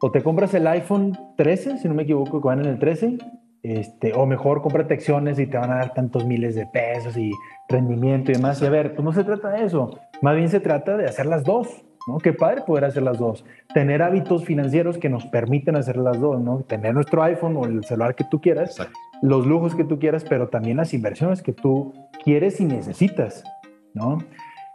o 0.00 0.10
te 0.10 0.22
compras 0.22 0.54
el 0.54 0.66
iPhone 0.66 1.16
13, 1.36 1.78
si 1.78 1.88
no 1.88 1.94
me 1.94 2.04
equivoco, 2.04 2.40
que 2.40 2.46
van 2.46 2.60
en 2.60 2.66
el 2.66 2.78
13, 2.78 3.18
este, 3.62 4.12
o 4.14 4.26
mejor 4.26 4.62
cómprate 4.62 4.94
acciones 4.94 5.38
y 5.38 5.46
te 5.46 5.58
van 5.58 5.70
a 5.70 5.76
dar 5.76 5.94
tantos 5.94 6.24
miles 6.24 6.54
de 6.54 6.66
pesos 6.66 7.16
y 7.16 7.30
rendimiento 7.68 8.30
y 8.30 8.34
demás. 8.34 8.60
Y 8.62 8.66
a 8.66 8.70
ver, 8.70 8.94
pues 8.94 9.04
no 9.04 9.12
se 9.12 9.24
trata 9.24 9.50
de 9.50 9.64
eso, 9.64 9.98
más 10.22 10.36
bien 10.36 10.48
se 10.48 10.60
trata 10.60 10.96
de 10.96 11.06
hacer 11.06 11.26
las 11.26 11.44
dos. 11.44 11.84
¿no? 12.06 12.18
Qué 12.18 12.32
padre 12.32 12.62
poder 12.66 12.86
hacer 12.86 13.02
las 13.02 13.18
dos. 13.18 13.44
Tener 13.74 14.02
hábitos 14.02 14.44
financieros 14.44 14.98
que 14.98 15.08
nos 15.08 15.26
permiten 15.26 15.76
hacer 15.76 15.96
las 15.96 16.18
dos, 16.18 16.40
¿no? 16.40 16.60
Tener 16.60 16.94
nuestro 16.94 17.22
iPhone 17.22 17.56
o 17.56 17.66
el 17.66 17.84
celular 17.84 18.14
que 18.14 18.24
tú 18.24 18.40
quieras, 18.40 18.76
los 19.20 19.46
lujos 19.46 19.74
que 19.74 19.84
tú 19.84 19.98
quieras, 19.98 20.24
pero 20.28 20.48
también 20.48 20.78
las 20.78 20.94
inversiones 20.94 21.42
que 21.42 21.52
tú 21.52 21.92
quieres 22.24 22.58
y 22.58 22.64
necesitas, 22.64 23.44
¿no? 23.92 24.18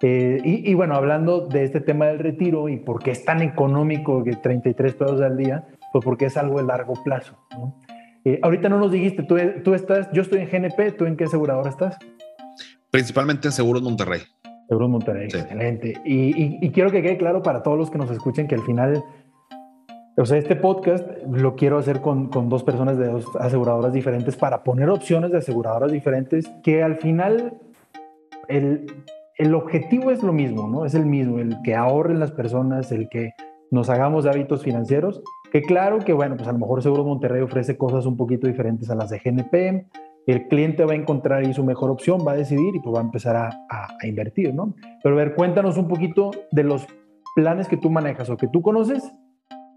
Eh, 0.02 0.39
y, 0.43 0.74
bueno, 0.76 0.93
hablando 0.95 1.48
de 1.48 1.63
este 1.63 1.80
tema 1.80 2.06
del 2.06 2.19
retiro 2.19 2.69
y 2.69 2.78
por 2.78 3.02
qué 3.02 3.12
es 3.12 3.26
tan 3.26 3.41
económico 3.41 4.24
que 4.24 4.34
33 4.34 4.93
pesos 4.93 5.21
al 5.21 5.36
día, 5.36 5.65
pues 5.91 6.04
porque 6.06 6.26
es 6.26 6.38
algo 6.38 6.58
de 6.60 6.65
largo 6.65 6.93
plazo, 7.04 7.38
¿no? 7.52 7.76
Eh, 8.26 8.40
ahorita 8.42 8.70
no 8.70 8.80
nos 8.80 8.92
dijiste, 8.92 9.22
tú, 9.22 9.38
tú 9.64 9.76
estás, 9.76 10.10
yo 10.12 10.24
estoy 10.24 10.40
en 10.40 10.50
GNP, 10.50 10.94
¿tú 10.98 11.06
en 11.06 11.16
qué 11.16 11.26
aseguradora 11.26 11.70
estás? 11.70 11.96
Principalmente 12.90 13.48
en 13.48 13.52
Seguros 13.52 13.84
Monterrey. 13.84 14.22
Seguros 14.68 14.90
Monterrey, 14.90 15.26
excelente. 15.26 15.94
Y, 16.04 16.66
y, 16.66 16.72
quiero 16.72 16.90
que 16.90 17.04
quede 17.04 17.18
claro 17.18 17.44
para 17.44 17.62
todos 17.62 17.78
los 17.78 17.92
que 17.92 18.00
nos 18.00 18.10
escuchen 18.10 18.48
que 18.48 18.56
al 18.56 18.64
final, 18.64 19.04
o 20.18 20.26
sea, 20.26 20.40
este 20.40 20.56
podcast 20.56 21.08
lo 21.30 21.56
quiero 21.56 21.78
hacer 21.78 22.02
con, 22.02 22.30
con 22.30 22.50
dos 22.50 22.64
personas 22.64 22.98
de 22.98 23.10
dos 23.10 23.28
aseguradoras 23.40 23.94
diferentes 23.94 24.36
para 24.36 24.64
poner 24.64 24.90
opciones 24.90 25.32
de 25.32 25.38
aseguradoras 25.38 25.92
diferentes 25.92 26.52
que 26.64 26.82
al 26.82 26.96
final 26.96 27.54
el, 28.48 28.88
el 29.38 29.54
objetivo 29.54 30.10
es 30.10 30.24
lo 30.24 30.34
mismo, 30.34 30.68
¿no? 30.68 30.88
Es 30.88 30.96
el 30.96 31.06
mismo, 31.06 31.38
el 31.38 31.58
que 31.64 31.76
ahorren 31.76 32.20
las 32.20 32.32
personas, 32.32 32.92
el 32.92 33.08
que 33.08 33.34
nos 33.71 33.89
hagamos 33.89 34.23
de 34.23 34.30
hábitos 34.30 34.63
financieros, 34.63 35.21
que 35.51 35.62
claro 35.62 35.99
que, 35.99 36.13
bueno, 36.13 36.36
pues 36.36 36.47
a 36.47 36.51
lo 36.51 36.60
mejor 36.60 36.82
Seguros 36.82 37.06
Monterrey 37.06 37.41
ofrece 37.41 37.78
cosas 37.78 38.06
un 38.06 38.17
poquito 38.17 38.47
diferentes 38.47 38.89
a 38.89 38.95
las 38.95 39.10
de 39.10 39.19
GNP, 39.23 39.88
el 40.28 40.47
cliente 40.47 40.84
va 40.86 40.93
a 40.93 40.95
encontrar 40.95 41.43
ahí 41.43 41.54
su 41.54 41.63
mejor 41.63 41.91
opción, 41.91 42.25
va 42.28 42.32
a 42.32 42.36
decidir 42.36 42.75
y 42.75 42.80
pues 42.80 42.95
va 42.95 42.99
a 42.99 43.04
empezar 43.04 43.36
a, 43.36 43.49
a, 43.69 44.08
invertir, 44.08 44.54
¿no? 44.54 44.73
Pero 45.04 45.15
a 45.15 45.17
ver, 45.17 45.36
cuéntanos 45.36 45.78
un 45.78 45.88
poquito 45.88 46.32
de 46.51 46.63
los 46.63 46.88
planes 47.36 47.67
que 47.67 47.78
tú 47.78 47.91
manejas 47.91 48.30
o 48.30 48.38
que 48.38 48.47
tú 48.47 48.62
conoces, 48.62 49.04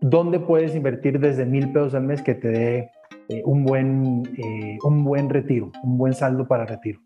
dónde 0.00 0.40
puedes 0.40 0.74
invertir 0.74 1.18
desde 1.20 1.44
mil 1.44 1.70
pesos 1.72 1.94
al 1.94 2.04
mes 2.04 2.22
que 2.22 2.34
te 2.34 2.48
dé 2.48 2.90
eh, 3.28 3.42
un, 3.44 3.64
buen, 3.64 4.22
eh, 4.38 4.78
un 4.84 5.04
buen 5.04 5.28
retiro, 5.28 5.70
un 5.82 5.98
buen 5.98 6.14
saldo 6.14 6.46
para 6.46 6.64
retiro. 6.64 7.00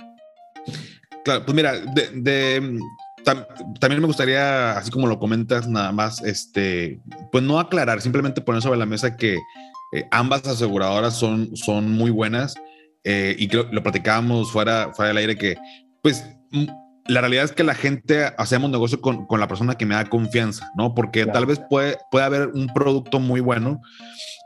Claro, 1.24 1.44
pues 1.44 1.54
mira, 1.54 1.72
de, 2.14 2.78
también 3.24 4.00
me 4.00 4.06
gustaría, 4.06 4.72
así 4.72 4.90
como 4.90 5.06
lo 5.06 5.18
comentas, 5.18 5.68
nada 5.68 5.92
más, 5.92 6.22
este, 6.22 7.00
pues 7.30 7.44
no 7.44 7.58
aclarar, 7.58 8.00
simplemente 8.00 8.40
poner 8.40 8.62
sobre 8.62 8.78
la 8.78 8.86
mesa 8.86 9.16
que 9.16 9.34
eh, 9.92 10.04
ambas 10.10 10.46
aseguradoras 10.46 11.16
son, 11.16 11.56
son 11.56 11.90
muy 11.90 12.10
buenas 12.10 12.54
eh, 13.04 13.34
y 13.38 13.48
creo, 13.48 13.68
lo 13.72 13.82
platicábamos 13.82 14.52
fuera, 14.52 14.92
fuera 14.94 15.08
del 15.08 15.18
aire 15.18 15.36
que, 15.36 15.56
pues, 16.02 16.24
la 17.08 17.20
realidad 17.20 17.44
es 17.44 17.52
que 17.52 17.64
la 17.64 17.74
gente 17.74 18.32
hacemos 18.38 18.70
negocio 18.70 19.00
con, 19.00 19.26
con 19.26 19.40
la 19.40 19.48
persona 19.48 19.76
que 19.76 19.86
me 19.86 19.94
da 19.94 20.08
confianza, 20.08 20.70
¿no? 20.76 20.94
Porque 20.94 21.26
tal 21.26 21.46
vez 21.46 21.60
puede, 21.68 21.98
puede 22.10 22.24
haber 22.24 22.48
un 22.48 22.68
producto 22.68 23.18
muy 23.18 23.40
bueno 23.40 23.80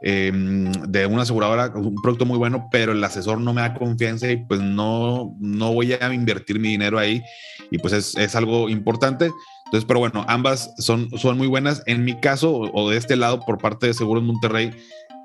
em, 0.03 0.73
de 0.73 1.07
una 1.07 1.23
aseguradora, 1.23 1.71
un 1.75 1.97
producto 1.97 2.25
muy 2.25 2.39
bueno, 2.39 2.69
pero 2.73 2.93
el 2.93 3.05
asesor 3.05 3.41
no 3.41 3.53
me 3.53 3.61
da 3.61 3.75
confianza 3.75 4.31
y 4.31 4.37
pues 4.37 4.61
no, 4.61 5.37
no 5.39 5.73
voy 5.75 5.93
a 5.93 6.13
invertir 6.15 6.59
mi 6.59 6.69
dinero 6.69 6.99
ahí 6.99 7.23
y 7.71 7.79
pues 7.79 7.93
es, 7.93 8.17
es 8.17 8.35
algo 8.35 8.71
importante. 8.71 9.31
Entonces, 9.67 9.87
pero 9.87 10.01
bueno, 10.01 10.25
ambas 10.29 10.73
son, 10.79 11.11
son 11.19 11.37
muy 11.37 11.49
buenas. 11.49 11.83
En 11.87 12.05
mi 12.05 12.19
caso, 12.21 12.53
o, 12.53 12.71
o 12.73 12.91
de 12.91 12.97
este 12.97 13.17
lado, 13.17 13.41
por 13.41 13.59
parte 13.59 13.89
de 13.89 13.95
Seguros 13.95 14.23
Monterrey, 14.23 14.71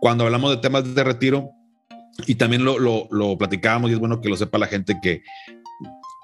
cuando 0.02 0.26
hablamos 0.26 0.52
de 0.52 0.58
temas 0.58 0.96
de 0.96 1.04
retiro, 1.04 1.52
y 2.28 2.36
también 2.36 2.66
lo, 2.66 2.78
lo, 2.78 3.08
lo 3.10 3.38
platicábamos 3.38 3.90
y 3.90 3.94
es 3.94 4.00
bueno 4.00 4.20
que 4.22 4.30
lo 4.30 4.36
sepa 4.36 4.58
la 4.58 4.68
gente 4.68 5.00
que 5.02 5.24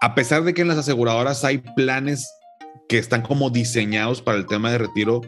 a 0.01 0.15
pesar 0.15 0.43
de 0.43 0.53
que 0.53 0.61
en 0.61 0.67
las 0.67 0.77
aseguradoras 0.77 1.43
hay 1.43 1.59
planes 1.75 2.29
que 2.87 2.97
están 2.97 3.21
como 3.21 3.49
diseñados 3.49 4.21
para 4.21 4.37
el 4.37 4.45
tema 4.45 4.71
de 4.71 4.77
retiro, 4.77 5.21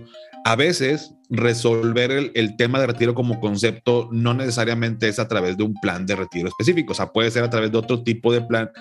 a 0.45 0.55
veces 0.55 1.13
resolver 1.29 2.11
el, 2.11 2.31
el, 2.33 2.55
tema 2.55 2.79
de 2.79 2.87
retiro 2.87 3.13
como 3.13 3.39
concepto 3.39 4.09
no 4.11 4.33
necesariamente 4.33 5.09
es 5.09 5.19
a 5.19 5.27
través 5.27 5.57
de 5.57 5.63
un 5.63 5.73
plan 5.75 6.05
de 6.05 6.15
retiro 6.15 6.47
específico, 6.47 6.93
o 6.93 6.95
sea, 6.95 7.11
puede 7.11 7.29
ser 7.29 7.43
a 7.43 7.49
través 7.49 7.71
de 7.71 7.77
otro 7.77 8.03
tipo 8.03 8.31
de 8.31 8.41
plan. 8.41 8.71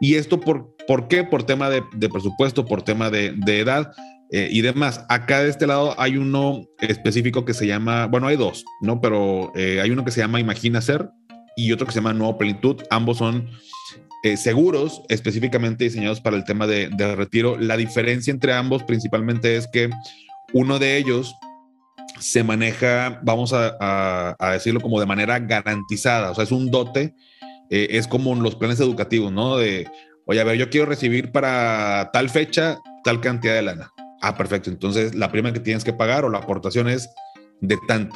¿Y 0.00 0.16
esto 0.16 0.40
por, 0.40 0.74
por 0.86 1.08
qué? 1.08 1.24
Por 1.24 1.44
tema 1.44 1.70
de, 1.70 1.82
de 1.94 2.08
presupuesto, 2.08 2.66
por 2.66 2.82
tema 2.82 3.08
de, 3.08 3.34
de 3.36 3.60
edad 3.60 3.92
eh, 4.34 4.48
y 4.50 4.62
demás. 4.62 5.04
Acá 5.08 5.42
de 5.42 5.50
este 5.50 5.66
lado 5.66 5.94
hay 5.98 6.16
uno 6.16 6.66
específico 6.80 7.44
que 7.44 7.54
se 7.54 7.66
llama, 7.66 8.06
bueno, 8.06 8.26
hay 8.26 8.36
dos, 8.36 8.64
¿no? 8.80 9.00
Pero 9.00 9.52
eh, 9.54 9.80
hay 9.82 9.90
uno 9.90 10.04
que 10.04 10.10
se 10.10 10.20
llama 10.20 10.40
Imagina 10.40 10.80
Ser 10.80 11.10
y 11.54 11.70
otro 11.70 11.86
que 11.86 11.92
se 11.92 12.00
llama 12.00 12.14
Nuevo 12.14 12.38
Plenitud. 12.38 12.82
Ambos 12.90 13.18
son 13.18 13.48
eh, 14.22 14.36
seguros 14.36 15.02
específicamente 15.08 15.84
diseñados 15.84 16.20
para 16.20 16.36
el 16.36 16.44
tema 16.44 16.66
de, 16.66 16.88
retiro. 17.16 17.56
La 17.58 17.76
diferencia 17.76 18.30
entre 18.30 18.52
ambos 18.52 18.82
principalmente 18.84 19.56
es 19.56 19.68
que 19.68 19.90
uno 20.52 20.78
de 20.78 20.96
ellos 20.96 21.34
se 22.18 22.44
maneja, 22.44 23.20
vamos 23.22 23.52
a 23.52 24.36
decirlo 24.52 24.80
como 24.80 25.00
de 25.00 25.06
manera 25.06 25.38
garantizada, 25.40 26.30
o 26.30 26.34
sea, 26.34 26.44
es 26.44 26.52
un 26.52 26.70
dote, 26.70 27.14
eh, 27.72 27.96
es 27.96 28.06
como 28.06 28.34
los 28.34 28.54
planes 28.54 28.80
educativos, 28.80 29.32
¿no? 29.32 29.56
De, 29.56 29.88
oye, 30.26 30.40
a 30.42 30.44
ver, 30.44 30.58
yo 30.58 30.68
quiero 30.68 30.84
recibir 30.84 31.32
para 31.32 32.10
tal 32.12 32.28
fecha 32.28 32.78
tal 33.02 33.22
cantidad 33.22 33.54
de 33.54 33.62
lana. 33.62 33.90
Ah, 34.20 34.36
perfecto. 34.36 34.68
Entonces, 34.68 35.14
la 35.14 35.32
prima 35.32 35.54
que 35.54 35.58
tienes 35.58 35.82
que 35.82 35.94
pagar 35.94 36.26
o 36.26 36.28
la 36.28 36.38
aportación 36.38 36.86
es 36.86 37.08
de 37.62 37.78
tanto. 37.88 38.14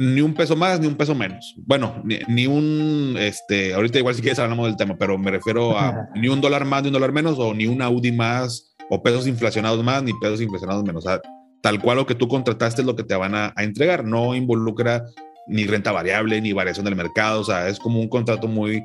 Ni 0.00 0.22
un 0.22 0.32
peso 0.32 0.56
más, 0.56 0.80
ni 0.80 0.86
un 0.86 0.94
peso 0.94 1.14
menos. 1.14 1.54
Bueno, 1.58 2.00
ni, 2.04 2.20
ni 2.26 2.46
un, 2.46 3.16
este, 3.18 3.74
ahorita 3.74 3.98
igual 3.98 4.14
si 4.14 4.22
quieres 4.22 4.38
hablamos 4.38 4.66
del 4.66 4.76
tema, 4.78 4.96
pero 4.96 5.18
me 5.18 5.30
refiero 5.30 5.78
a 5.78 6.08
ni 6.14 6.28
un 6.28 6.40
dólar 6.40 6.64
más, 6.64 6.80
ni 6.80 6.88
un 6.88 6.94
dólar 6.94 7.12
menos, 7.12 7.38
o 7.38 7.52
ni 7.52 7.66
un 7.66 7.82
Audi 7.82 8.10
más, 8.10 8.74
o 8.88 9.02
pesos 9.02 9.26
inflacionados 9.26 9.84
más, 9.84 10.02
ni 10.02 10.14
pesos 10.14 10.40
inflacionados 10.40 10.84
menos. 10.84 11.04
O 11.04 11.08
sea, 11.08 11.20
tal 11.60 11.82
cual 11.82 11.98
lo 11.98 12.06
que 12.06 12.14
tú 12.14 12.28
contrataste 12.28 12.80
es 12.80 12.86
lo 12.86 12.96
que 12.96 13.04
te 13.04 13.14
van 13.14 13.34
a, 13.34 13.52
a 13.54 13.62
entregar. 13.62 14.02
No 14.02 14.34
involucra 14.34 15.04
ni 15.46 15.66
renta 15.66 15.92
variable, 15.92 16.40
ni 16.40 16.54
variación 16.54 16.86
del 16.86 16.96
mercado. 16.96 17.42
O 17.42 17.44
sea, 17.44 17.68
es 17.68 17.78
como 17.78 18.00
un 18.00 18.08
contrato 18.08 18.48
muy, 18.48 18.82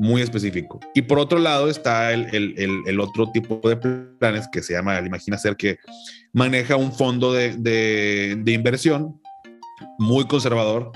muy 0.00 0.22
específico. 0.22 0.80
Y 0.92 1.02
por 1.02 1.20
otro 1.20 1.38
lado 1.38 1.70
está 1.70 2.12
el, 2.12 2.34
el, 2.34 2.54
el, 2.58 2.82
el, 2.84 2.98
otro 2.98 3.30
tipo 3.30 3.60
de 3.62 3.76
planes 3.76 4.48
que 4.50 4.64
se 4.64 4.72
llama 4.72 4.98
el 4.98 5.06
Imagina 5.06 5.38
Ser, 5.38 5.56
que 5.56 5.78
maneja 6.32 6.74
un 6.74 6.92
fondo 6.92 7.32
de, 7.32 7.56
de, 7.56 8.40
de 8.42 8.52
inversión 8.52 9.20
muy 9.98 10.26
conservador, 10.26 10.92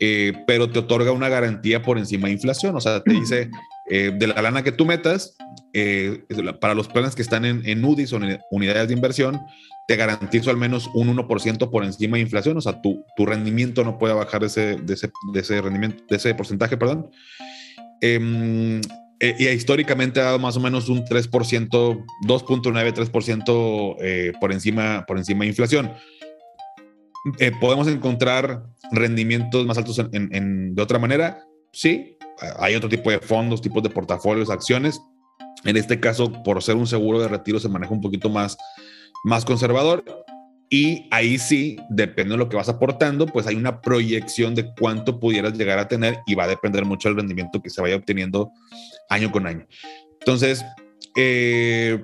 eh, 0.00 0.32
pero 0.46 0.70
te 0.70 0.80
otorga 0.80 1.12
una 1.12 1.28
garantía 1.28 1.82
por 1.82 1.98
encima 1.98 2.28
de 2.28 2.34
inflación. 2.34 2.76
O 2.76 2.80
sea, 2.80 3.02
te 3.02 3.12
dice 3.12 3.50
eh, 3.90 4.12
de 4.14 4.26
la 4.26 4.42
lana 4.42 4.62
que 4.62 4.72
tú 4.72 4.86
metas, 4.86 5.36
eh, 5.72 6.24
para 6.60 6.74
los 6.74 6.88
planes 6.88 7.14
que 7.14 7.22
están 7.22 7.44
en, 7.44 7.62
en 7.68 7.84
UDIs 7.84 8.12
o 8.12 8.16
en 8.16 8.40
unidades 8.50 8.88
de 8.88 8.94
inversión, 8.94 9.40
te 9.86 9.96
garantizo 9.96 10.50
al 10.50 10.56
menos 10.56 10.90
un 10.94 11.14
1% 11.14 11.70
por 11.70 11.84
encima 11.84 12.16
de 12.16 12.22
inflación, 12.22 12.56
o 12.56 12.60
sea, 12.60 12.80
tu, 12.80 13.04
tu 13.16 13.26
rendimiento 13.26 13.84
no 13.84 13.98
puede 13.98 14.14
bajar 14.14 14.40
de 14.40 14.46
ese, 14.46 14.76
de 14.76 14.94
ese, 14.94 15.10
de 15.34 15.40
ese 15.40 15.60
rendimiento, 15.60 16.02
de 16.08 16.16
ese 16.16 16.34
porcentaje, 16.34 16.78
perdón. 16.78 17.10
Eh, 19.20 19.36
y 19.38 19.48
históricamente 19.48 20.20
ha 20.20 20.24
dado 20.24 20.38
más 20.38 20.56
o 20.56 20.60
menos 20.60 20.88
un 20.88 21.04
3%, 21.04 21.68
2.9, 22.26 22.92
3% 22.92 23.96
eh, 24.00 24.32
por, 24.40 24.52
encima, 24.52 25.04
por 25.06 25.16
encima 25.16 25.44
de 25.44 25.48
inflación. 25.48 25.92
Eh, 27.38 27.52
¿Podemos 27.60 27.88
encontrar 27.88 28.64
rendimientos 28.92 29.66
más 29.66 29.78
altos 29.78 29.98
en, 30.12 30.74
de 30.74 30.82
otra 30.82 30.98
manera? 30.98 31.42
Sí, 31.72 32.16
hay 32.58 32.74
otro 32.74 32.88
tipo 32.88 33.10
de 33.10 33.18
fondos, 33.18 33.62
tipos 33.62 33.82
de 33.82 33.90
portafolios, 33.90 34.50
acciones. 34.50 35.00
En 35.64 35.76
este 35.76 35.98
caso, 35.98 36.30
por 36.42 36.62
ser 36.62 36.76
un 36.76 36.86
seguro 36.86 37.20
de 37.20 37.28
retiro, 37.28 37.58
se 37.58 37.68
maneja 37.68 37.92
un 37.92 38.00
poquito 38.00 38.28
más, 38.28 38.56
más 39.24 39.44
conservador. 39.44 40.04
Y 40.68 41.08
ahí 41.10 41.38
sí, 41.38 41.76
depende 41.88 42.32
de 42.32 42.38
lo 42.38 42.48
que 42.48 42.56
vas 42.56 42.68
aportando, 42.68 43.26
pues 43.26 43.46
hay 43.46 43.54
una 43.54 43.80
proyección 43.80 44.54
de 44.54 44.72
cuánto 44.74 45.20
pudieras 45.20 45.56
llegar 45.56 45.78
a 45.78 45.88
tener 45.88 46.18
y 46.26 46.34
va 46.34 46.44
a 46.44 46.48
depender 46.48 46.84
mucho 46.84 47.08
del 47.08 47.16
rendimiento 47.16 47.62
que 47.62 47.70
se 47.70 47.80
vaya 47.80 47.96
obteniendo 47.96 48.50
año 49.08 49.30
con 49.30 49.46
año. 49.46 49.66
Entonces, 50.20 50.64
eh, 51.16 52.02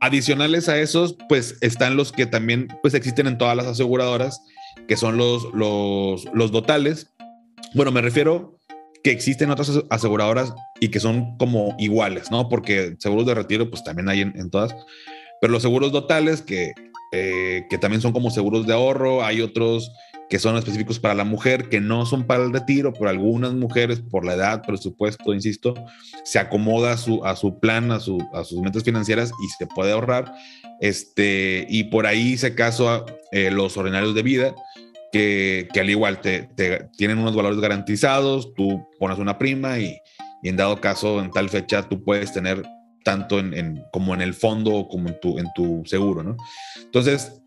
adicionales 0.00 0.68
a 0.68 0.78
esos, 0.78 1.16
pues 1.28 1.56
están 1.60 1.96
los 1.96 2.12
que 2.12 2.26
también 2.26 2.68
pues 2.82 2.94
existen 2.94 3.26
en 3.26 3.38
todas 3.38 3.56
las 3.56 3.66
aseguradoras, 3.66 4.42
que 4.88 4.96
son 4.96 5.16
los, 5.16 5.52
los, 5.52 6.24
los 6.32 6.50
dotales. 6.50 7.12
Bueno, 7.74 7.92
me 7.92 8.00
refiero 8.00 8.58
que 9.04 9.10
existen 9.10 9.50
otras 9.50 9.70
aseguradoras 9.90 10.54
y 10.80 10.88
que 10.88 11.00
son 11.00 11.36
como 11.36 11.74
iguales, 11.78 12.30
¿no? 12.30 12.48
Porque 12.48 12.96
seguros 12.98 13.26
de 13.26 13.34
retiro, 13.34 13.70
pues 13.70 13.84
también 13.84 14.08
hay 14.08 14.20
en, 14.22 14.50
todas. 14.50 14.74
Pero 15.40 15.52
los 15.52 15.62
seguros 15.62 15.92
dotales, 15.92 16.42
que, 16.42 16.72
eh, 17.12 17.64
que 17.70 17.78
también 17.78 18.02
son 18.02 18.12
como 18.12 18.30
seguros 18.30 18.66
de 18.66 18.72
ahorro, 18.72 19.24
hay 19.24 19.40
otros 19.40 19.90
que 20.30 20.38
son 20.38 20.56
específicos 20.56 21.00
para 21.00 21.12
la 21.12 21.24
mujer, 21.24 21.68
que 21.68 21.80
no 21.80 22.06
son 22.06 22.24
para 22.24 22.44
el 22.44 22.52
retiro, 22.52 22.92
pero 22.92 23.10
algunas 23.10 23.52
mujeres, 23.52 24.00
por 24.00 24.24
la 24.24 24.34
edad, 24.34 24.62
presupuesto, 24.62 25.34
insisto, 25.34 25.74
se 26.22 26.38
acomoda 26.38 26.92
a 26.92 26.96
su, 26.96 27.24
a 27.24 27.34
su 27.34 27.58
plan, 27.58 27.90
a, 27.90 27.98
su, 27.98 28.16
a 28.32 28.44
sus 28.44 28.60
metas 28.60 28.84
financieras 28.84 29.32
y 29.44 29.48
se 29.58 29.66
puede 29.66 29.90
ahorrar. 29.90 30.32
Este, 30.80 31.66
y 31.68 31.84
por 31.84 32.06
ahí 32.06 32.38
se 32.38 32.54
caso 32.54 33.04
eh, 33.32 33.50
los 33.50 33.76
ordinarios 33.76 34.14
de 34.14 34.22
vida, 34.22 34.54
que, 35.10 35.68
que 35.72 35.80
al 35.80 35.90
igual 35.90 36.20
te, 36.20 36.48
te, 36.54 36.88
tienen 36.96 37.18
unos 37.18 37.34
valores 37.34 37.58
garantizados, 37.58 38.54
tú 38.54 38.86
pones 39.00 39.18
una 39.18 39.36
prima 39.36 39.80
y, 39.80 39.96
y, 40.44 40.48
en 40.48 40.56
dado 40.56 40.80
caso, 40.80 41.20
en 41.20 41.32
tal 41.32 41.48
fecha, 41.48 41.88
tú 41.88 42.04
puedes 42.04 42.32
tener 42.32 42.62
tanto 43.04 43.40
en, 43.40 43.52
en 43.52 43.82
como 43.92 44.14
en 44.14 44.20
el 44.20 44.34
fondo 44.34 44.86
como 44.88 45.08
en 45.08 45.18
tu, 45.18 45.40
en 45.40 45.46
tu 45.56 45.82
seguro, 45.86 46.22
¿no? 46.22 46.36
Entonces, 46.84 47.42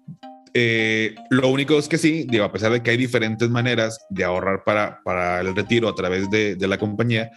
eh, 0.53 1.15
lo 1.29 1.49
único 1.49 1.77
es 1.77 1.87
que 1.87 1.97
sí, 1.97 2.25
digo, 2.29 2.43
a 2.43 2.51
pesar 2.51 2.71
de 2.71 2.83
que 2.83 2.91
hay 2.91 2.97
diferentes 2.97 3.49
maneras 3.49 3.99
de 4.09 4.23
ahorrar 4.23 4.63
para, 4.63 5.01
para 5.03 5.41
el 5.41 5.55
retiro 5.55 5.89
a 5.89 5.95
través 5.95 6.29
de, 6.29 6.55
de 6.55 6.67
la 6.67 6.77
compañía, 6.77 7.31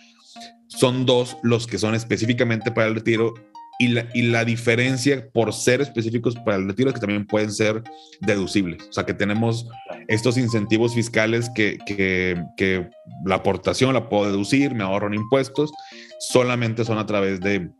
son 0.68 1.06
dos 1.06 1.36
los 1.42 1.66
que 1.66 1.78
son 1.78 1.94
específicamente 1.94 2.70
para 2.70 2.88
el 2.88 2.94
retiro 2.94 3.34
y 3.78 3.88
la, 3.88 4.06
y 4.14 4.22
la, 4.22 4.44
diferencia 4.44 5.28
por 5.32 5.52
ser 5.52 5.80
específicos 5.80 6.34
para 6.34 6.56
el 6.56 6.66
retiro 6.66 6.88
es 6.88 6.94
que 6.94 7.00
también 7.00 7.26
pueden 7.26 7.52
ser 7.52 7.82
deducibles. 8.20 8.82
O 8.88 8.92
sea, 8.92 9.04
que 9.04 9.14
tenemos 9.14 9.66
estos 10.08 10.38
incentivos 10.38 10.94
fiscales 10.94 11.50
que, 11.54 11.78
que, 11.86 12.88
la 13.24 13.36
aportación 13.36 13.92
la 13.94 14.08
puedo 14.08 14.26
deducir, 14.30 14.74
me 14.74 14.84
ahorro 14.84 15.08
en 15.08 15.14
impuestos, 15.14 15.72
solamente 16.18 16.84
son 16.84 16.98
a 16.98 17.06
través 17.06 17.40
de 17.40 17.70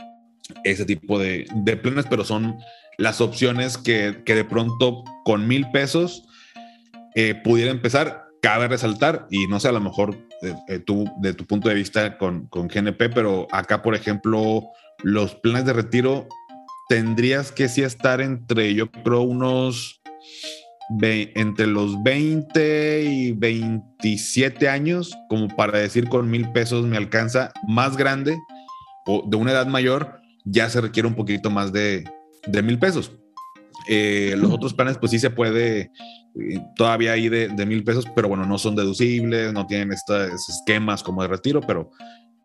ese 0.65 0.85
tipo 0.85 1.19
de, 1.19 1.47
de 1.55 1.77
planes, 1.77 2.07
pero 2.09 2.25
son 2.25 2.57
las 2.99 3.21
opciones 3.21 3.79
que, 3.79 4.23
que 4.25 4.35
de 4.35 4.45
pronto 4.45 5.05
con 5.25 5.47
mil 5.47 5.71
pesos 5.71 6.27
eh, 7.15 7.35
pudiera 7.35 7.71
empezar. 7.71 8.25
Cabe 8.43 8.69
resaltar, 8.69 9.27
y 9.31 9.47
no 9.49 9.59
sé, 9.59 9.69
a 9.69 9.73
lo 9.73 9.81
mejor 9.81 10.15
eh, 10.43 10.55
eh, 10.69 10.85
de 11.21 11.35
tu 11.35 11.47
punto 11.47 11.69
de 11.69 11.75
vista 11.75 12.19
con, 12.19 12.47
con 12.47 12.69
GNP, 12.69 13.09
pero 13.09 13.49
acá, 13.51 13.83
por 13.83 13.95
ejemplo, 13.95 14.63
los 15.03 15.35
planes 15.35 15.65
de 15.65 15.73
retiro 15.73 16.29
tendrías 16.89 17.51
que 17.51 17.69
sí 17.69 17.83
estar 17.83 18.21
entre, 18.21 18.75
yo 18.75 18.91
creo, 18.91 19.23
unos 19.23 20.01
entre 21.01 21.67
los 21.67 22.01
20 22.05 23.03
y 23.03 23.33
27 23.33 24.69
años, 24.69 25.13
como 25.29 25.49
para 25.49 25.79
decir 25.79 26.09
con 26.09 26.31
mil 26.31 26.53
pesos 26.53 26.85
me 26.85 26.97
alcanza, 26.97 27.53
más 27.67 27.97
grande 27.97 28.39
o 29.07 29.25
de 29.27 29.37
una 29.37 29.51
edad 29.51 29.67
mayor, 29.67 30.21
ya 30.45 30.71
se 30.71 30.81
requiere 30.81 31.09
un 31.09 31.17
poquito 31.17 31.51
más 31.51 31.73
de, 31.73 32.05
de 32.47 32.63
mil 32.63 32.79
pesos. 32.79 33.13
Eh, 33.89 34.35
los 34.37 34.51
otros 34.51 34.75
planes, 34.75 34.99
pues 34.99 35.13
sí 35.13 35.19
se 35.19 35.31
puede 35.31 35.91
eh, 36.35 36.61
todavía 36.75 37.13
ahí 37.13 37.29
de, 37.29 37.49
de, 37.49 37.67
mil 37.67 37.85
pesos, 37.85 38.05
pero 38.15 38.29
bueno, 38.29 38.45
no 38.45 38.59
son 38.59 38.75
deducibles, 38.75 39.53
no 39.53 39.67
tienen 39.67 39.93
estos 39.93 40.49
esquemas 40.49 41.03
como 41.03 41.23
de 41.23 41.29
retiro, 41.29 41.61
pero, 41.61 41.91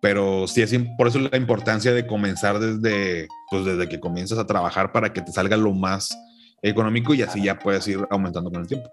pero 0.02 0.48
sí 0.48 0.62
es 0.62 0.74
por 0.98 1.08
eso 1.08 1.20
la 1.20 1.38
importancia 1.38 1.94
de 1.94 2.06
comenzar 2.06 2.60
desde, 2.60 3.28
pues 3.50 3.66
desde 3.66 3.90
que 3.90 4.00
comienzas 4.00 4.38
a 4.38 4.46
trabajar 4.46 4.92
para 4.92 5.14
que 5.14 5.22
te 5.22 5.32
salga 5.32 5.58
lo 5.58 5.74
más 5.74 6.16
económico 6.62 7.14
y 7.16 7.24
así 7.24 7.44
ya 7.44 7.58
puedes 7.58 7.88
ir 7.88 8.06
aumentando 8.12 8.52
con 8.52 8.62
el 8.62 8.68
tiempo. 8.68 8.90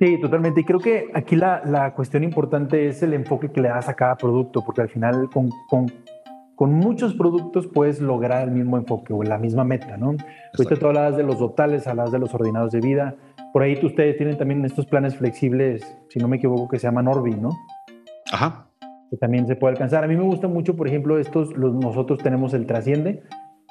Sí, 0.00 0.20
totalmente. 0.20 0.62
Y 0.62 0.64
creo 0.64 0.80
que 0.80 1.10
aquí 1.14 1.36
la, 1.36 1.62
la 1.64 1.94
cuestión 1.94 2.24
importante 2.24 2.88
es 2.88 3.04
el 3.04 3.14
enfoque 3.14 3.52
que 3.52 3.60
le 3.60 3.68
das 3.68 3.88
a 3.88 3.94
cada 3.94 4.16
producto, 4.16 4.64
porque 4.64 4.80
al 4.80 4.88
final 4.88 5.30
con, 5.32 5.48
con 5.68 5.86
con 6.62 6.74
muchos 6.74 7.14
productos 7.14 7.66
puedes 7.66 8.00
lograr 8.00 8.46
el 8.46 8.54
mismo 8.54 8.76
enfoque 8.76 9.12
o 9.12 9.24
la 9.24 9.36
misma 9.36 9.64
meta, 9.64 9.96
¿no? 9.96 10.14
Ahorita 10.56 10.76
tú 10.78 10.86
hablabas 10.86 11.16
de 11.16 11.24
los 11.24 11.36
totales, 11.36 11.88
hablabas 11.88 12.12
de 12.12 12.20
los 12.20 12.32
ordenados 12.32 12.70
de 12.70 12.78
vida. 12.78 13.16
Por 13.52 13.64
ahí 13.64 13.76
ustedes 13.84 14.16
tienen 14.16 14.38
también 14.38 14.64
estos 14.64 14.86
planes 14.86 15.16
flexibles, 15.16 15.82
si 16.08 16.20
no 16.20 16.28
me 16.28 16.36
equivoco, 16.36 16.68
que 16.68 16.78
se 16.78 16.86
llaman 16.86 17.08
Orbi, 17.08 17.32
¿no? 17.32 17.50
Ajá. 18.30 18.68
Que 19.10 19.16
también 19.16 19.48
se 19.48 19.56
puede 19.56 19.72
alcanzar. 19.72 20.04
A 20.04 20.06
mí 20.06 20.14
me 20.14 20.22
gusta 20.22 20.46
mucho, 20.46 20.76
por 20.76 20.86
ejemplo, 20.86 21.18
estos, 21.18 21.52
los, 21.56 21.74
nosotros 21.74 22.20
tenemos 22.20 22.54
el 22.54 22.64
Trasciende, 22.66 23.24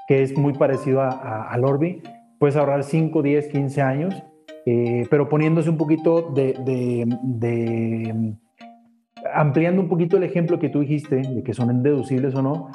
que 0.06 0.22
es 0.22 0.38
muy 0.38 0.52
parecido 0.52 1.00
a, 1.00 1.50
al 1.50 1.64
Orbi. 1.64 2.04
Puedes 2.40 2.58
ahorrar 2.58 2.84
5, 2.84 3.22
10, 3.22 3.48
15 3.48 3.82
años, 3.82 4.22
eh, 4.66 5.08
pero 5.10 5.30
poniéndose 5.30 5.70
un 5.70 5.78
poquito 5.78 6.24
de, 6.34 6.56
de, 6.66 7.06
de 7.24 8.36
ampliando 9.34 9.82
un 9.82 9.90
poquito 9.90 10.18
el 10.18 10.24
ejemplo 10.24 10.60
que 10.60 10.70
tú 10.70 10.82
dijiste 10.82 11.18
de 11.18 11.44
que 11.44 11.54
son 11.54 11.84
deducibles 11.84 12.36
o 12.36 12.42
no, 12.42 12.70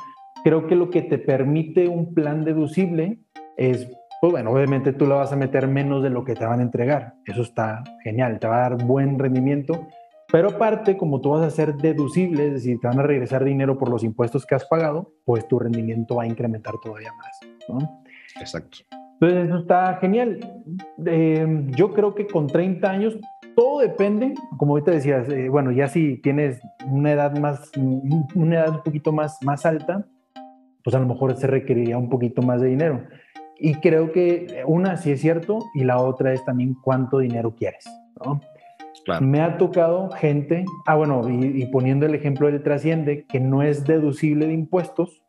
creo 0.44 0.66
que 0.66 0.76
lo 0.76 0.90
que 0.90 1.02
te 1.02 1.18
permite 1.18 1.88
un 1.88 2.14
plan 2.14 2.44
deducible 2.44 3.18
es, 3.56 3.88
pues 4.20 4.32
bueno, 4.32 4.52
obviamente 4.52 4.92
tú 4.92 5.06
le 5.06 5.14
vas 5.14 5.32
a 5.32 5.36
meter 5.36 5.66
menos 5.66 6.02
de 6.02 6.10
lo 6.10 6.24
que 6.24 6.34
te 6.34 6.46
van 6.46 6.60
a 6.60 6.62
entregar. 6.62 7.14
Eso 7.24 7.42
está 7.42 7.82
genial, 8.02 8.38
te 8.38 8.46
va 8.46 8.58
a 8.58 8.70
dar 8.70 8.84
buen 8.84 9.18
rendimiento. 9.18 9.86
Pero 10.30 10.50
aparte, 10.50 10.96
como 10.96 11.20
tú 11.20 11.30
vas 11.30 11.44
a 11.44 11.50
ser 11.50 11.74
deducible, 11.76 12.46
es 12.48 12.52
decir, 12.54 12.78
te 12.80 12.88
van 12.88 12.98
a 12.98 13.02
regresar 13.02 13.44
dinero 13.44 13.78
por 13.78 13.88
los 13.88 14.02
impuestos 14.02 14.44
que 14.44 14.54
has 14.54 14.64
pagado, 14.66 15.12
pues 15.24 15.46
tu 15.46 15.58
rendimiento 15.58 16.16
va 16.16 16.24
a 16.24 16.26
incrementar 16.26 16.74
todavía 16.82 17.12
más. 17.12 17.40
¿no? 17.68 18.02
Exacto. 18.40 18.78
Entonces, 19.20 19.48
eso 19.48 19.58
está 19.58 19.96
genial. 20.00 20.62
Eh, 21.06 21.66
yo 21.70 21.92
creo 21.92 22.14
que 22.14 22.26
con 22.26 22.46
30 22.46 22.90
años 22.90 23.18
todo 23.56 23.80
depende, 23.80 24.34
como 24.58 24.74
ahorita 24.74 24.92
decías, 24.92 25.28
eh, 25.30 25.48
bueno, 25.48 25.72
ya 25.72 25.88
si 25.88 26.18
tienes 26.18 26.60
una 26.88 27.10
edad 27.10 27.36
más, 27.38 27.72
una 28.34 28.56
edad 28.56 28.76
un 28.76 28.82
poquito 28.82 29.12
más, 29.12 29.42
más 29.42 29.64
alta, 29.64 30.06
pues 30.84 30.94
a 30.94 31.00
lo 31.00 31.06
mejor 31.06 31.34
se 31.36 31.46
requeriría 31.46 31.98
un 31.98 32.10
poquito 32.10 32.42
más 32.42 32.60
de 32.60 32.68
dinero. 32.68 33.02
Y 33.58 33.76
creo 33.76 34.12
que 34.12 34.62
una 34.66 34.98
sí 34.98 35.10
es 35.10 35.22
cierto 35.22 35.60
y 35.74 35.84
la 35.84 35.98
otra 35.98 36.34
es 36.34 36.44
también 36.44 36.76
cuánto 36.84 37.18
dinero 37.18 37.54
quieres, 37.56 37.86
¿no? 38.24 38.40
Claro. 39.06 39.24
Me 39.24 39.40
ha 39.40 39.56
tocado 39.56 40.10
gente, 40.10 40.64
ah 40.86 40.96
bueno, 40.96 41.28
y, 41.28 41.62
y 41.62 41.66
poniendo 41.66 42.06
el 42.06 42.14
ejemplo 42.14 42.48
del 42.48 42.62
trasciende, 42.62 43.24
que 43.24 43.40
no 43.40 43.62
es 43.62 43.84
deducible 43.84 44.46
de 44.46 44.52
impuestos, 44.52 45.22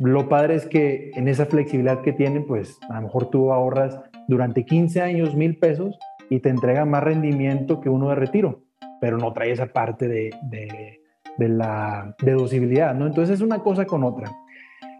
lo 0.00 0.28
padre 0.28 0.56
es 0.56 0.66
que 0.66 1.10
en 1.14 1.28
esa 1.28 1.46
flexibilidad 1.46 2.02
que 2.02 2.12
tienen, 2.12 2.46
pues 2.46 2.78
a 2.88 2.96
lo 2.96 3.02
mejor 3.02 3.30
tú 3.30 3.52
ahorras 3.52 4.00
durante 4.26 4.64
15 4.64 5.00
años 5.00 5.36
mil 5.36 5.58
pesos 5.58 5.96
y 6.30 6.40
te 6.40 6.48
entrega 6.48 6.84
más 6.84 7.02
rendimiento 7.02 7.80
que 7.80 7.88
uno 7.88 8.08
de 8.08 8.14
retiro, 8.14 8.62
pero 9.00 9.18
no 9.18 9.32
trae 9.32 9.52
esa 9.52 9.66
parte 9.66 10.08
de, 10.08 10.30
de, 10.50 11.00
de 11.38 11.48
la 11.48 12.14
deducibilidad, 12.22 12.94
¿no? 12.94 13.06
Entonces 13.06 13.36
es 13.36 13.40
una 13.40 13.60
cosa 13.60 13.86
con 13.86 14.04
otra. 14.04 14.30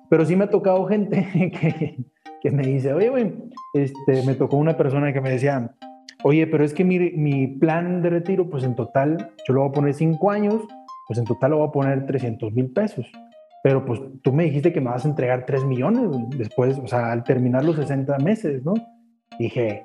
Pero 0.09 0.25
sí 0.25 0.37
me 0.37 0.45
ha 0.45 0.51
tocado 0.51 0.87
gente 0.87 1.27
que, 1.61 1.97
que 2.41 2.51
me 2.51 2.63
dice, 2.63 2.93
oye, 2.93 3.09
güey, 3.09 3.35
este, 3.75 4.25
me 4.25 4.35
tocó 4.35 4.57
una 4.57 4.77
persona 4.77 5.13
que 5.13 5.21
me 5.21 5.31
decía, 5.31 5.75
oye, 6.23 6.47
pero 6.47 6.65
es 6.65 6.75
que 6.75 6.85
mi, 6.85 6.99
mi, 6.99 7.47
plan 7.47 8.03
de 8.03 8.11
retiro, 8.11 8.49
pues 8.49 8.65
en 8.65 8.75
total, 8.75 9.33
yo 9.47 9.55
lo 9.55 9.63
voy 9.63 9.71
a 9.71 9.73
poner 9.73 9.95
cinco 9.95 10.31
años, 10.31 10.63
pues 11.07 11.19
en 11.19 11.25
total 11.25 11.53
lo 11.53 11.59
voy 11.59 11.69
a 11.69 11.73
poner 11.73 12.07
300 12.07 12.53
mil 12.53 12.73
pesos. 12.73 13.07
Pero 13.63 13.85
pues 13.85 14.01
tú 14.23 14.33
me 14.33 14.45
dijiste 14.45 14.73
que 14.73 14.81
me 14.81 14.91
vas 14.91 15.05
a 15.05 15.09
entregar 15.09 15.45
3 15.45 15.65
millones 15.65 16.11
después, 16.37 16.79
o 16.79 16.87
sea, 16.87 17.11
al 17.11 17.25
terminar 17.25 17.65
los 17.65 17.77
60 17.77 18.19
meses, 18.19 18.65
¿no? 18.65 18.75
Dije, 19.39 19.85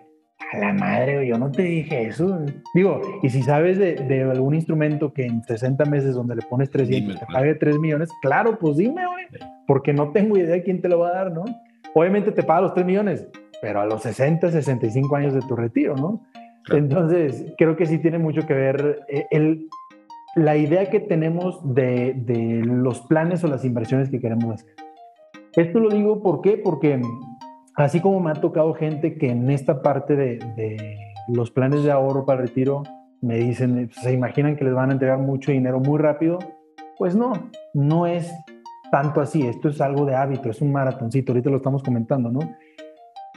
a 0.51 0.57
la 0.57 0.73
madre, 0.73 1.25
yo 1.27 1.37
no 1.37 1.51
te 1.51 1.63
dije 1.63 2.07
eso. 2.07 2.39
Digo, 2.73 3.01
y 3.23 3.29
si 3.29 3.41
sabes 3.41 3.77
de, 3.77 3.95
de 3.95 4.23
algún 4.23 4.55
instrumento 4.55 5.13
que 5.13 5.25
en 5.25 5.43
60 5.43 5.85
meses 5.85 6.15
donde 6.15 6.35
le 6.35 6.41
pones 6.43 6.69
300 6.69 7.19
te 7.19 7.25
pague 7.25 7.55
3 7.55 7.79
millones, 7.79 8.09
claro, 8.21 8.57
pues 8.59 8.77
dime, 8.77 9.05
güey, 9.07 9.25
porque 9.67 9.93
no 9.93 10.11
tengo 10.11 10.37
idea 10.37 10.55
de 10.55 10.63
quién 10.63 10.81
te 10.81 10.89
lo 10.89 10.99
va 10.99 11.09
a 11.09 11.13
dar, 11.13 11.31
¿no? 11.31 11.45
Obviamente 11.93 12.31
te 12.31 12.43
paga 12.43 12.61
los 12.61 12.73
3 12.73 12.85
millones, 12.85 13.27
pero 13.61 13.81
a 13.81 13.85
los 13.85 14.01
60, 14.01 14.51
65 14.51 15.15
años 15.15 15.33
de 15.33 15.41
tu 15.41 15.55
retiro, 15.55 15.95
¿no? 15.95 16.21
Entonces, 16.71 17.45
creo 17.57 17.75
que 17.75 17.85
sí 17.85 17.97
tiene 17.97 18.17
mucho 18.17 18.45
que 18.45 18.53
ver 18.53 18.99
eh, 19.07 19.25
el, 19.31 19.67
la 20.35 20.57
idea 20.57 20.89
que 20.89 20.99
tenemos 20.99 21.59
de, 21.73 22.13
de, 22.15 22.61
los 22.63 23.01
planes 23.01 23.43
o 23.43 23.47
las 23.47 23.65
inversiones 23.65 24.09
que 24.09 24.19
queremos 24.19 24.55
hacer. 24.55 24.75
Esto 25.55 25.79
lo 25.79 25.89
digo 25.89 26.21
¿por 26.21 26.41
qué? 26.41 26.57
porque 26.57 27.01
así 27.75 27.99
como 27.99 28.19
me 28.19 28.31
ha 28.31 28.35
tocado 28.35 28.73
gente 28.73 29.17
que 29.17 29.29
en 29.29 29.49
esta 29.49 29.81
parte 29.81 30.15
de, 30.15 30.97
los 31.27 31.51
planes 31.51 31.83
de 31.83 31.91
ahorro 31.91 32.25
para 32.25 32.41
retiro 32.41 32.83
me 33.21 33.37
dicen, 33.37 33.89
se 33.91 34.13
imaginan 34.13 34.55
que 34.55 34.65
les 34.65 34.73
van 34.73 34.89
a 34.89 34.93
entregar 34.93 35.19
mucho 35.19 35.51
dinero 35.51 35.79
muy 35.79 35.99
rápido, 35.99 36.39
pues 36.97 37.15
no, 37.15 37.33
no 37.73 38.07
es 38.07 38.31
tanto 38.91 39.21
así, 39.21 39.45
esto 39.45 39.69
es 39.69 39.79
algo 39.79 40.05
de 40.05 40.15
hábito, 40.15 40.49
es 40.49 40.61
un 40.61 40.71
maratoncito, 40.71 41.31
ahorita 41.31 41.49
lo 41.49 41.57
estamos 41.57 41.83
comentando, 41.83 42.31
¿no? 42.31 42.39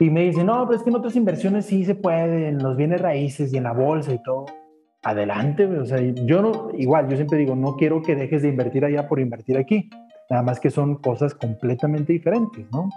Y 0.00 0.10
me 0.10 0.22
dicen, 0.22 0.46
no, 0.46 0.66
pero 0.66 0.76
es 0.76 0.82
que 0.82 0.90
en 0.90 0.96
otras 0.96 1.14
inversiones 1.14 1.66
sí 1.66 1.84
se 1.84 1.94
puede, 1.94 2.48
en 2.48 2.62
los 2.62 2.76
bienes 2.76 3.00
raíces 3.00 3.52
y 3.52 3.58
en 3.58 3.64
la 3.64 3.72
bolsa 3.72 4.12
y 4.12 4.22
todo. 4.22 4.46
Adelante, 5.02 5.66
o 5.66 5.84
sea, 5.84 6.00
yo 6.00 6.42
no, 6.42 6.70
igual, 6.76 7.08
yo 7.08 7.16
siempre 7.16 7.38
digo, 7.38 7.54
no 7.54 7.76
quiero 7.76 8.02
que 8.02 8.16
dejes 8.16 8.42
de 8.42 8.48
invertir 8.48 8.84
allá 8.84 9.06
por 9.06 9.20
invertir 9.20 9.58
aquí, 9.58 9.90
nada 10.30 10.42
más 10.42 10.58
que 10.58 10.70
son 10.70 10.96
cosas 10.96 11.34
completamente 11.34 12.12
diferentes, 12.12 12.66
¿no? 12.72 12.88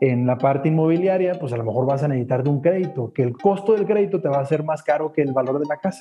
En 0.00 0.26
la 0.26 0.38
parte 0.38 0.68
inmobiliaria, 0.68 1.34
pues 1.38 1.52
a 1.52 1.56
lo 1.56 1.64
mejor 1.64 1.86
vas 1.86 2.02
a 2.02 2.08
necesitar 2.08 2.42
de 2.42 2.50
un 2.50 2.60
crédito, 2.60 3.12
que 3.12 3.22
el 3.22 3.36
costo 3.36 3.74
del 3.74 3.84
crédito 3.84 4.20
te 4.20 4.28
va 4.28 4.40
a 4.40 4.46
ser 4.46 4.64
más 4.64 4.82
caro 4.82 5.12
que 5.12 5.20
el 5.20 5.32
valor 5.32 5.58
de 5.58 5.66
la 5.66 5.76
casa. 5.76 6.00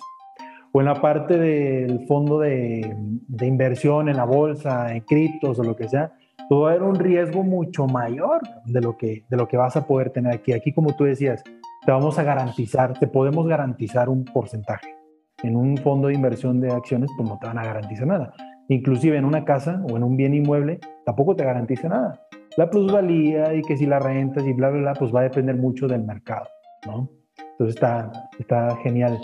O 0.71 0.79
en 0.79 0.85
la 0.85 1.01
parte 1.01 1.37
del 1.37 2.05
fondo 2.07 2.39
de, 2.39 2.95
de 2.95 3.45
inversión 3.45 4.07
en 4.07 4.15
la 4.15 4.23
bolsa, 4.23 4.93
en 4.93 5.01
criptos 5.01 5.59
o 5.59 5.63
lo 5.63 5.75
que 5.75 5.89
sea, 5.89 6.13
todo 6.49 6.61
va 6.61 6.69
a 6.69 6.71
haber 6.71 6.83
un 6.83 6.95
riesgo 6.95 7.43
mucho 7.43 7.85
mayor 7.85 8.41
de 8.65 8.81
lo, 8.81 8.97
que, 8.97 9.23
de 9.29 9.37
lo 9.37 9.47
que 9.47 9.55
vas 9.55 9.75
a 9.77 9.85
poder 9.85 10.09
tener 10.09 10.33
aquí. 10.33 10.53
Aquí, 10.53 10.73
como 10.73 10.95
tú 10.95 11.03
decías, 11.03 11.43
te 11.85 11.91
vamos 11.91 12.17
a 12.17 12.23
garantizar, 12.23 12.97
te 12.97 13.05
podemos 13.05 13.47
garantizar 13.47 14.09
un 14.09 14.25
porcentaje. 14.25 14.95
En 15.43 15.55
un 15.55 15.77
fondo 15.77 16.07
de 16.07 16.15
inversión 16.15 16.59
de 16.59 16.71
acciones, 16.71 17.11
pues 17.15 17.29
no 17.29 17.37
te 17.37 17.47
van 17.47 17.59
a 17.59 17.65
garantizar 17.65 18.07
nada. 18.07 18.33
Inclusive 18.67 19.17
en 19.17 19.25
una 19.25 19.45
casa 19.45 19.83
o 19.91 19.95
en 19.95 20.03
un 20.03 20.17
bien 20.17 20.33
inmueble, 20.33 20.79
tampoco 21.05 21.35
te 21.35 21.43
garantiza 21.43 21.87
nada. 21.87 22.28
La 22.57 22.69
plusvalía 22.69 23.53
y 23.53 23.61
que 23.61 23.77
si 23.77 23.85
la 23.85 23.99
rentas 23.99 24.45
y 24.45 24.53
bla, 24.53 24.69
bla, 24.69 24.81
bla, 24.81 24.93
pues 24.93 25.13
va 25.13 25.21
a 25.21 25.23
depender 25.23 25.55
mucho 25.55 25.87
del 25.87 26.03
mercado, 26.03 26.47
¿no? 26.85 27.09
Entonces 27.37 27.75
está, 27.75 28.11
está 28.39 28.75
genial. 28.83 29.19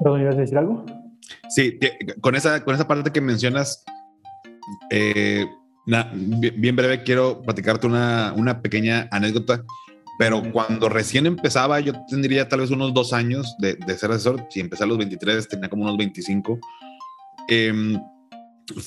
¿Perdón, 0.00 0.22
ibas 0.22 0.36
a 0.36 0.40
decir 0.40 0.58
algo? 0.58 0.84
Sí, 1.48 1.78
con 2.20 2.34
esa, 2.34 2.64
con 2.64 2.74
esa 2.74 2.86
parte 2.86 3.10
que 3.10 3.20
mencionas, 3.20 3.84
eh, 4.90 5.46
bien, 5.86 6.76
breve, 6.76 7.02
quiero 7.02 7.42
platicarte 7.42 7.86
una, 7.86 8.34
una 8.36 8.60
pequeña 8.60 9.08
anécdota. 9.10 9.64
Pero 10.18 10.42
cuando 10.52 10.88
recién 10.88 11.26
empezaba, 11.26 11.78
yo 11.78 11.92
tendría 12.08 12.48
tal 12.48 12.60
vez 12.60 12.70
unos 12.72 12.92
dos 12.92 13.12
años 13.12 13.54
de, 13.60 13.74
de 13.74 13.96
ser 13.96 14.10
asesor. 14.10 14.44
Si 14.50 14.58
empecé 14.58 14.82
a 14.82 14.86
los 14.88 14.98
23, 14.98 15.48
tenía 15.48 15.68
como 15.68 15.84
unos 15.84 15.96
25. 15.96 16.58
Em, 17.48 18.00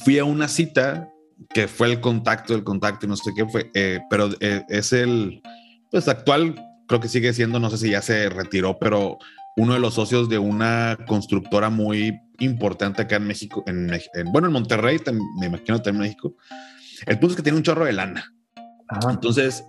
fui 0.03 0.19
a 0.19 0.25
una 0.25 0.49
cita 0.49 1.10
que 1.49 1.67
fue 1.67 1.91
el 1.91 2.01
contacto 2.01 2.53
del 2.53 2.63
contacto 2.63 3.05
y 3.05 3.09
no 3.09 3.15
sé 3.15 3.31
qué 3.35 3.45
fue, 3.45 3.71
eh, 3.73 3.99
pero 4.09 4.29
eh, 4.39 4.63
es 4.69 4.93
el, 4.93 5.41
pues 5.89 6.07
actual, 6.07 6.55
creo 6.87 6.99
que 6.99 7.07
sigue 7.07 7.33
siendo, 7.33 7.59
no 7.59 7.69
sé 7.69 7.77
si 7.77 7.91
ya 7.91 8.01
se 8.01 8.29
retiró, 8.29 8.77
pero 8.79 9.17
uno 9.57 9.73
de 9.73 9.79
los 9.79 9.95
socios 9.95 10.29
de 10.29 10.39
una 10.39 10.97
constructora 11.07 11.69
muy 11.69 12.19
importante 12.39 13.01
acá 13.01 13.17
en 13.17 13.27
México, 13.27 13.63
en, 13.67 13.91
bueno, 14.31 14.47
en 14.47 14.53
Monterrey, 14.53 14.99
me 15.39 15.47
imagino 15.47 15.81
también 15.81 16.03
en 16.03 16.09
México. 16.09 16.35
El 17.05 17.19
punto 17.19 17.33
es 17.33 17.35
que 17.37 17.43
tiene 17.43 17.57
un 17.57 17.63
chorro 17.63 17.85
de 17.85 17.93
lana. 17.93 18.33
Entonces, 19.09 19.63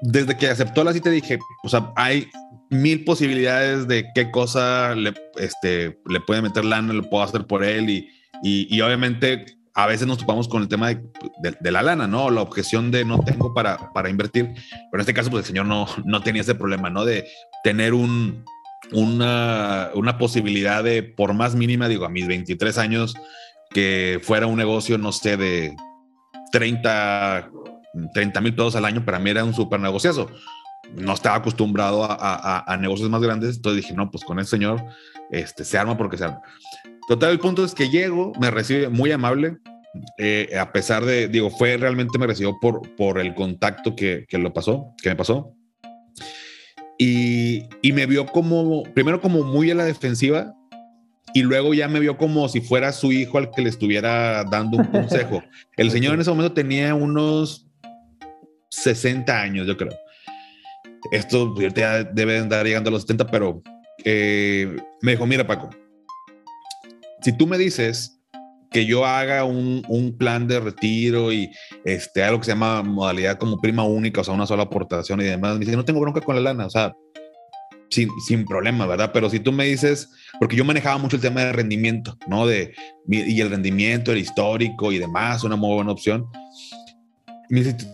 desde 0.00 0.36
que 0.36 0.48
aceptó 0.48 0.84
la 0.84 0.92
cita 0.92 1.10
dije, 1.10 1.38
o 1.62 1.68
sea, 1.68 1.92
hay 1.96 2.28
mil 2.70 3.04
posibilidades 3.04 3.88
de 3.88 4.06
qué 4.14 4.30
cosa 4.30 4.94
le, 4.94 5.14
este, 5.36 5.98
le 6.06 6.20
puede 6.20 6.42
meter 6.42 6.64
lana, 6.64 6.92
lo 6.92 7.08
puedo 7.08 7.24
hacer 7.24 7.46
por 7.46 7.64
él 7.64 7.90
y, 7.90 8.08
y, 8.42 8.80
obviamente 8.80 9.57
a 9.78 9.86
veces 9.86 10.08
nos 10.08 10.18
topamos 10.18 10.48
con 10.48 10.62
el 10.62 10.66
tema 10.66 10.88
de, 10.88 11.70
la 11.70 11.82
lana, 11.82 12.08
¿no? 12.08 12.30
La 12.30 12.40
objeción 12.42 12.90
de 12.90 13.04
no 13.04 13.20
tengo 13.20 13.54
para, 13.54 14.10
invertir. 14.10 14.46
Pero 14.46 14.94
en 14.94 15.00
este 15.00 15.14
caso, 15.14 15.30
pues 15.30 15.44
el 15.44 15.46
señor 15.46 15.66
no, 15.66 16.22
tenía 16.24 16.42
ese 16.42 16.56
problema, 16.56 16.90
¿no? 16.90 17.04
De 17.04 17.28
tener 17.62 17.94
un, 17.94 18.44
una, 18.90 20.18
posibilidad 20.18 20.82
de, 20.82 21.04
por 21.04 21.32
más 21.32 21.54
mínima, 21.54 21.86
digo, 21.86 22.04
a 22.06 22.08
mis 22.08 22.26
23 22.26 22.76
años, 22.76 23.14
que 23.70 24.18
fuera 24.20 24.48
un 24.48 24.56
negocio, 24.56 24.98
no 24.98 25.12
sé, 25.12 25.36
de 25.36 25.76
30 26.50 27.48
mil 28.42 28.54
pesos 28.56 28.74
al 28.74 28.84
año, 28.84 29.04
para 29.04 29.20
mí 29.20 29.30
era 29.30 29.44
un 29.44 29.54
súper 29.54 29.78
negociazo. 29.78 30.28
No 30.96 31.12
estaba 31.12 31.36
acostumbrado 31.36 32.04
a, 32.04 32.76
negocios 32.80 33.10
más 33.10 33.22
grandes, 33.22 33.54
entonces 33.54 33.84
dije, 33.84 33.94
no, 33.94 34.10
pues 34.10 34.24
con 34.24 34.40
el 34.40 34.46
señor 34.46 34.82
este, 35.30 35.64
se 35.64 35.78
arma 35.78 35.96
porque 35.96 36.18
se 36.18 36.24
arma. 36.24 36.42
Total, 37.08 37.32
el 37.32 37.38
punto 37.38 37.64
es 37.64 37.74
que 37.74 37.88
llego, 37.88 38.32
me 38.38 38.50
recibe 38.50 38.90
muy 38.90 39.10
amable, 39.10 39.56
eh, 40.18 40.50
a 40.58 40.70
pesar 40.72 41.04
de, 41.06 41.26
digo, 41.26 41.48
fue 41.48 41.76
realmente 41.78 42.18
me 42.18 42.26
recibió 42.26 42.58
por, 42.60 42.94
por 42.96 43.18
el 43.18 43.34
contacto 43.34 43.96
que, 43.96 44.26
que 44.28 44.36
lo 44.36 44.52
pasó, 44.52 44.94
que 45.02 45.08
me 45.08 45.16
pasó. 45.16 45.54
Y, 46.98 47.64
y, 47.80 47.92
me 47.92 48.06
vio 48.06 48.26
como, 48.26 48.82
primero 48.92 49.20
como 49.20 49.42
muy 49.42 49.70
a 49.70 49.74
la 49.74 49.84
defensiva 49.84 50.54
y 51.32 51.42
luego 51.42 51.72
ya 51.72 51.88
me 51.88 52.00
vio 52.00 52.18
como 52.18 52.48
si 52.48 52.60
fuera 52.60 52.92
su 52.92 53.12
hijo 53.12 53.38
al 53.38 53.50
que 53.52 53.62
le 53.62 53.70
estuviera 53.70 54.44
dando 54.44 54.78
un 54.78 54.84
consejo. 54.84 55.42
El 55.76 55.90
señor 55.90 56.14
en 56.14 56.20
ese 56.20 56.30
momento 56.30 56.52
tenía 56.52 56.94
unos 56.94 57.68
60 58.70 59.40
años, 59.40 59.66
yo 59.66 59.76
creo. 59.76 59.96
Esto 61.12 61.54
ya 61.74 62.02
debe 62.02 62.38
andar 62.38 62.66
llegando 62.66 62.90
a 62.90 62.92
los 62.92 63.02
70, 63.02 63.28
pero 63.28 63.62
eh, 64.04 64.76
me 65.00 65.12
dijo, 65.12 65.26
mira 65.26 65.46
Paco, 65.46 65.70
si 67.22 67.36
tú 67.36 67.46
me 67.46 67.58
dices 67.58 68.18
que 68.70 68.84
yo 68.84 69.06
haga 69.06 69.44
un, 69.44 69.82
un, 69.88 70.16
plan 70.16 70.46
de 70.46 70.60
retiro 70.60 71.32
y 71.32 71.50
este, 71.84 72.22
algo 72.22 72.38
que 72.38 72.46
se 72.46 72.52
llama 72.52 72.82
modalidad 72.82 73.38
como 73.38 73.60
prima 73.60 73.84
única, 73.84 74.20
o 74.20 74.24
sea, 74.24 74.34
una 74.34 74.46
sola 74.46 74.64
aportación 74.64 75.20
y 75.20 75.24
demás. 75.24 75.54
Me 75.54 75.64
dice, 75.64 75.76
no 75.76 75.84
tengo 75.84 76.00
bronca 76.00 76.20
con 76.20 76.34
la 76.34 76.42
lana, 76.42 76.66
o 76.66 76.70
sea, 76.70 76.94
sin, 77.90 78.08
sin 78.26 78.44
problema, 78.44 78.86
¿verdad? 78.86 79.10
Pero 79.12 79.30
si 79.30 79.40
tú 79.40 79.52
me 79.52 79.64
dices, 79.64 80.10
porque 80.38 80.56
yo 80.56 80.64
manejaba 80.64 80.98
mucho 80.98 81.16
el 81.16 81.22
tema 81.22 81.42
de 81.42 81.52
rendimiento, 81.52 82.16
¿no? 82.26 82.46
De, 82.46 82.74
y 83.08 83.40
el 83.40 83.50
rendimiento, 83.50 84.12
el 84.12 84.18
histórico 84.18 84.92
y 84.92 84.98
demás, 84.98 85.44
una 85.44 85.56
muy 85.56 85.74
buena 85.74 85.92
opción. 85.92 86.26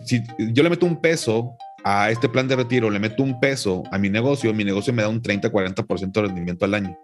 si 0.05 0.21
yo 0.37 0.63
le 0.63 0.69
meto 0.69 0.85
un 0.85 0.99
peso 0.99 1.55
a 1.85 2.09
este 2.09 2.27
plan 2.27 2.47
de 2.47 2.55
retiro, 2.55 2.89
le 2.89 2.99
meto 2.99 3.23
un 3.23 3.39
peso 3.39 3.83
a 3.91 3.97
mi 3.97 4.09
negocio, 4.09 4.53
mi 4.53 4.65
negocio 4.65 4.91
me 4.91 5.03
da 5.03 5.07
un 5.07 5.21
30-40% 5.21 6.11
de 6.11 6.21
rendimiento 6.21 6.65
al 6.65 6.73
año. 6.73 6.97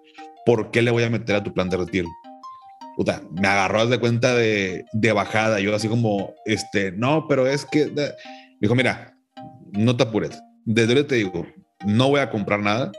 ¿Por 0.46 0.72
qué 0.72 0.82
le 0.82 0.92
voy 0.92 1.04
a 1.04 1.10
meter 1.10 1.36
a 1.36 1.44
tu 1.44 1.54
plan 1.54 1.70
de 1.70 1.78
retiro? 1.78 2.08
puta, 2.96 3.22
me 3.32 3.48
agarró 3.48 3.88
de 3.88 4.00
cuenta 4.00 4.36
de, 4.36 4.86
de, 4.94 5.12
bajada. 5.12 5.60
Yo 5.60 5.76
así 5.76 5.88
como, 5.88 6.36
este, 6.46 6.92
no, 6.92 7.26
pero 7.28 7.48
es 7.48 7.66
que, 7.66 7.92
dijo, 8.60 8.76
mira, 8.76 9.16
no 9.72 9.96
te 9.96 10.04
apures. 10.04 10.40
Desde 10.66 10.96
hoy 10.96 11.04
te 11.06 11.16
digo, 11.16 11.48
no 11.86 12.10
voy 12.10 12.20
a 12.20 12.30
comprar 12.30 12.60
nada, 12.60 12.92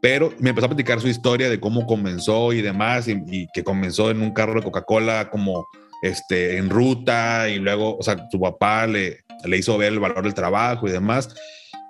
pero 0.00 0.32
me 0.38 0.50
empezó 0.50 0.66
a 0.66 0.70
platicar 0.70 1.00
su 1.00 1.08
historia 1.08 1.50
de 1.50 1.60
cómo 1.60 1.86
comenzó 1.86 2.52
y 2.52 2.62
demás, 2.62 3.08
y, 3.08 3.46
que 3.52 3.64
comenzó 3.64 4.10
en 4.10 4.22
un 4.22 4.32
carro 4.32 4.54
de 4.54 4.62
Coca-Cola 4.62 5.30
como 5.30 5.66
este, 6.02 6.56
en 6.56 6.70
ruta, 6.70 7.48
y 7.48 7.58
luego, 7.58 7.96
o 7.96 8.02
sea, 8.02 8.16
su 8.30 8.40
papá 8.40 8.86
le, 8.86 9.18
le 9.44 9.58
hizo 9.58 9.76
ver 9.78 9.92
el 9.92 10.00
valor 10.00 10.22
del 10.22 10.34
trabajo 10.34 10.88
y 10.88 10.92
demás. 10.92 11.34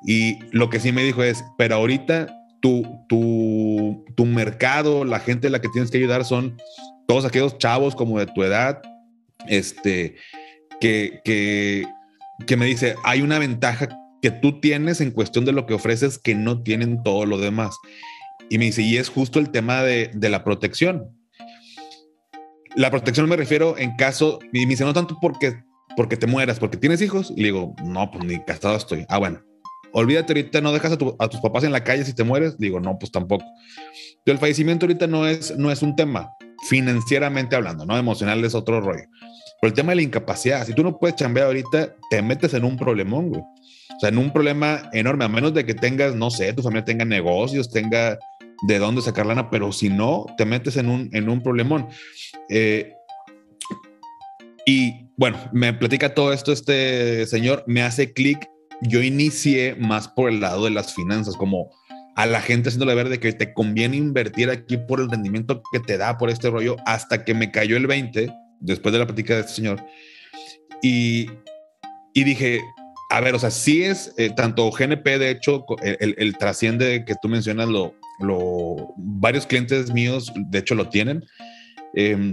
Y 0.06 0.38
lo 0.50 0.68
que 0.70 0.80
sí 0.80 0.92
me 0.92 1.02
dijo 1.02 1.22
es, 1.22 1.44
pero 1.56 1.76
ahorita 1.76 2.26
tu, 2.64 2.82
tu, 3.10 4.06
tu 4.16 4.24
mercado, 4.24 5.04
la 5.04 5.20
gente 5.20 5.48
a 5.48 5.50
la 5.50 5.60
que 5.60 5.68
tienes 5.68 5.90
que 5.90 5.98
ayudar 5.98 6.24
son 6.24 6.56
todos 7.06 7.26
aquellos 7.26 7.58
chavos 7.58 7.94
como 7.94 8.18
de 8.18 8.24
tu 8.24 8.42
edad, 8.42 8.80
este, 9.46 10.16
que, 10.80 11.20
que, 11.26 11.84
que 12.46 12.56
me 12.56 12.64
dice, 12.64 12.94
hay 13.04 13.20
una 13.20 13.38
ventaja 13.38 13.90
que 14.22 14.30
tú 14.30 14.60
tienes 14.60 15.02
en 15.02 15.10
cuestión 15.10 15.44
de 15.44 15.52
lo 15.52 15.66
que 15.66 15.74
ofreces 15.74 16.16
que 16.16 16.34
no 16.34 16.62
tienen 16.62 17.02
todos 17.02 17.28
los 17.28 17.42
demás. 17.42 17.76
Y 18.48 18.56
me 18.56 18.64
dice, 18.64 18.80
y 18.80 18.96
es 18.96 19.10
justo 19.10 19.38
el 19.38 19.50
tema 19.50 19.82
de, 19.82 20.10
de 20.14 20.30
la 20.30 20.42
protección. 20.42 21.10
La 22.76 22.90
protección 22.90 23.28
me 23.28 23.36
refiero 23.36 23.76
en 23.76 23.94
caso, 23.96 24.38
y 24.54 24.60
me 24.60 24.70
dice, 24.70 24.86
no 24.86 24.94
tanto 24.94 25.18
porque, 25.20 25.62
porque 25.98 26.16
te 26.16 26.26
mueras, 26.26 26.60
porque 26.60 26.78
tienes 26.78 27.02
hijos. 27.02 27.30
Y 27.36 27.42
le 27.42 27.48
digo, 27.48 27.74
no, 27.84 28.10
pues 28.10 28.24
ni 28.24 28.42
casado 28.42 28.74
estoy. 28.74 29.04
Ah, 29.10 29.18
bueno, 29.18 29.42
olvídate 29.94 30.32
ahorita, 30.32 30.60
no 30.60 30.72
dejas 30.72 30.92
a, 30.92 31.24
a, 31.24 31.28
tus 31.28 31.40
papás 31.40 31.64
en 31.64 31.72
la 31.72 31.82
calle 31.82 32.04
si 32.04 32.14
te 32.14 32.24
mueres. 32.24 32.58
Digo, 32.58 32.80
no, 32.80 32.98
pues 32.98 33.10
tampoco. 33.10 33.44
El 34.26 34.38
fallecimiento 34.38 34.86
ahorita 34.86 35.06
no 35.06 35.26
es, 35.26 35.56
no 35.56 35.70
es 35.70 35.82
un 35.82 35.96
tema 35.96 36.30
financieramente 36.68 37.56
hablando, 37.56 37.86
¿no? 37.86 37.96
Emocional 37.96 38.44
es 38.44 38.54
otro 38.54 38.80
rollo. 38.80 39.04
Pero 39.60 39.68
el 39.68 39.72
tema 39.72 39.92
de 39.92 39.96
la 39.96 40.02
incapacidad, 40.02 40.66
si 40.66 40.74
tú 40.74 40.82
no 40.82 40.98
puedes 40.98 41.16
chambear 41.16 41.46
ahorita, 41.46 41.94
te 42.10 42.22
metes 42.22 42.54
en 42.54 42.64
un 42.64 42.76
problemón, 42.76 43.28
güey. 43.28 43.40
O 43.40 44.00
sea, 44.00 44.08
en 44.08 44.18
un 44.18 44.32
problema 44.32 44.90
enorme, 44.92 45.24
a 45.24 45.28
menos 45.28 45.54
de 45.54 45.64
que 45.64 45.74
tengas, 45.74 46.14
no 46.14 46.30
sé, 46.30 46.52
tu 46.52 46.62
familia 46.62 46.84
tenga 46.84 47.04
negocios, 47.04 47.70
tenga 47.70 48.18
de 48.66 48.78
dónde 48.78 49.02
sacar 49.02 49.26
lana, 49.26 49.50
pero 49.50 49.72
si 49.72 49.88
no, 49.88 50.26
te 50.36 50.44
metes 50.44 50.76
en 50.76 50.88
un, 50.88 51.10
en 51.12 51.28
un 51.28 51.42
problemón. 51.42 51.86
Eh, 52.48 52.92
y 54.66 55.10
bueno, 55.16 55.38
me 55.52 55.72
platica 55.72 56.14
todo 56.14 56.32
esto 56.32 56.50
este 56.50 57.26
señor, 57.26 57.62
me 57.66 57.82
hace 57.82 58.12
clic 58.12 58.48
yo 58.82 59.02
inicié 59.02 59.74
más 59.76 60.08
por 60.08 60.30
el 60.30 60.40
lado 60.40 60.64
de 60.64 60.70
las 60.70 60.94
finanzas, 60.94 61.36
como 61.36 61.70
a 62.16 62.26
la 62.26 62.40
gente 62.40 62.68
haciéndole 62.68 62.94
ver 62.94 63.08
de 63.08 63.18
que 63.20 63.32
te 63.32 63.52
conviene 63.52 63.96
invertir 63.96 64.50
aquí 64.50 64.76
por 64.76 65.00
el 65.00 65.10
rendimiento 65.10 65.62
que 65.72 65.80
te 65.80 65.98
da 65.98 66.16
por 66.16 66.30
este 66.30 66.50
rollo, 66.50 66.76
hasta 66.86 67.24
que 67.24 67.34
me 67.34 67.50
cayó 67.50 67.76
el 67.76 67.86
20, 67.86 68.32
después 68.60 68.92
de 68.92 68.98
la 68.98 69.06
plática 69.06 69.34
de 69.34 69.40
este 69.40 69.54
señor. 69.54 69.84
Y, 70.82 71.28
y 72.12 72.24
dije, 72.24 72.60
a 73.10 73.20
ver, 73.20 73.34
o 73.34 73.38
sea, 73.38 73.50
sí 73.50 73.82
es 73.82 74.12
eh, 74.16 74.30
tanto 74.34 74.70
GNP, 74.70 75.18
de 75.18 75.30
hecho, 75.30 75.64
el, 75.82 76.14
el, 76.18 76.36
trasciende 76.36 77.04
que 77.04 77.14
tú 77.20 77.28
mencionas, 77.28 77.68
lo, 77.68 77.94
lo, 78.20 78.94
varios 78.96 79.46
clientes 79.46 79.92
míos, 79.92 80.32
de 80.34 80.58
hecho, 80.58 80.74
lo 80.74 80.88
tienen. 80.88 81.24
Em, 81.94 82.32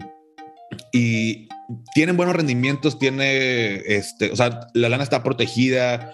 y 0.94 1.48
tienen 1.94 2.18
buenos 2.18 2.36
rendimientos, 2.36 2.98
tiene, 3.00 3.76
este, 3.86 4.32
o 4.32 4.36
sea, 4.36 4.68
la 4.74 4.90
lana 4.90 5.04
está 5.04 5.24
protegida, 5.24 6.14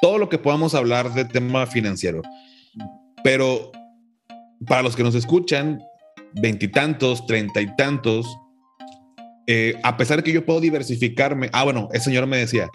todo 0.00 0.18
lo 0.18 0.28
que 0.28 0.38
podamos 0.38 0.74
hablar 0.74 1.12
de 1.14 1.24
tema 1.24 1.66
financiero. 1.66 2.22
Pero 3.22 3.72
para 4.66 4.82
los 4.82 4.96
que 4.96 5.02
nos 5.02 5.14
escuchan, 5.14 5.80
veintitantos, 6.34 7.26
treinta 7.26 7.60
y 7.60 7.74
tantos, 7.76 8.26
eh, 9.46 9.78
a 9.82 9.96
pesar 9.96 10.18
de 10.18 10.22
que 10.22 10.32
yo 10.32 10.44
puedo 10.44 10.60
diversificarme, 10.60 11.50
ah, 11.52 11.64
bueno, 11.64 11.88
ese 11.92 12.04
señor 12.04 12.26
me 12.26 12.38
decía, 12.38 12.70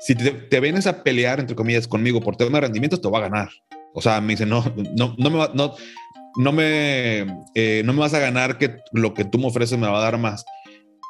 si 0.00 0.14
te, 0.14 0.60
vienes 0.60 0.86
a 0.86 1.02
pelear, 1.02 1.38
entre 1.38 1.54
comillas, 1.54 1.86
conmigo 1.86 2.20
por 2.20 2.36
tema 2.36 2.58
de 2.58 2.62
rendimientos, 2.62 3.00
te 3.00 3.08
va 3.08 3.18
a 3.18 3.28
ganar. 3.28 3.50
O 3.94 4.00
sea, 4.00 4.20
me 4.20 4.32
dice, 4.32 4.46
no, 4.46 4.64
no, 4.96 5.14
no 5.18 5.30
me, 5.30 5.48
no 6.36 6.52
me, 6.52 7.20
eh, 7.54 7.82
no 7.84 7.92
me 7.92 8.00
vas 8.00 8.14
a 8.14 8.18
ganar 8.18 8.58
que 8.58 8.78
lo 8.92 9.14
que 9.14 9.24
tú 9.24 9.38
me 9.38 9.46
ofreces 9.46 9.78
me 9.78 9.86
va 9.86 9.98
a 9.98 10.02
dar 10.02 10.18
más. 10.18 10.44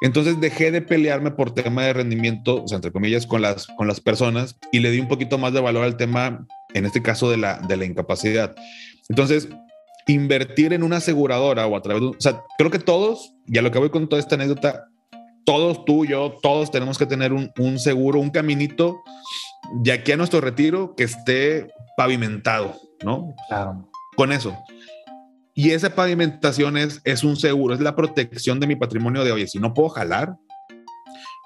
Entonces 0.01 0.39
dejé 0.39 0.71
de 0.71 0.81
pelearme 0.81 1.31
por 1.31 1.53
tema 1.53 1.83
de 1.83 1.93
rendimiento, 1.93 2.63
o 2.63 2.67
sea, 2.67 2.75
entre 2.75 2.91
comillas, 2.91 3.25
con 3.25 3.41
las, 3.41 3.67
con 3.77 3.87
las 3.87 4.01
personas 4.01 4.57
y 4.71 4.79
le 4.79 4.91
di 4.91 4.99
un 4.99 5.07
poquito 5.07 5.37
más 5.37 5.53
de 5.53 5.61
valor 5.61 5.83
al 5.85 5.97
tema, 5.97 6.45
en 6.73 6.85
este 6.85 7.01
caso, 7.01 7.29
de 7.29 7.37
la, 7.37 7.59
de 7.59 7.77
la 7.77 7.85
incapacidad. 7.85 8.55
Entonces, 9.09 9.47
invertir 10.07 10.73
en 10.73 10.83
una 10.83 10.97
aseguradora 10.97 11.67
o 11.67 11.77
a 11.77 11.81
través 11.81 12.01
de, 12.01 12.07
o 12.09 12.15
sea, 12.19 12.43
creo 12.57 12.71
que 12.71 12.79
todos, 12.79 13.33
ya 13.45 13.61
lo 13.61 13.71
que 13.71 13.79
voy 13.79 13.89
con 13.89 14.09
toda 14.09 14.19
esta 14.19 14.35
anécdota, 14.35 14.87
todos, 15.45 15.85
tú, 15.85 16.05
yo, 16.05 16.37
todos 16.41 16.71
tenemos 16.71 16.97
que 16.97 17.05
tener 17.05 17.33
un, 17.33 17.51
un 17.57 17.79
seguro, 17.79 18.19
un 18.19 18.29
caminito 18.29 19.01
de 19.73 19.91
aquí 19.91 20.11
a 20.11 20.17
nuestro 20.17 20.41
retiro 20.41 20.95
que 20.95 21.03
esté 21.03 21.67
pavimentado, 21.97 22.75
¿no? 23.03 23.33
Claro. 23.47 23.89
Con 24.15 24.31
eso. 24.31 24.57
Y 25.55 25.71
esa 25.71 25.93
pavimentación 25.93 26.77
es, 26.77 27.01
es 27.03 27.23
un 27.23 27.35
seguro, 27.35 27.73
es 27.73 27.79
la 27.79 27.95
protección 27.95 28.59
de 28.59 28.67
mi 28.67 28.75
patrimonio 28.75 29.23
de, 29.23 29.31
oye, 29.31 29.47
si 29.47 29.59
no 29.59 29.73
puedo 29.73 29.89
jalar, 29.89 30.35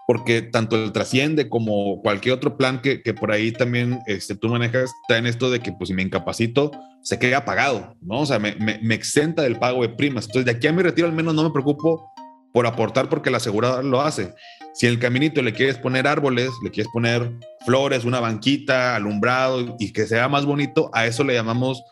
porque 0.07 0.41
tanto 0.41 0.81
el 0.81 0.93
trasciende 0.93 1.49
como 1.49 2.01
cualquier 2.01 2.35
otro 2.35 2.55
plan 2.55 2.81
que, 2.81 3.01
que 3.01 3.13
por 3.13 3.33
ahí 3.33 3.51
también 3.51 3.99
este, 4.07 4.35
tú 4.35 4.47
manejas, 4.47 4.89
está 5.03 5.17
en 5.17 5.27
esto 5.27 5.51
de 5.51 5.59
que 5.59 5.73
pues 5.73 5.89
si 5.89 5.93
me 5.93 6.01
incapacito, 6.01 6.71
se 7.01 7.19
queda 7.19 7.43
pagado, 7.43 7.97
¿no? 8.01 8.21
O 8.21 8.25
sea, 8.25 8.39
me, 8.39 8.55
me, 8.55 8.79
me, 8.81 8.95
exenta 8.95 9.41
del 9.41 9.59
pago 9.59 9.81
de 9.81 9.89
primas. 9.89 10.25
Entonces, 10.27 10.45
de 10.45 10.51
aquí 10.51 10.67
a 10.67 10.71
mi 10.71 10.81
retiro 10.81 11.07
al 11.07 11.13
menos 11.13 11.33
no 11.33 11.43
me 11.43 11.51
preocupo 11.51 12.09
por 12.53 12.65
aportar 12.65 13.09
porque 13.09 13.29
la 13.29 13.37
aseguradora 13.37 13.83
lo 13.83 14.01
hace. 14.01 14.33
Si 14.73 14.85
en 14.85 14.93
el 14.93 14.99
caminito 14.99 15.41
le 15.41 15.53
quieres 15.53 15.77
poner 15.77 16.07
árboles, 16.07 16.51
le 16.63 16.71
quieres 16.71 16.91
poner 16.93 17.29
flores, 17.65 18.05
una 18.05 18.21
banquita, 18.21 18.95
alumbrado 18.95 19.75
y 19.77 19.91
que 19.91 20.07
sea 20.07 20.29
más 20.29 20.45
bonito, 20.45 20.89
a 20.93 21.05
eso 21.05 21.25
le 21.25 21.33
llamamos 21.33 21.83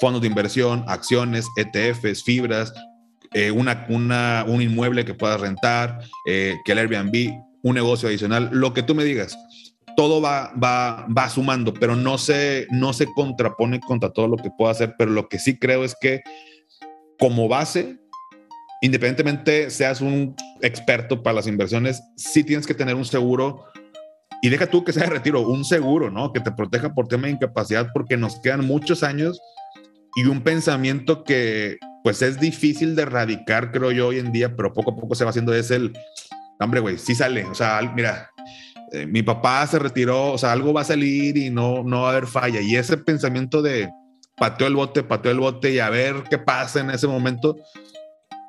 fondos 0.00 0.22
de 0.22 0.28
inversión, 0.28 0.84
acciones, 0.86 1.46
ETFs, 1.56 2.22
fibras, 2.22 2.72
eh, 3.34 3.50
una, 3.50 4.44
un 4.46 4.62
inmueble 4.62 5.04
que 5.04 5.14
puedas 5.14 5.40
rentar, 5.40 6.00
eh, 6.26 6.56
que 6.64 6.72
el 6.72 6.78
Airbnb, 6.78 7.32
un 7.62 7.74
negocio 7.74 8.08
adicional, 8.08 8.50
lo 8.52 8.74
que 8.74 8.82
tú 8.82 8.94
me 8.94 9.04
digas. 9.04 9.36
Todo 9.96 10.20
va, 10.20 10.52
va, 10.62 11.06
va 11.06 11.28
sumando, 11.28 11.72
pero 11.74 11.96
no 11.96 12.18
se, 12.18 12.66
no 12.70 12.92
se 12.92 13.06
contrapone 13.12 13.80
contra 13.80 14.10
todo 14.10 14.26
lo 14.26 14.36
que 14.36 14.50
puedo 14.56 14.70
hacer. 14.70 14.94
Pero 14.98 15.10
lo 15.10 15.28
que 15.28 15.38
sí 15.38 15.58
creo 15.58 15.84
es 15.84 15.94
que 16.00 16.22
como 17.18 17.46
base, 17.46 17.98
independientemente 18.80 19.70
seas 19.70 20.00
un 20.00 20.34
experto 20.62 21.22
para 21.22 21.34
las 21.34 21.46
inversiones, 21.46 22.02
sí 22.16 22.42
tienes 22.42 22.66
que 22.66 22.74
tener 22.74 22.94
un 22.94 23.04
seguro 23.04 23.66
y 24.44 24.48
deja 24.48 24.66
tú 24.66 24.82
que 24.82 24.92
sea 24.92 25.04
de 25.04 25.10
retiro, 25.10 25.46
un 25.46 25.64
seguro, 25.64 26.10
¿no? 26.10 26.32
Que 26.32 26.40
te 26.40 26.50
proteja 26.50 26.92
por 26.92 27.06
tema 27.06 27.28
de 27.28 27.34
incapacidad, 27.34 27.88
porque 27.94 28.16
nos 28.16 28.40
quedan 28.40 28.66
muchos 28.66 29.04
años 29.04 29.40
y 30.14 30.24
un 30.26 30.42
pensamiento 30.42 31.24
que 31.24 31.78
pues 32.02 32.20
es 32.22 32.40
difícil 32.40 32.96
de 32.96 33.02
erradicar, 33.02 33.70
creo 33.70 33.92
yo, 33.92 34.08
hoy 34.08 34.18
en 34.18 34.32
día, 34.32 34.56
pero 34.56 34.72
poco 34.72 34.92
a 34.92 34.96
poco 34.96 35.14
se 35.14 35.24
va 35.24 35.30
haciendo, 35.30 35.54
es 35.54 35.70
el, 35.70 35.92
hombre, 36.58 36.80
güey, 36.80 36.98
sí 36.98 37.14
sale, 37.14 37.44
o 37.44 37.54
sea, 37.54 37.80
mira, 37.94 38.30
eh, 38.92 39.06
mi 39.06 39.22
papá 39.22 39.66
se 39.66 39.78
retiró, 39.78 40.32
o 40.32 40.38
sea, 40.38 40.52
algo 40.52 40.72
va 40.72 40.82
a 40.82 40.84
salir 40.84 41.36
y 41.36 41.48
no, 41.48 41.82
no 41.82 42.02
va 42.02 42.08
a 42.08 42.10
haber 42.12 42.26
falla. 42.26 42.60
Y 42.60 42.76
ese 42.76 42.96
pensamiento 42.98 43.62
de 43.62 43.88
pateó 44.36 44.66
el 44.66 44.74
bote, 44.74 45.02
pateó 45.02 45.30
el 45.30 45.38
bote 45.38 45.72
y 45.72 45.78
a 45.78 45.88
ver 45.88 46.24
qué 46.28 46.38
pasa 46.38 46.80
en 46.80 46.90
ese 46.90 47.06
momento, 47.06 47.56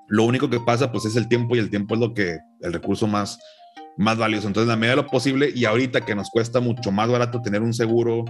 lo 0.07 0.23
único 0.23 0.49
que 0.49 0.59
pasa 0.59 0.91
pues 0.91 1.05
es 1.05 1.15
el 1.15 1.27
tiempo 1.27 1.55
y 1.55 1.59
el 1.59 1.69
tiempo 1.69 1.93
es 1.93 2.01
lo 2.01 2.13
que, 2.13 2.39
el 2.61 2.73
recurso 2.73 3.07
más, 3.07 3.39
más 3.97 4.17
valioso. 4.17 4.47
Entonces, 4.47 4.67
la 4.67 4.75
medida 4.75 4.95
de 4.95 5.03
lo 5.03 5.07
posible 5.07 5.51
y 5.53 5.65
ahorita 5.65 6.01
que 6.01 6.15
nos 6.15 6.29
cuesta 6.29 6.59
mucho 6.59 6.91
más 6.91 7.09
barato 7.09 7.41
tener 7.41 7.61
un 7.61 7.73
seguro 7.73 8.25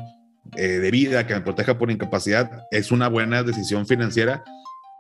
eh, 0.56 0.68
de 0.68 0.92
vida 0.92 1.26
que 1.26 1.34
me 1.34 1.42
proteja 1.42 1.78
por 1.78 1.90
incapacidad, 1.90 2.66
es 2.72 2.92
una 2.92 3.08
buena 3.08 3.44
decisión 3.44 3.88
financiera. 3.88 4.44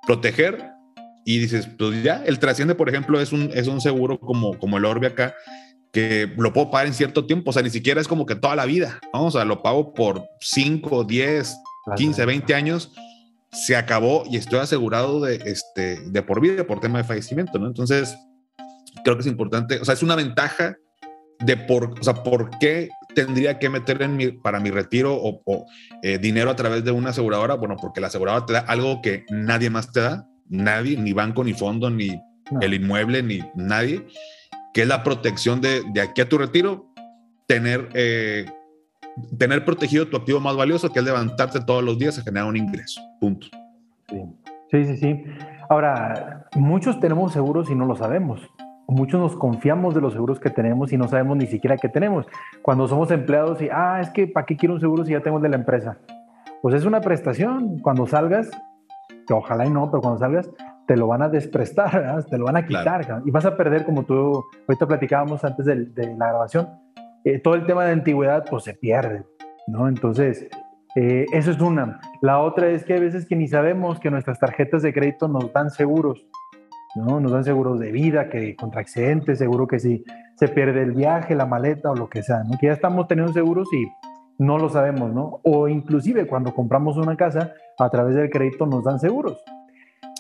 Proteger 0.05 0.71
y 1.25 1.39
dices, 1.39 1.67
pues 1.77 2.03
ya, 2.03 2.23
el 2.25 2.39
trasciende, 2.39 2.75
por 2.75 2.89
ejemplo, 2.89 3.19
es 3.19 3.31
un, 3.31 3.51
es 3.53 3.67
un 3.67 3.81
seguro 3.81 4.19
como, 4.19 4.57
como 4.57 4.77
el 4.77 4.85
Orbe 4.85 5.07
acá, 5.07 5.33
que 5.91 6.33
lo 6.37 6.51
puedo 6.51 6.71
pagar 6.71 6.87
en 6.87 6.93
cierto 6.93 7.25
tiempo, 7.25 7.51
o 7.51 7.53
sea, 7.53 7.61
ni 7.61 7.69
siquiera 7.69 8.01
es 8.01 8.07
como 8.07 8.25
que 8.25 8.35
toda 8.35 8.55
la 8.55 8.65
vida, 8.65 8.99
¿no? 9.13 9.25
O 9.25 9.31
sea, 9.31 9.45
lo 9.45 9.61
pago 9.61 9.93
por 9.93 10.25
5, 10.41 11.03
10, 11.03 11.55
15, 11.95 12.25
20 12.25 12.55
años, 12.55 12.91
se 13.51 13.75
acabó 13.75 14.23
y 14.29 14.37
estoy 14.37 14.59
asegurado 14.59 15.21
de, 15.21 15.35
este, 15.45 16.01
de 16.09 16.21
por 16.23 16.41
vida 16.41 16.65
por 16.65 16.79
tema 16.79 16.97
de 16.97 17.03
fallecimiento, 17.03 17.59
¿no? 17.59 17.67
Entonces, 17.67 18.17
creo 19.03 19.15
que 19.15 19.21
es 19.21 19.27
importante, 19.27 19.79
o 19.79 19.85
sea, 19.85 19.93
es 19.93 20.01
una 20.01 20.15
ventaja 20.15 20.75
de 21.39 21.57
por, 21.57 21.93
o 21.99 22.03
sea, 22.03 22.15
por 22.15 22.49
qué 22.57 22.89
tendría 23.13 23.59
que 23.59 23.69
meter 23.69 24.01
en 24.01 24.17
mi, 24.17 24.31
para 24.31 24.59
mi 24.59 24.71
retiro 24.71 25.15
o, 25.15 25.65
eh, 26.01 26.17
dinero 26.17 26.49
a 26.49 26.55
través 26.55 26.83
de 26.83 26.91
una 26.91 27.09
aseguradora? 27.09 27.55
Bueno, 27.55 27.75
porque 27.79 28.01
la 28.01 28.07
aseguradora 28.07 28.45
te 28.45 28.53
da 28.53 28.59
algo 28.59 29.01
que 29.01 29.25
nadie 29.29 29.69
más 29.69 29.91
te 29.91 30.01
da, 30.01 30.27
nadie, 30.49 30.97
ni 30.97 31.13
banco, 31.13 31.43
ni 31.43 31.53
fondo, 31.53 31.89
ni 31.89 32.21
el 32.61 32.73
inmueble, 32.73 33.23
ni 33.23 33.39
nadie, 33.55 34.05
que 34.73 34.83
es 34.83 34.87
la 34.87 35.03
protección 35.03 35.61
de, 35.61 35.83
de 35.93 36.01
aquí 36.01 36.21
a 36.21 36.29
tu 36.29 36.37
retiro, 36.37 36.91
tener, 37.47 37.89
eh, 37.93 38.45
tener 39.37 39.65
protegido 39.65 40.07
tu 40.07 40.17
activo 40.17 40.39
más 40.39 40.55
valioso, 40.55 40.91
que 40.91 40.99
es 40.99 41.05
levantarte 41.05 41.61
todos 41.61 41.83
los 41.83 41.97
días 41.97 42.17
a 42.19 42.23
generar 42.23 42.47
un 42.47 42.57
ingreso. 42.57 43.01
Punto. 43.19 43.47
Sí, 44.71 44.85
sí, 44.85 44.97
sí. 44.97 45.23
Ahora, 45.69 46.47
muchos 46.55 46.99
tenemos 46.99 47.33
seguros 47.33 47.69
y 47.69 47.75
no 47.75 47.85
lo 47.85 47.95
sabemos 47.95 48.41
muchos 48.87 49.19
nos 49.19 49.35
confiamos 49.35 49.95
de 49.95 50.01
los 50.01 50.13
seguros 50.13 50.39
que 50.39 50.49
tenemos 50.49 50.91
y 50.93 50.97
no 50.97 51.07
sabemos 51.07 51.37
ni 51.37 51.47
siquiera 51.47 51.77
qué 51.77 51.89
tenemos. 51.89 52.25
Cuando 52.61 52.87
somos 52.87 53.11
empleados 53.11 53.61
y, 53.61 53.69
ah, 53.71 53.99
es 54.01 54.09
que 54.09 54.27
¿para 54.27 54.45
qué 54.45 54.57
quiero 54.57 54.75
un 54.75 54.79
seguro 54.79 55.05
si 55.05 55.11
ya 55.11 55.21
tengo 55.21 55.37
el 55.37 55.43
de 55.43 55.49
la 55.49 55.57
empresa? 55.57 55.97
Pues 56.61 56.75
es 56.75 56.85
una 56.85 57.01
prestación. 57.01 57.79
Cuando 57.79 58.05
salgas, 58.07 58.49
que 59.27 59.33
ojalá 59.33 59.65
y 59.65 59.69
no, 59.69 59.89
pero 59.89 60.01
cuando 60.01 60.19
salgas, 60.19 60.49
te 60.87 60.97
lo 60.97 61.07
van 61.07 61.21
a 61.21 61.29
desprestar, 61.29 62.25
te 62.29 62.37
lo 62.37 62.45
van 62.45 62.57
a 62.57 62.65
quitar 62.65 63.21
y 63.25 63.31
vas 63.31 63.45
a 63.45 63.55
perder, 63.55 63.85
como 63.85 64.03
tú 64.03 64.43
ahorita 64.67 64.87
platicábamos 64.87 65.43
antes 65.43 65.65
de, 65.65 66.15
la 66.17 66.27
grabación, 66.29 66.69
eh, 67.23 67.39
todo 67.39 67.55
el 67.55 67.65
tema 67.65 67.85
de 67.85 67.93
antigüedad, 67.93 68.45
pues 68.49 68.65
se 68.65 68.73
pierde, 68.73 69.23
¿no? 69.67 69.87
Entonces, 69.87 70.47
eh, 70.95 71.25
eso 71.31 71.51
es 71.51 71.59
una. 71.61 71.99
La 72.21 72.39
otra 72.39 72.69
es 72.69 72.83
que 72.83 72.93
hay 72.93 72.99
veces 72.99 73.25
que 73.25 73.35
ni 73.35 73.47
sabemos 73.47 73.99
que 73.99 74.11
nuestras 74.11 74.39
tarjetas 74.39 74.81
de 74.83 74.93
crédito 74.93 75.27
nos 75.27 75.51
dan 75.53 75.69
seguros. 75.69 76.25
¿No? 76.95 77.19
Nos 77.19 77.31
dan 77.31 77.43
seguros 77.43 77.79
de 77.79 77.91
vida, 77.91 78.29
que 78.29 78.55
contra 78.55 78.81
accidentes, 78.81 79.39
seguro 79.39 79.67
que 79.67 79.79
si 79.79 80.03
se 80.35 80.47
pierde 80.47 80.83
el 80.83 80.91
viaje, 80.91 81.35
la 81.35 81.45
maleta 81.45 81.91
o 81.91 81.95
lo 81.95 82.09
que 82.09 82.23
sea, 82.23 82.43
¿no? 82.43 82.57
Que 82.57 82.67
ya 82.67 82.73
estamos 82.73 83.07
teniendo 83.07 83.33
seguros 83.33 83.67
y 83.73 83.87
no 84.37 84.57
lo 84.57 84.69
sabemos, 84.69 85.13
¿no? 85.13 85.39
O 85.43 85.67
inclusive 85.67 86.27
cuando 86.27 86.53
compramos 86.53 86.97
una 86.97 87.15
casa, 87.15 87.53
a 87.77 87.89
través 87.89 88.15
del 88.15 88.29
crédito 88.29 88.65
nos 88.65 88.83
dan 88.83 88.99
seguros. 88.99 89.43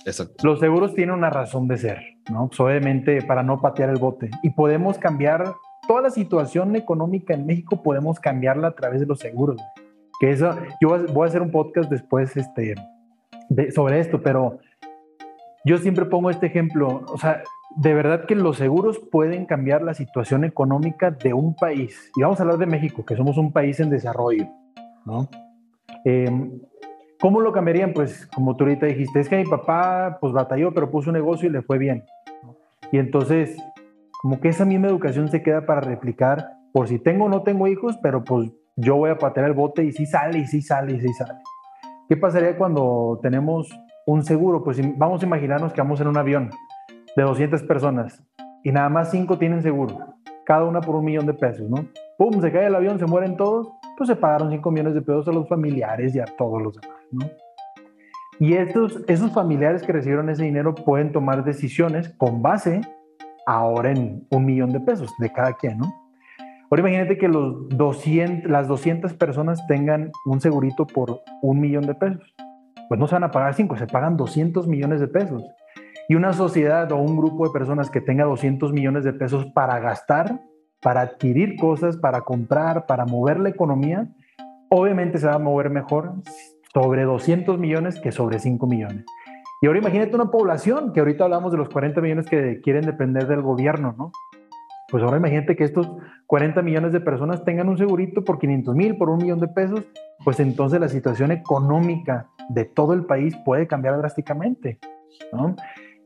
Exacto. 0.05 0.47
Los 0.47 0.59
seguros 0.59 0.93
tienen 0.93 1.15
una 1.15 1.29
razón 1.29 1.67
de 1.67 1.77
ser, 1.77 1.99
¿no? 2.31 2.47
Pues 2.47 2.59
obviamente 2.59 3.21
para 3.21 3.43
no 3.43 3.61
patear 3.61 3.89
el 3.89 3.97
bote. 3.97 4.29
Y 4.41 4.49
podemos 4.51 4.97
cambiar 4.97 5.53
toda 5.87 6.01
la 6.01 6.09
situación 6.09 6.75
económica 6.75 7.33
en 7.33 7.45
México, 7.45 7.81
podemos 7.81 8.19
cambiarla 8.19 8.69
a 8.69 8.75
través 8.75 8.99
de 8.99 9.05
los 9.05 9.19
seguros. 9.19 9.61
Que 10.19 10.31
eso, 10.31 10.55
yo 10.81 11.05
voy 11.13 11.25
a 11.25 11.29
hacer 11.29 11.41
un 11.41 11.51
podcast 11.51 11.89
después 11.89 12.35
este, 12.37 12.75
sobre 13.73 13.99
esto, 13.99 14.21
pero 14.21 14.59
yo 15.65 15.77
siempre 15.77 16.05
pongo 16.05 16.29
este 16.29 16.47
ejemplo, 16.47 17.03
o 17.07 17.17
sea, 17.17 17.43
de 17.75 17.93
verdad 17.93 18.25
que 18.25 18.35
los 18.35 18.57
seguros 18.57 18.99
pueden 19.11 19.45
cambiar 19.45 19.81
la 19.81 19.93
situación 19.93 20.43
económica 20.43 21.11
de 21.11 21.33
un 21.33 21.55
país. 21.55 22.11
Y 22.15 22.21
vamos 22.21 22.39
a 22.39 22.43
hablar 22.43 22.57
de 22.57 22.65
México, 22.65 23.05
que 23.05 23.15
somos 23.15 23.37
un 23.37 23.51
país 23.51 23.79
en 23.79 23.89
desarrollo, 23.89 24.47
¿no? 25.05 25.27
Em, 26.05 26.59
¿Cómo 27.19 27.39
lo 27.39 27.53
cambiarían? 27.53 27.93
Pues 27.93 28.27
como 28.27 28.57
tú 28.57 28.65
ahorita 28.65 28.85
dijiste, 28.85 29.21
es 29.21 29.29
que 29.29 29.37
mi 29.37 29.45
papá 29.45 30.17
pues 30.19 30.33
batalló, 30.33 30.73
pero 30.73 30.91
puso 30.91 31.09
un 31.09 31.13
negocio 31.13 31.47
y 31.47 31.53
le 31.53 31.61
fue 31.61 31.77
bien. 31.77 32.03
Y 32.91 32.97
entonces, 32.97 33.55
como 34.21 34.41
que 34.41 34.49
esa 34.49 34.65
misma 34.65 34.87
educación 34.87 35.29
se 35.29 35.41
queda 35.41 35.65
para 35.65 35.79
replicar 35.79 36.49
por 36.73 36.89
si 36.89 36.99
tengo 36.99 37.25
o 37.25 37.29
no 37.29 37.43
tengo 37.43 37.67
hijos, 37.69 37.97
pero 38.03 38.25
pues 38.25 38.51
yo 38.75 38.97
voy 38.97 39.11
a 39.11 39.17
patear 39.17 39.47
el 39.47 39.53
bote 39.53 39.85
y 39.85 39.93
sí 39.93 40.05
sale, 40.05 40.39
y 40.39 40.47
sí 40.47 40.61
sale, 40.61 40.95
y 40.95 40.99
sí 40.99 41.13
sale. 41.13 41.39
¿Qué 42.09 42.17
pasaría 42.17 42.57
cuando 42.57 43.19
tenemos 43.21 43.69
un 44.05 44.23
seguro? 44.23 44.63
Pues 44.63 44.79
vamos 44.97 45.21
a 45.21 45.25
imaginarnos 45.25 45.73
que 45.73 45.81
vamos 45.81 45.99
en 46.01 46.07
un 46.07 46.17
avión 46.17 46.49
de 47.15 47.23
200 47.23 47.63
personas 47.63 48.23
y 48.63 48.71
nada 48.71 48.89
más 48.89 49.11
5 49.11 49.37
tienen 49.37 49.61
seguro, 49.61 49.97
cada 50.45 50.63
una 50.63 50.81
por 50.81 50.95
un 50.95 51.05
millón 51.05 51.25
de 51.25 51.33
pesos, 51.33 51.69
¿no? 51.69 51.85
¡Pum! 52.17 52.41
Se 52.41 52.51
cae 52.51 52.67
el 52.67 52.75
avión, 52.75 52.99
se 52.99 53.05
mueren 53.05 53.37
todos, 53.37 53.69
pues 53.97 54.07
se 54.07 54.15
pagaron 54.15 54.49
5 54.49 54.71
millones 54.71 54.93
de 54.93 55.01
pesos 55.01 55.27
a 55.27 55.31
los 55.31 55.47
familiares 55.47 56.15
y 56.15 56.19
a 56.19 56.25
todos 56.25 56.61
los 56.61 56.79
demás, 56.79 56.99
¿no? 57.11 57.25
Y 58.39 58.53
estos, 58.53 59.03
esos 59.07 59.31
familiares 59.31 59.83
que 59.83 59.93
recibieron 59.93 60.29
ese 60.29 60.43
dinero 60.43 60.73
pueden 60.73 61.11
tomar 61.11 61.43
decisiones 61.43 62.09
con 62.17 62.41
base 62.41 62.81
ahora 63.45 63.91
en 63.91 64.25
un 64.31 64.45
millón 64.45 64.71
de 64.71 64.79
pesos 64.79 65.11
de 65.19 65.31
cada 65.31 65.53
quien, 65.53 65.77
¿no? 65.77 65.93
Ahora 66.69 66.81
imagínate 66.81 67.19
que 67.19 67.27
los 67.27 67.69
200, 67.69 68.49
las 68.49 68.67
200 68.67 69.13
personas 69.13 69.65
tengan 69.67 70.11
un 70.25 70.41
segurito 70.41 70.87
por 70.87 71.21
un 71.43 71.59
millón 71.59 71.85
de 71.85 71.93
pesos. 71.93 72.33
Pues 72.93 72.99
no 72.99 73.07
se 73.07 73.15
van 73.15 73.23
a 73.23 73.31
pagar 73.31 73.55
5, 73.55 73.75
se 73.75 73.87
pagan 73.87 74.17
200 74.17 74.67
millones 74.67 74.99
de 74.99 75.07
pesos. 75.07 75.43
Y 76.07 76.13
una 76.13 76.31
sociedad 76.31 76.91
o 76.91 76.97
un 76.97 77.17
grupo 77.17 77.47
de 77.47 77.51
personas 77.51 77.89
que 77.89 78.01
tenga 78.01 78.23
200 78.25 78.71
millones 78.71 79.03
de 79.03 79.13
pesos 79.13 79.47
para 79.47 79.79
gastar, 79.79 80.41
para 80.79 81.01
adquirir 81.01 81.55
cosas, 81.55 81.97
para 81.97 82.21
comprar, 82.21 82.85
para 82.85 83.07
mover 83.07 83.39
la 83.39 83.49
economía, 83.49 84.09
obviamente 84.69 85.17
se 85.17 85.25
va 85.25 85.33
a 85.33 85.39
mover 85.39 85.71
mejor 85.71 86.13
sobre 86.71 87.01
200 87.01 87.57
millones 87.57 87.99
que 87.99 88.11
sobre 88.11 88.37
5 88.37 88.67
millones. 88.67 89.05
Y 89.63 89.65
ahora 89.65 89.79
imagínate 89.79 90.13
una 90.13 90.29
población, 90.29 90.93
que 90.93 90.99
ahorita 90.99 91.23
hablamos 91.23 91.51
de 91.51 91.57
los 91.57 91.69
40 91.69 91.99
millones 91.99 92.27
que 92.29 92.61
quieren 92.61 92.85
depender 92.85 93.25
del 93.25 93.41
gobierno, 93.41 93.95
¿no? 93.97 94.11
Pues 94.93 95.01
ahora 95.01 95.17
imagínate 95.17 95.55
que 95.55 95.63
estos 95.63 95.89
40 96.27 96.61
millones 96.61 96.91
de 96.91 96.99
personas 96.99 97.43
tengan 97.43 97.67
un 97.67 97.79
segurito 97.79 98.23
por 98.23 98.37
500 98.37 98.75
mil, 98.75 98.95
por 98.95 99.09
un 99.09 99.17
millón 99.17 99.39
de 99.39 99.47
pesos, 99.47 99.81
pues 100.23 100.39
entonces 100.39 100.79
la 100.79 100.87
situación 100.87 101.31
económica 101.31 102.27
de 102.49 102.65
todo 102.65 102.93
el 102.93 103.03
país 103.03 103.35
puede 103.43 103.65
cambiar 103.65 103.97
drásticamente, 103.97 104.77
¿no? 105.31 105.55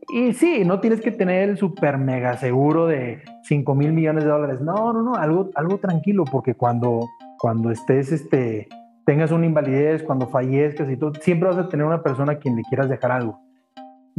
Y 0.08 0.32
sí, 0.32 0.64
no 0.64 0.80
tienes 0.80 1.02
que 1.02 1.12
tener 1.12 1.50
el 1.50 1.58
super 1.58 1.98
mega 1.98 2.38
seguro 2.38 2.88
de 2.88 3.24
5 3.44 3.76
mil 3.76 3.92
millones 3.92 4.24
de 4.24 4.30
dólares. 4.30 4.62
No, 4.62 4.94
no, 4.94 5.04
no, 5.04 5.16
algo, 5.16 5.50
algo 5.56 5.80
tranquilo, 5.80 6.24
porque 6.24 6.54
cuando, 6.54 7.10
cuando 7.40 7.72
estés, 7.72 8.14
este, 8.14 8.70
tengas 9.06 9.32
una 9.32 9.48
invalidez, 9.48 10.02
cuando 10.02 10.28
fallezcas 10.28 10.90
y 10.90 10.96
todo, 10.96 11.14
siempre 11.16 11.50
vas 11.50 11.58
a 11.58 11.68
tener 11.68 11.86
una 11.86 12.04
persona 12.04 12.32
a 12.32 12.38
quien 12.38 12.56
le 12.56 12.62
quieras 12.62 12.88
dejar 12.88 13.12
algo. 13.12 13.42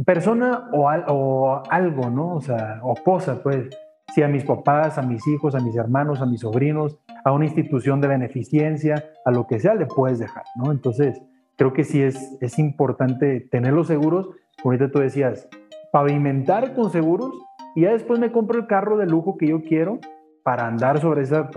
Persona 0.05 0.69
o, 0.73 0.87
o 1.07 1.63
algo, 1.71 2.11
¿no? 2.11 2.35
O 2.35 2.41
sea, 2.41 2.81
o 2.83 2.93
cosa, 2.93 3.41
pues. 3.41 3.67
Si 4.13 4.23
a 4.23 4.27
mis 4.27 4.43
papás, 4.43 4.97
a 4.97 5.01
mis 5.01 5.25
hijos, 5.27 5.55
a 5.55 5.59
mis 5.59 5.75
hermanos, 5.75 6.21
a 6.21 6.25
mis 6.25 6.41
sobrinos, 6.41 6.97
a 7.23 7.31
una 7.31 7.45
institución 7.45 8.01
de 8.01 8.07
beneficencia, 8.07 9.05
a 9.25 9.31
lo 9.31 9.45
que 9.47 9.59
sea, 9.59 9.75
le 9.75 9.85
puedes 9.85 10.19
dejar, 10.19 10.43
¿no? 10.55 10.71
Entonces, 10.71 11.21
creo 11.57 11.73
que 11.73 11.83
sí 11.83 12.01
es, 12.01 12.37
es 12.41 12.57
importante 12.57 13.41
tenerlos 13.41 13.87
seguros. 13.87 14.29
Ahorita 14.63 14.91
tú 14.91 14.99
decías, 14.99 15.47
pavimentar 15.91 16.73
con 16.73 16.91
seguros 16.91 17.31
y 17.75 17.81
ya 17.81 17.91
después 17.91 18.19
me 18.19 18.31
compro 18.31 18.57
el 18.57 18.67
carro 18.67 18.97
de 18.97 19.05
lujo 19.05 19.37
que 19.37 19.47
yo 19.47 19.61
quiero 19.61 19.99
para 20.43 20.67
andar 20.67 20.99
sobre, 20.99 21.23
esa, 21.23 21.49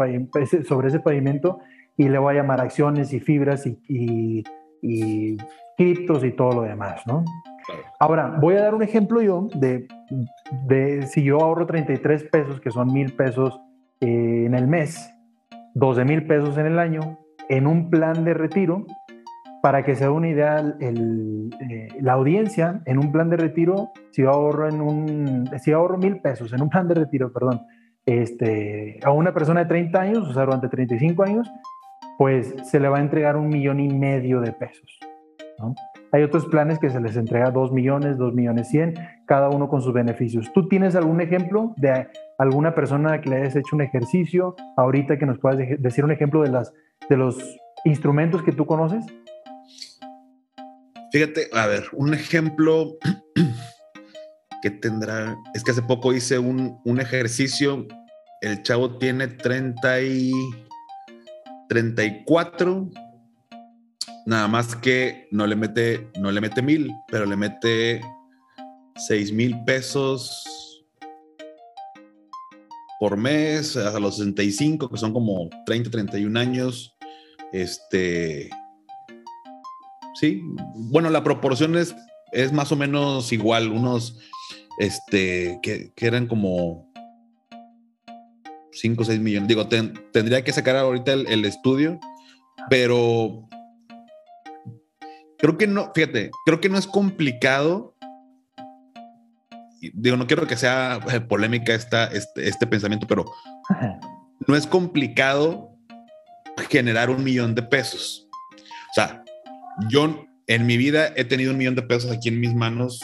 sobre 0.66 0.88
ese 0.88 1.00
pavimento 1.00 1.61
y 1.96 2.09
le 2.09 2.18
voy 2.18 2.34
a 2.34 2.42
llamar 2.42 2.61
acciones 2.61 3.12
y 3.12 3.20
fibras 3.20 3.66
y, 3.66 4.44
y, 4.82 5.36
criptos 5.76 6.24
y 6.24 6.32
todo 6.32 6.53
lo 6.53 6.62
demás, 6.62 7.07
¿no? 7.07 7.24
Ahora, 7.98 8.36
voy 8.40 8.57
a 8.57 8.62
dar 8.62 8.74
un 8.74 8.82
ejemplo 8.82 9.22
yo 9.22 9.48
de, 9.55 9.86
de 10.66 11.02
si 11.06 11.22
yo 11.22 11.40
ahorro 11.40 11.66
33 11.66 12.24
pesos, 12.24 12.60
que 12.60 12.70
son 12.70 12.92
mil 12.92 13.12
pesos 13.12 13.60
eh, 14.00 14.44
en 14.46 14.54
el 14.54 14.66
mes, 14.66 15.12
12 15.74 16.04
mil 16.04 16.26
pesos 16.26 16.58
en 16.58 16.66
el 16.66 16.78
año, 16.78 17.18
en 17.48 17.66
un 17.66 17.90
plan 17.90 18.24
de 18.24 18.34
retiro, 18.34 18.86
para 19.62 19.84
que 19.84 19.94
sea 19.94 20.10
una 20.10 20.28
idea, 20.28 20.76
eh, 20.80 21.88
la 22.00 22.14
audiencia 22.14 22.82
en 22.84 22.98
un 22.98 23.12
plan 23.12 23.30
de 23.30 23.36
retiro, 23.36 23.90
si 24.10 24.22
ahorro 24.22 24.68
en 24.68 24.80
un, 24.80 25.50
si 25.58 25.72
ahorro 25.72 25.98
mil 25.98 26.20
pesos 26.20 26.52
en 26.52 26.62
un 26.62 26.68
plan 26.68 26.88
de 26.88 26.94
retiro, 26.94 27.32
perdón, 27.32 27.62
este, 28.04 28.98
a 29.04 29.12
una 29.12 29.32
persona 29.32 29.60
de 29.60 29.66
30 29.66 30.00
años, 30.00 30.28
o 30.28 30.32
sea, 30.32 30.44
durante 30.44 30.68
35 30.68 31.22
años, 31.22 31.50
pues 32.18 32.54
se 32.64 32.80
le 32.80 32.88
va 32.88 32.98
a 32.98 33.00
entregar 33.00 33.36
un 33.36 33.48
millón 33.48 33.80
y 33.80 33.88
medio 33.88 34.40
de 34.40 34.52
pesos. 34.52 34.98
Hay 36.14 36.22
otros 36.22 36.44
planes 36.44 36.78
que 36.78 36.90
se 36.90 37.00
les 37.00 37.16
entrega 37.16 37.50
dos 37.50 37.72
millones, 37.72 38.18
dos 38.18 38.34
millones 38.34 38.68
cien, 38.68 38.94
cada 39.26 39.48
uno 39.48 39.68
con 39.68 39.80
sus 39.80 39.94
beneficios. 39.94 40.52
¿Tú 40.52 40.68
tienes 40.68 40.94
algún 40.94 41.22
ejemplo 41.22 41.72
de 41.78 42.06
alguna 42.36 42.74
persona 42.74 43.20
que 43.22 43.30
le 43.30 43.36
hayas 43.36 43.56
hecho 43.56 43.74
un 43.74 43.80
ejercicio 43.80 44.54
ahorita 44.76 45.18
que 45.18 45.24
nos 45.24 45.38
puedas 45.38 45.58
decir 45.78 46.04
un 46.04 46.12
ejemplo 46.12 46.42
de, 46.42 46.50
las, 46.50 46.70
de 47.08 47.16
los 47.16 47.38
instrumentos 47.86 48.42
que 48.42 48.52
tú 48.52 48.66
conoces? 48.66 49.06
Fíjate, 51.12 51.48
a 51.54 51.66
ver, 51.66 51.84
un 51.94 52.12
ejemplo 52.12 52.98
que 54.62 54.70
tendrá, 54.70 55.36
es 55.54 55.64
que 55.64 55.70
hace 55.70 55.82
poco 55.82 56.12
hice 56.12 56.38
un, 56.38 56.78
ejercicio, 57.00 57.86
el 58.42 58.62
chavo 58.62 58.98
tiene 58.98 59.28
30 59.28 60.02
y 60.02 60.32
34, 61.70 62.90
nada 64.27 64.49
más 64.49 64.77
que 64.77 65.29
no 65.31 65.47
le 65.47 65.57
mete, 65.57 66.11
no 66.20 66.31
le 66.31 66.41
mete 66.41 66.62
mil, 66.62 66.93
pero 67.09 67.27
le 67.27 67.37
mete 67.37 68.01
6 68.97 69.33
mil 69.33 69.62
pesos 69.64 70.45
por 73.01 73.16
mes 73.16 73.77
a 73.77 73.99
los 73.99 74.16
65, 74.18 74.89
que 74.89 74.97
son 74.97 75.12
como 75.12 75.51
30, 75.66 75.91
31 75.91 76.39
años. 76.39 76.97
Este, 77.53 78.49
sí. 80.14 80.41
Bueno, 80.75 81.11
la 81.11 81.25
proporción 81.25 81.77
es, 81.77 81.97
es 82.31 82.53
más 82.53 82.70
o 82.70 82.77
menos 82.77 83.33
igual, 83.33 83.70
unos, 83.70 84.20
este, 84.79 85.59
que, 85.62 85.93
eran 85.97 86.29
como 86.29 86.93
5 88.70 89.03
o 89.03 89.05
6 89.05 89.18
millones. 89.18 89.49
Digo, 89.49 89.66
tendría 89.66 90.45
que 90.45 90.53
sacar 90.53 90.77
ahorita 90.77 91.12
el, 91.12 91.45
estudio, 91.45 91.99
pero 92.70 93.49
creo 95.43 95.59
que 95.59 95.66
no, 95.66 95.93
fíjate, 95.93 96.30
creo 96.47 96.61
que 96.61 96.68
no 96.68 96.78
es 96.78 96.86
complicado. 96.86 97.95
Digo, 99.93 100.16
no 100.16 100.28
quiero 100.28 100.47
que 100.47 100.57
sea 100.57 101.01
eh, 101.12 101.20
polémica 101.20 101.74
esta, 101.74 102.07
este, 102.07 102.49
este 102.49 102.66
pensamiento, 102.68 103.09
pero 103.09 103.24
no 104.47 104.55
es 104.55 104.66
complicado 104.68 105.76
generar 106.70 107.11
un 107.11 107.24
millón 107.24 107.57
de 107.57 107.62
pesos. 107.64 108.28
O 108.55 108.95
sea, 108.95 109.24
yo 109.88 110.24
en 110.47 110.66
mi 110.66 110.76
vida 110.76 111.12
he 111.16 111.24
tenido 111.24 111.51
un 111.51 111.59
millón 111.59 111.74
de 111.74 111.82
pesos 111.82 112.12
aquí 112.12 112.28
en 112.28 112.38
mis 112.38 112.55
manos 112.55 113.01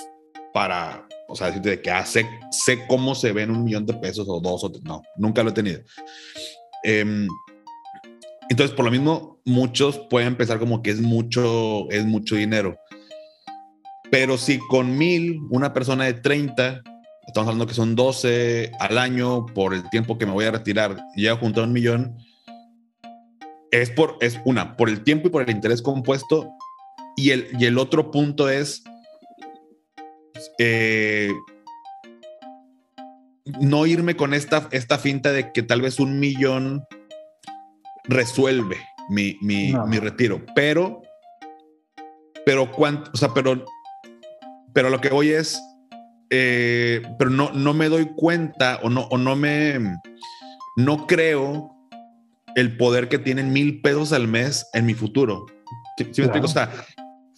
para, 0.54 1.04
o 1.28 1.34
sea, 1.34 1.48
decirte 1.48 1.70
de 1.70 1.82
que 1.82 1.90
ah, 1.90 2.06
sé, 2.06 2.24
cómo 2.86 3.16
se 3.16 3.32
ven 3.32 3.50
un 3.50 3.64
millón 3.64 3.84
de 3.84 3.94
pesos 3.94 4.26
o 4.28 4.38
dos 4.38 4.62
o 4.62 4.70
tres. 4.70 4.84
No, 4.84 5.02
nunca 5.16 5.42
lo 5.42 5.50
he 5.50 5.54
tenido. 5.54 5.80
Em, 6.84 7.26
entonces, 8.48 8.74
por 8.74 8.84
lo 8.84 8.90
mismo, 8.90 9.40
muchos 9.44 9.98
pueden 10.10 10.36
pensar 10.36 10.58
como 10.58 10.82
que 10.82 10.90
es 10.90 11.00
mucho, 11.00 11.88
es 11.90 12.04
mucho 12.06 12.34
dinero. 12.34 12.76
Pero 14.10 14.38
si 14.38 14.58
con 14.58 14.96
mil, 14.96 15.40
una 15.50 15.74
persona 15.74 16.04
de 16.04 16.14
30, 16.14 16.82
estamos 17.26 17.48
hablando 17.48 17.66
que 17.66 17.74
son 17.74 17.94
12 17.94 18.72
al 18.80 18.98
año 18.98 19.44
por 19.46 19.74
el 19.74 19.88
tiempo 19.90 20.16
que 20.16 20.26
me 20.26 20.32
voy 20.32 20.46
a 20.46 20.50
retirar, 20.50 20.96
y 21.14 21.24
ya 21.24 21.36
junto 21.36 21.62
un 21.62 21.72
millón, 21.72 22.16
es 23.70 23.90
por, 23.90 24.16
es 24.20 24.40
una, 24.44 24.76
por 24.76 24.88
el 24.88 25.04
tiempo 25.04 25.28
y 25.28 25.30
por 25.30 25.42
el 25.42 25.50
interés 25.50 25.82
compuesto. 25.82 26.50
Y 27.16 27.30
el, 27.30 27.48
y 27.58 27.66
el 27.66 27.78
otro 27.78 28.10
punto 28.10 28.48
es 28.48 28.82
eh, 30.58 31.32
no 33.60 33.86
irme 33.86 34.16
con 34.16 34.34
esta, 34.34 34.68
esta 34.70 34.98
finta 34.98 35.32
de 35.32 35.52
que 35.52 35.62
tal 35.62 35.82
vez 35.82 36.00
un 36.00 36.20
millón 36.20 36.84
resuelve 38.08 38.76
mi, 39.08 39.38
mi, 39.40 39.72
mi 39.86 39.98
retiro. 39.98 40.42
Pero, 40.54 41.02
pero 42.44 42.70
cuánto, 42.70 43.10
o 43.12 43.16
sea, 43.16 43.32
pero, 43.34 43.64
pero 44.72 44.90
lo 44.90 45.00
que 45.00 45.10
voy 45.10 45.30
es, 45.30 45.60
eh, 46.30 47.02
pero 47.18 47.30
no, 47.30 47.52
no 47.52 47.74
me 47.74 47.88
doy 47.88 48.06
cuenta 48.16 48.80
o 48.82 48.90
no, 48.90 49.02
o 49.10 49.18
no 49.18 49.36
me, 49.36 49.78
no 50.76 51.06
creo 51.06 51.74
el 52.54 52.76
poder 52.76 53.08
que 53.08 53.18
tienen 53.18 53.52
mil 53.52 53.80
pesos 53.80 54.12
al 54.12 54.26
mes 54.28 54.66
en 54.72 54.86
mi 54.86 54.94
futuro. 54.94 55.46
¿Sí, 55.96 56.04
me 56.04 56.24
explico? 56.24 56.46
O 56.46 56.50
sea, 56.50 56.70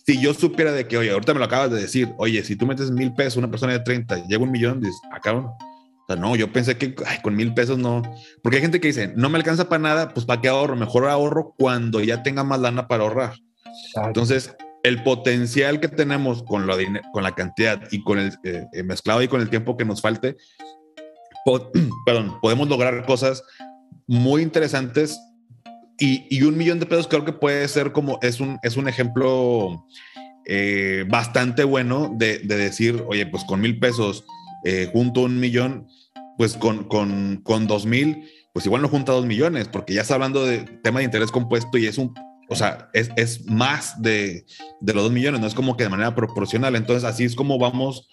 si 0.06 0.20
yo 0.20 0.34
supiera 0.34 0.72
de 0.72 0.86
que, 0.86 0.98
oye, 0.98 1.10
ahorita 1.10 1.32
me 1.34 1.38
lo 1.38 1.44
acabas 1.44 1.70
de 1.70 1.80
decir, 1.80 2.12
oye, 2.18 2.42
si 2.42 2.56
tú 2.56 2.66
metes 2.66 2.90
mil 2.90 3.12
pesos, 3.14 3.36
una 3.36 3.50
persona 3.50 3.72
de 3.72 3.80
30, 3.80 4.26
llega 4.26 4.42
un 4.42 4.50
millón, 4.50 4.80
dices, 4.80 5.00
ah, 5.12 5.20
O 6.10 6.12
sea, 6.12 6.20
no, 6.20 6.34
yo 6.34 6.52
pensé 6.52 6.76
que 6.76 6.94
ay, 7.06 7.18
con 7.22 7.36
mil 7.36 7.54
pesos 7.54 7.78
no. 7.78 8.02
Porque 8.42 8.56
hay 8.56 8.62
gente 8.62 8.80
que 8.80 8.88
dice, 8.88 9.12
no 9.14 9.28
me 9.28 9.38
alcanza 9.38 9.68
para 9.68 9.80
nada, 9.80 10.08
pues 10.08 10.26
¿para 10.26 10.40
qué 10.40 10.48
ahorro? 10.48 10.74
Mejor 10.74 11.06
ahorro 11.06 11.54
cuando 11.56 12.00
ya 12.00 12.24
tenga 12.24 12.42
más 12.42 12.58
lana 12.58 12.88
para 12.88 13.04
ahorrar. 13.04 13.34
Entonces, 14.04 14.56
el 14.82 15.02
potencial 15.04 15.78
que 15.78 15.86
tenemos 15.86 16.42
con, 16.42 16.66
lo 16.66 16.74
con 17.12 17.22
la 17.22 17.34
cantidad 17.36 17.80
y 17.92 18.02
con 18.02 18.18
el 18.18 18.32
eh, 18.42 18.66
eh, 18.72 18.82
mezclado 18.82 19.22
y 19.22 19.28
con 19.28 19.40
el 19.40 19.50
tiempo 19.50 19.76
que 19.76 19.84
nos 19.84 20.00
falte, 20.00 20.36
perdón, 22.06 22.40
podemos 22.40 22.68
lograr 22.68 23.06
cosas 23.06 23.44
muy 24.08 24.42
interesantes 24.42 25.16
y, 25.96 26.42
un 26.42 26.56
millón 26.56 26.80
de 26.80 26.86
pesos 26.86 27.06
creo 27.06 27.24
que 27.24 27.32
puede 27.32 27.68
ser 27.68 27.92
como, 27.92 28.18
es 28.22 28.40
un, 28.40 28.58
es 28.62 28.76
un 28.76 28.88
ejemplo 28.88 29.86
eh, 30.46 31.04
bastante 31.08 31.62
bueno 31.62 32.10
de, 32.16 32.38
decir, 32.38 33.04
oye, 33.06 33.26
pues 33.26 33.44
con 33.44 33.60
mil 33.60 33.78
pesos 33.78 34.24
eh, 34.64 34.90
junto 34.92 35.22
un 35.22 35.38
millón, 35.38 35.86
pues 36.40 36.56
con, 36.56 36.84
con, 36.84 37.42
con 37.42 37.66
dos 37.66 37.84
mil, 37.84 38.24
pues 38.54 38.64
igual 38.64 38.80
no 38.80 38.88
junta 38.88 39.12
dos 39.12 39.26
millones, 39.26 39.68
porque 39.68 39.92
ya 39.92 40.00
está 40.00 40.14
hablando 40.14 40.46
de 40.46 40.60
tema 40.82 41.00
de 41.00 41.04
interés 41.04 41.30
compuesto 41.30 41.76
y 41.76 41.84
es 41.84 41.98
un, 41.98 42.14
o 42.48 42.56
sea, 42.56 42.88
es, 42.94 43.10
es 43.16 43.44
más 43.44 44.00
de, 44.00 44.46
de, 44.80 44.94
los 44.94 45.02
dos 45.02 45.12
millones, 45.12 45.42
no 45.42 45.46
es 45.46 45.52
como 45.52 45.76
que 45.76 45.84
de 45.84 45.90
manera 45.90 46.14
proporcional. 46.14 46.76
Entonces, 46.76 47.04
así 47.04 47.24
es 47.24 47.34
como 47.34 47.58
vamos, 47.58 48.08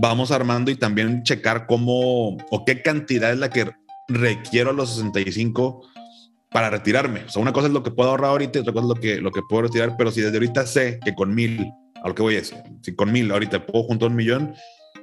vamos 0.00 0.30
armando 0.30 0.70
y 0.70 0.76
también 0.76 1.24
checar 1.24 1.66
cómo 1.66 2.36
o 2.52 2.64
qué 2.64 2.82
cantidad 2.82 3.32
es 3.32 3.38
la 3.40 3.50
que 3.50 3.72
requiero 4.06 4.70
a 4.70 4.74
los 4.74 4.90
65 4.90 5.84
para 6.52 6.70
retirarme. 6.70 7.24
O 7.24 7.30
sea, 7.30 7.42
una 7.42 7.52
cosa 7.52 7.66
es 7.66 7.72
lo 7.72 7.82
que 7.82 7.90
puedo 7.90 8.10
ahorrar 8.10 8.30
ahorita 8.30 8.60
y 8.60 8.62
otra 8.62 8.74
cosa 8.74 8.84
es 8.84 8.94
lo 8.94 9.00
que, 9.00 9.20
lo 9.20 9.32
que 9.32 9.40
puedo 9.48 9.62
retirar, 9.62 9.96
pero 9.98 10.12
si 10.12 10.20
desde 10.20 10.36
ahorita 10.36 10.66
sé 10.66 11.00
que 11.04 11.16
con 11.16 11.34
mil, 11.34 11.72
a 12.00 12.06
lo 12.06 12.14
que 12.14 12.22
voy 12.22 12.36
es, 12.36 12.54
si 12.82 12.94
con 12.94 13.10
mil 13.10 13.32
ahorita 13.32 13.66
puedo 13.66 13.82
juntar 13.86 14.10
un 14.10 14.14
millón, 14.14 14.54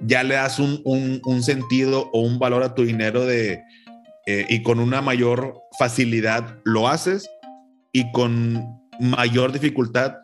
ya 0.01 0.23
le 0.23 0.35
das 0.35 0.59
un, 0.59 0.81
un, 0.83 1.43
sentido 1.43 2.09
o 2.13 2.21
un 2.21 2.39
valor 2.39 2.63
a 2.63 2.75
tu 2.75 2.83
dinero 2.83 3.25
de, 3.25 3.61
eh, 4.25 4.45
y 4.49 4.63
con 4.63 4.79
una 4.79 5.01
mayor 5.01 5.61
facilidad 5.77 6.57
lo 6.63 6.87
haces 6.87 7.29
y 7.91 8.11
con 8.11 8.79
mayor 8.99 9.51
dificultad 9.51 10.15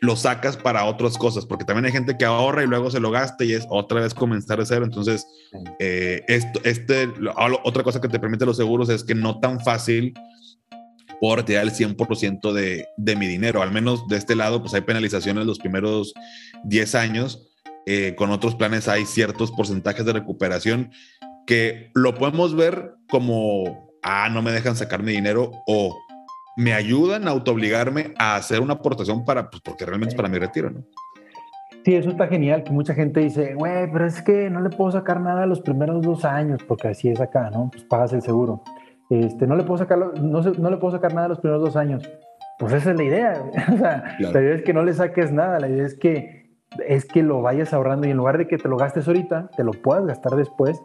lo 0.00 0.16
sacas 0.16 0.56
para 0.56 0.84
otras 0.84 1.16
cosas, 1.16 1.46
porque 1.46 1.64
también 1.64 1.86
hay 1.86 1.92
gente 1.92 2.16
que 2.18 2.24
ahorra 2.24 2.62
y 2.62 2.66
luego 2.66 2.90
se 2.90 3.00
lo 3.00 3.10
gasta 3.10 3.44
y 3.44 3.52
es 3.52 3.66
otra 3.70 4.00
vez 4.00 4.14
comenzar 4.14 4.58
de 4.58 4.66
cero. 4.66 4.84
Entonces, 4.84 5.26
eh, 5.78 6.22
esto, 6.28 6.60
este, 6.64 7.08
otra 7.64 7.82
cosa 7.82 8.00
que 8.00 8.08
te 8.08 8.20
permite 8.20 8.46
los 8.46 8.56
seguros 8.56 8.88
es 8.88 9.04
que 9.04 9.14
no 9.14 9.40
tan 9.40 9.58
fácil 9.60 10.12
por 11.20 11.38
retirar 11.38 11.64
el 11.64 11.72
100% 11.72 12.52
de, 12.52 12.86
de 12.96 13.16
mi 13.16 13.26
dinero. 13.26 13.62
Al 13.62 13.72
menos 13.72 14.06
de 14.08 14.16
este 14.16 14.36
lado, 14.36 14.60
pues 14.60 14.74
hay 14.74 14.82
penalizaciones 14.82 15.46
los 15.46 15.58
primeros 15.58 16.12
10 16.64 16.94
años. 16.94 17.45
Eh, 17.86 18.14
con 18.16 18.30
otros 18.30 18.56
planes 18.56 18.88
hay 18.88 19.06
ciertos 19.06 19.52
porcentajes 19.52 20.04
de 20.04 20.12
recuperación 20.12 20.90
que 21.46 21.90
lo 21.94 22.14
podemos 22.16 22.56
ver 22.56 22.94
como, 23.08 23.92
ah, 24.02 24.28
no 24.28 24.42
me 24.42 24.50
dejan 24.50 24.74
sacar 24.74 25.02
mi 25.02 25.12
dinero 25.12 25.52
o 25.66 25.96
me 26.56 26.72
ayudan 26.72 27.28
a 27.28 27.30
autoobligarme 27.30 28.14
a 28.18 28.36
hacer 28.36 28.60
una 28.60 28.74
aportación 28.74 29.24
para, 29.24 29.50
pues 29.50 29.62
porque 29.62 29.84
realmente 29.84 30.14
es 30.14 30.16
para 30.16 30.28
mi 30.28 30.38
retiro, 30.38 30.70
¿no? 30.70 30.84
Sí, 31.84 31.94
eso 31.94 32.10
está 32.10 32.26
genial, 32.26 32.64
que 32.64 32.72
mucha 32.72 32.94
gente 32.94 33.20
dice, 33.20 33.54
güey, 33.54 33.88
pero 33.92 34.06
es 34.06 34.20
que 34.20 34.50
no 34.50 34.60
le 34.60 34.70
puedo 34.70 34.90
sacar 34.90 35.20
nada 35.20 35.46
los 35.46 35.60
primeros 35.60 36.02
dos 36.02 36.24
años, 36.24 36.60
porque 36.66 36.88
así 36.88 37.08
es 37.08 37.20
acá, 37.20 37.48
¿no? 37.50 37.70
Pues 37.70 37.84
pagas 37.84 38.12
el 38.12 38.22
seguro. 38.22 38.64
Este, 39.08 39.46
no 39.46 39.54
le 39.54 39.62
puedo 39.62 39.78
sacar, 39.78 39.98
no, 39.98 40.42
no 40.42 40.70
le 40.70 40.76
puedo 40.78 40.96
sacar 40.96 41.14
nada 41.14 41.28
los 41.28 41.38
primeros 41.38 41.62
dos 41.62 41.76
años. 41.76 42.02
Pues 42.58 42.72
esa 42.72 42.90
es 42.90 42.96
la 42.96 43.04
idea. 43.04 43.40
o 43.72 43.76
sea, 43.76 44.16
la 44.18 44.42
idea 44.42 44.54
es 44.56 44.62
que 44.62 44.72
no 44.72 44.82
le 44.82 44.94
saques 44.94 45.30
nada, 45.30 45.60
la 45.60 45.68
idea 45.68 45.86
es 45.86 45.96
que, 45.96 46.35
es 46.86 47.04
que 47.04 47.22
lo 47.22 47.42
vayas 47.42 47.72
ahorrando 47.72 48.06
y 48.06 48.10
en 48.10 48.16
lugar 48.16 48.38
de 48.38 48.46
que 48.46 48.58
te 48.58 48.68
lo 48.68 48.76
gastes 48.76 49.06
ahorita, 49.06 49.50
te 49.56 49.64
lo 49.64 49.72
puedas 49.72 50.04
gastar 50.06 50.36
después 50.36 50.80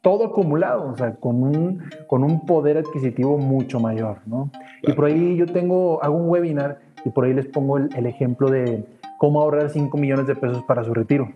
todo 0.00 0.26
acumulado, 0.26 0.90
o 0.90 0.96
sea, 0.96 1.14
con 1.14 1.42
un, 1.42 1.82
con 2.06 2.24
un 2.24 2.44
poder 2.44 2.76
adquisitivo 2.76 3.38
mucho 3.38 3.80
mayor, 3.80 4.18
¿no? 4.26 4.50
Y 4.82 4.92
por 4.92 5.06
ahí 5.06 5.36
yo 5.36 5.46
tengo, 5.46 6.02
hago 6.02 6.16
un 6.16 6.28
webinar 6.28 6.80
y 7.04 7.10
por 7.10 7.24
ahí 7.24 7.32
les 7.32 7.46
pongo 7.46 7.78
el, 7.78 8.06
ejemplo 8.06 8.50
de 8.50 8.84
cómo 9.18 9.40
ahorrar 9.40 9.70
5 9.70 9.96
millones 9.96 10.26
de 10.26 10.36
pesos 10.36 10.62
para 10.64 10.84
su 10.84 10.92
retiro. 10.92 11.32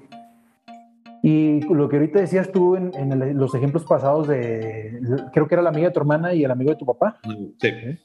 Y 1.23 1.63
lo 1.63 1.89
que 1.89 1.97
ahorita 1.97 2.21
decías 2.21 2.53
tú 2.53 2.77
en, 2.77 2.93
los 3.39 3.55
ejemplos 3.55 3.85
pasados 3.85 4.29
de, 4.29 5.01
creo 5.33 5.49
que 5.49 5.55
era 5.55 5.63
la 5.63 5.71
amiga 5.71 5.89
de 5.89 5.95
tu 5.95 6.01
hermana 6.01 6.35
y 6.35 6.45
el 6.45 6.51
amigo 6.51 6.71
de 6.71 6.77
tu 6.77 6.87
papá. 6.87 7.19
Sí. 7.59 7.99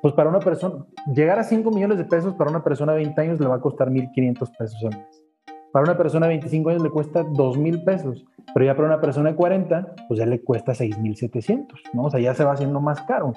Pues 0.00 0.14
para 0.14 0.30
una 0.30 0.38
persona, 0.38 0.84
llegar 1.12 1.38
a 1.38 1.44
5 1.44 1.70
millones 1.70 1.98
de 1.98 2.04
pesos 2.04 2.34
para 2.34 2.50
una 2.50 2.62
persona 2.62 2.92
de 2.92 2.98
20 2.98 3.20
años 3.20 3.40
le 3.40 3.46
va 3.46 3.56
a 3.56 3.60
costar 3.60 3.90
1.500 3.90 4.56
pesos 4.56 4.84
al 4.84 4.96
mes. 4.96 5.24
Para 5.72 5.84
una 5.84 5.98
persona 5.98 6.26
de 6.26 6.34
25 6.34 6.70
años 6.70 6.82
le 6.82 6.90
cuesta 6.90 7.24
2 7.24 7.58
mil 7.58 7.82
pesos, 7.82 8.24
pero 8.54 8.64
ya 8.64 8.74
para 8.74 8.88
una 8.88 9.00
persona 9.00 9.30
de 9.30 9.36
40, 9.36 9.94
pues 10.06 10.18
ya 10.18 10.26
le 10.26 10.40
cuesta 10.42 10.74
6 10.74 10.98
mil 10.98 11.16
700, 11.16 11.80
¿no? 11.92 12.04
O 12.04 12.10
sea, 12.10 12.20
ya 12.20 12.34
se 12.34 12.44
va 12.44 12.52
haciendo 12.52 12.80
más 12.80 13.02
caro. 13.02 13.32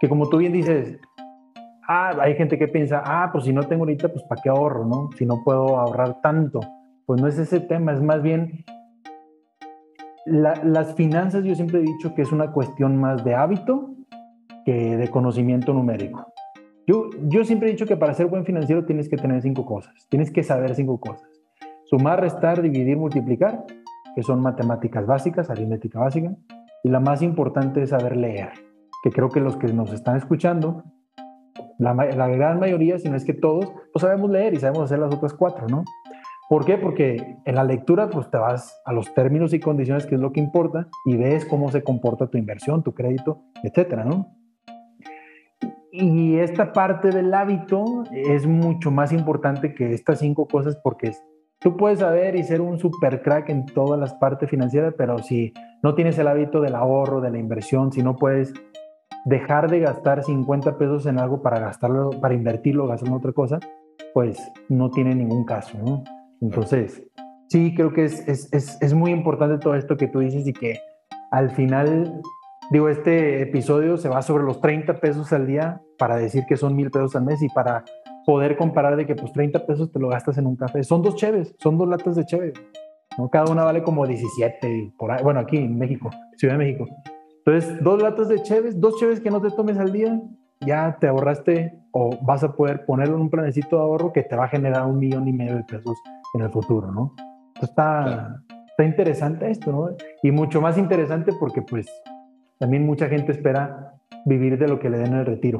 Que 0.00 0.08
como 0.08 0.28
tú 0.28 0.36
bien 0.36 0.52
dices, 0.52 1.00
ah, 1.88 2.14
hay 2.20 2.36
gente 2.36 2.58
que 2.58 2.68
piensa, 2.68 3.02
ah, 3.04 3.30
pues 3.32 3.44
si 3.44 3.52
no 3.52 3.62
tengo 3.62 3.82
ahorita, 3.82 4.08
pues 4.08 4.22
¿para 4.24 4.40
qué 4.40 4.50
ahorro, 4.50 4.84
no? 4.84 5.10
Si 5.16 5.26
no 5.26 5.42
puedo 5.42 5.78
ahorrar 5.78 6.20
tanto. 6.20 6.60
Pues 7.06 7.20
no 7.20 7.26
es 7.26 7.38
ese 7.38 7.58
tema, 7.58 7.92
es 7.92 8.02
más 8.02 8.22
bien 8.22 8.64
las 10.24 10.94
finanzas, 10.94 11.42
yo 11.42 11.54
siempre 11.54 11.80
he 11.80 11.82
dicho 11.82 12.14
que 12.14 12.22
es 12.22 12.30
una 12.30 12.52
cuestión 12.52 12.96
más 12.96 13.24
de 13.24 13.34
hábito 13.34 13.90
que 14.64 14.96
de 14.96 15.08
conocimiento 15.08 15.72
numérico. 15.72 16.32
Yo, 16.86 17.10
yo 17.28 17.44
siempre 17.44 17.68
he 17.68 17.72
dicho 17.72 17.86
que 17.86 17.96
para 17.96 18.14
ser 18.14 18.26
buen 18.26 18.44
financiero 18.44 18.84
tienes 18.84 19.08
que 19.08 19.16
tener 19.16 19.40
cinco 19.42 19.64
cosas, 19.64 19.94
tienes 20.08 20.30
que 20.30 20.42
saber 20.42 20.74
cinco 20.74 20.98
cosas. 20.98 21.28
Sumar, 21.84 22.20
restar, 22.20 22.62
dividir, 22.62 22.96
multiplicar, 22.96 23.64
que 24.14 24.22
son 24.22 24.40
matemáticas 24.40 25.06
básicas, 25.06 25.50
aritmética 25.50 26.00
básica. 26.00 26.34
Y 26.82 26.88
la 26.88 27.00
más 27.00 27.22
importante 27.22 27.82
es 27.82 27.90
saber 27.90 28.16
leer, 28.16 28.50
que 29.02 29.10
creo 29.10 29.28
que 29.28 29.40
los 29.40 29.56
que 29.56 29.72
nos 29.72 29.92
están 29.92 30.16
escuchando, 30.16 30.84
la, 31.78 31.94
gran 32.28 32.60
mayoría, 32.60 32.98
si 32.98 33.08
no 33.08 33.16
es 33.16 33.24
que 33.24 33.34
todos, 33.34 33.72
pues 33.92 34.02
sabemos 34.02 34.30
leer 34.30 34.54
y 34.54 34.58
sabemos 34.58 34.84
hacer 34.84 34.98
las 34.98 35.14
otras 35.14 35.34
cuatro, 35.34 35.66
¿no? 35.68 35.84
¿Por 36.48 36.64
qué? 36.64 36.76
Porque 36.76 37.38
en 37.44 37.54
la 37.54 37.64
lectura 37.64 38.10
pues 38.10 38.30
te 38.30 38.36
vas 38.36 38.80
a 38.84 38.92
los 38.92 39.12
términos 39.14 39.54
y 39.54 39.60
condiciones, 39.60 40.06
que 40.06 40.16
es 40.16 40.20
lo 40.20 40.32
que 40.32 40.40
importa, 40.40 40.88
y 41.06 41.16
ves 41.16 41.44
cómo 41.44 41.70
se 41.70 41.82
comporta 41.82 42.28
tu 42.28 42.38
inversión, 42.38 42.82
tu 42.82 42.94
crédito, 42.94 43.42
etcétera, 43.62 44.04
¿no? 44.04 44.34
Y 45.92 46.38
esta 46.38 46.72
parte 46.72 47.10
del 47.10 47.34
hábito 47.34 48.04
es 48.10 48.46
mucho 48.46 48.90
más 48.90 49.12
importante 49.12 49.74
que 49.74 49.92
estas 49.92 50.20
cinco 50.20 50.48
cosas 50.48 50.76
porque 50.82 51.12
Tú 51.62 51.76
puedes 51.76 52.00
saber 52.00 52.34
y 52.34 52.42
ser 52.42 52.60
un 52.60 52.80
super 52.80 53.22
crack 53.22 53.48
en 53.48 53.66
todas 53.66 53.98
las 53.98 54.14
partes 54.14 54.50
financieras, 54.50 54.94
pero 54.98 55.18
si 55.18 55.54
no 55.80 55.94
tienes 55.94 56.18
el 56.18 56.26
hábito 56.26 56.60
del 56.60 56.74
ahorro, 56.74 57.20
de 57.20 57.30
la 57.30 57.38
inversión, 57.38 57.92
si 57.92 58.02
no 58.02 58.16
puedes 58.16 58.52
dejar 59.26 59.70
de 59.70 59.78
gastar 59.78 60.24
50 60.24 60.76
pesos 60.76 61.06
en 61.06 61.20
algo 61.20 61.40
para 61.40 61.60
gastarlo, 61.60 62.10
para 62.20 62.34
invertirlo, 62.34 62.88
gastarlo 62.88 63.14
en 63.14 63.18
otra 63.18 63.32
cosa, 63.32 63.60
pues 64.12 64.40
no 64.68 64.90
tiene 64.90 65.14
ningún 65.14 65.44
caso. 65.44 66.02
Entonces, 66.40 67.00
sí, 67.48 67.72
creo 67.76 67.92
que 67.92 68.06
es, 68.06 68.26
es, 68.26 68.52
es, 68.52 68.82
es 68.82 68.92
muy 68.92 69.12
importante 69.12 69.58
todo 69.58 69.76
esto 69.76 69.96
que 69.96 70.08
tú 70.08 70.18
dices 70.18 70.44
y 70.48 70.52
que 70.52 70.80
al 71.30 71.50
final, 71.50 72.22
digo, 72.72 72.88
este 72.88 73.42
episodio 73.42 73.98
se 73.98 74.08
va 74.08 74.22
sobre 74.22 74.44
los 74.44 74.60
30 74.62 74.94
pesos 74.94 75.30
al 75.34 75.46
día 75.46 75.82
para 75.98 76.16
decir 76.16 76.44
que 76.48 76.56
son 76.56 76.74
mil 76.74 76.90
pesos 76.90 77.14
al 77.14 77.24
mes 77.24 77.42
y 77.42 77.48
para 77.50 77.84
poder 78.24 78.56
comparar 78.56 78.96
de 78.96 79.06
que 79.06 79.14
pues 79.14 79.30
30 79.32 79.66
pesos 79.66 79.92
te 79.92 79.98
lo 79.98 80.08
gastas 80.08 80.38
en 80.38 80.46
un 80.46 80.56
café. 80.56 80.82
Son 80.82 81.02
dos 81.02 81.16
cheves, 81.16 81.54
son 81.58 81.76
dos 81.76 81.86
latas 81.86 82.16
de 82.16 82.24
cheve. 82.24 82.54
¿no? 83.18 83.28
Cada 83.28 83.52
una 83.52 83.64
vale 83.64 83.82
como 83.82 84.06
17, 84.06 84.94
por 84.98 85.12
ahí, 85.12 85.22
bueno, 85.22 85.40
aquí 85.40 85.58
en 85.58 85.76
México, 85.76 86.08
Ciudad 86.38 86.54
de 86.54 86.58
México. 86.58 86.86
Entonces, 87.44 87.82
dos 87.82 88.00
latas 88.00 88.28
de 88.28 88.40
cheves, 88.40 88.80
dos 88.80 88.98
cheves 88.98 89.20
que 89.20 89.30
no 89.30 89.42
te 89.42 89.50
tomes 89.50 89.76
al 89.76 89.92
día, 89.92 90.18
ya 90.60 90.96
te 90.98 91.08
ahorraste 91.08 91.78
o 91.90 92.16
vas 92.22 92.42
a 92.42 92.54
poder 92.54 92.86
ponerlo 92.86 93.16
en 93.16 93.22
un 93.22 93.30
planecito 93.30 93.76
de 93.76 93.82
ahorro 93.82 94.14
que 94.14 94.22
te 94.22 94.34
va 94.34 94.46
a 94.46 94.48
generar 94.48 94.86
un 94.86 94.98
millón 94.98 95.28
y 95.28 95.32
medio 95.34 95.56
de 95.56 95.64
pesos 95.64 95.98
en 96.32 96.40
el 96.40 96.50
futuro, 96.50 96.90
¿no? 96.90 97.12
Entonces 97.48 97.68
está, 97.68 98.42
está 98.66 98.84
interesante 98.84 99.50
esto, 99.50 99.72
¿no? 99.72 99.90
Y 100.22 100.30
mucho 100.30 100.62
más 100.62 100.78
interesante 100.78 101.32
porque 101.38 101.60
pues 101.60 101.86
también 102.62 102.86
mucha 102.86 103.08
gente 103.08 103.32
espera 103.32 103.96
vivir 104.24 104.56
de 104.56 104.68
lo 104.68 104.78
que 104.78 104.88
le 104.88 104.96
den 104.96 105.14
el 105.14 105.26
retiro. 105.26 105.58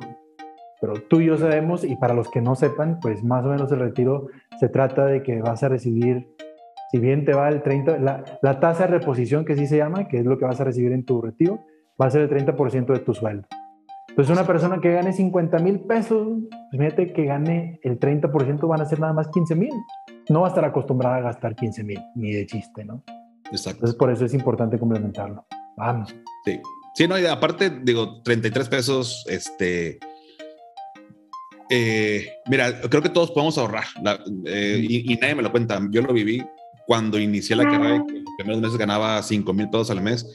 Pero 0.80 0.94
tú 1.10 1.20
y 1.20 1.26
yo 1.26 1.36
sabemos, 1.36 1.82
y 1.82 1.96
para 1.96 2.14
los 2.14 2.30
que 2.30 2.40
no 2.40 2.54
sepan, 2.54 3.00
pues 3.00 3.24
más 3.24 3.44
o 3.44 3.48
menos 3.48 3.72
el 3.72 3.80
retiro 3.80 4.28
se 4.60 4.68
trata 4.68 5.06
de 5.06 5.20
que 5.24 5.42
vas 5.42 5.64
a 5.64 5.68
recibir, 5.68 6.28
si 6.92 7.00
bien 7.00 7.24
te 7.24 7.34
va 7.34 7.48
el 7.48 7.60
30, 7.60 7.98
la, 7.98 8.22
la 8.40 8.60
tasa 8.60 8.86
de 8.86 8.98
reposición 8.98 9.44
que 9.44 9.56
sí 9.56 9.66
se 9.66 9.78
llama, 9.78 10.06
que 10.06 10.18
es 10.18 10.24
lo 10.24 10.38
que 10.38 10.44
vas 10.44 10.60
a 10.60 10.64
recibir 10.64 10.92
en 10.92 11.04
tu 11.04 11.20
retiro, 11.20 11.58
va 12.00 12.06
a 12.06 12.10
ser 12.12 12.20
el 12.20 12.30
30% 12.30 12.92
de 12.92 13.00
tu 13.00 13.14
sueldo. 13.14 13.48
Entonces 14.10 14.32
una 14.32 14.46
persona 14.46 14.78
que 14.80 14.92
gane 14.92 15.12
50 15.12 15.58
mil 15.58 15.80
pesos, 15.80 16.28
pues 16.70 16.80
fíjate 16.80 17.12
que 17.12 17.24
gane 17.24 17.80
el 17.82 17.98
30% 17.98 18.68
van 18.68 18.80
a 18.80 18.84
ser 18.84 19.00
nada 19.00 19.12
más 19.12 19.26
15 19.26 19.56
mil. 19.56 19.72
No 20.28 20.42
va 20.42 20.46
a 20.46 20.50
estar 20.50 20.64
acostumbrada 20.64 21.16
a 21.16 21.20
gastar 21.20 21.56
15 21.56 21.82
mil, 21.82 21.98
ni 22.14 22.30
de 22.30 22.46
chiste, 22.46 22.84
¿no? 22.84 23.02
Exacto. 23.50 23.78
Entonces 23.78 23.96
por 23.96 24.12
eso 24.12 24.24
es 24.24 24.34
importante 24.34 24.78
complementarlo. 24.78 25.44
Vamos. 25.76 26.14
Sí. 26.44 26.60
Sí, 26.94 27.08
no, 27.08 27.18
y 27.18 27.26
aparte, 27.26 27.70
digo, 27.82 28.20
33 28.22 28.68
pesos, 28.68 29.24
este, 29.28 29.98
eh, 31.70 32.28
mira, 32.46 32.82
creo 32.82 33.00
que 33.00 33.08
todos 33.08 33.30
podemos 33.30 33.56
ahorrar 33.56 33.84
eh, 34.44 34.86
y, 34.86 35.16
nadie 35.16 35.34
me 35.34 35.42
lo 35.42 35.50
cuenta. 35.50 35.80
Yo 35.90 36.02
lo 36.02 36.12
viví 36.12 36.44
cuando 36.86 37.18
inicié 37.18 37.56
la 37.56 37.64
carrera, 37.64 37.96
en 37.96 38.24
los 38.24 38.34
primeros 38.36 38.60
meses 38.60 38.76
ganaba 38.76 39.22
5 39.22 39.54
mil 39.54 39.70
pesos 39.70 39.90
al 39.90 40.02
mes. 40.02 40.26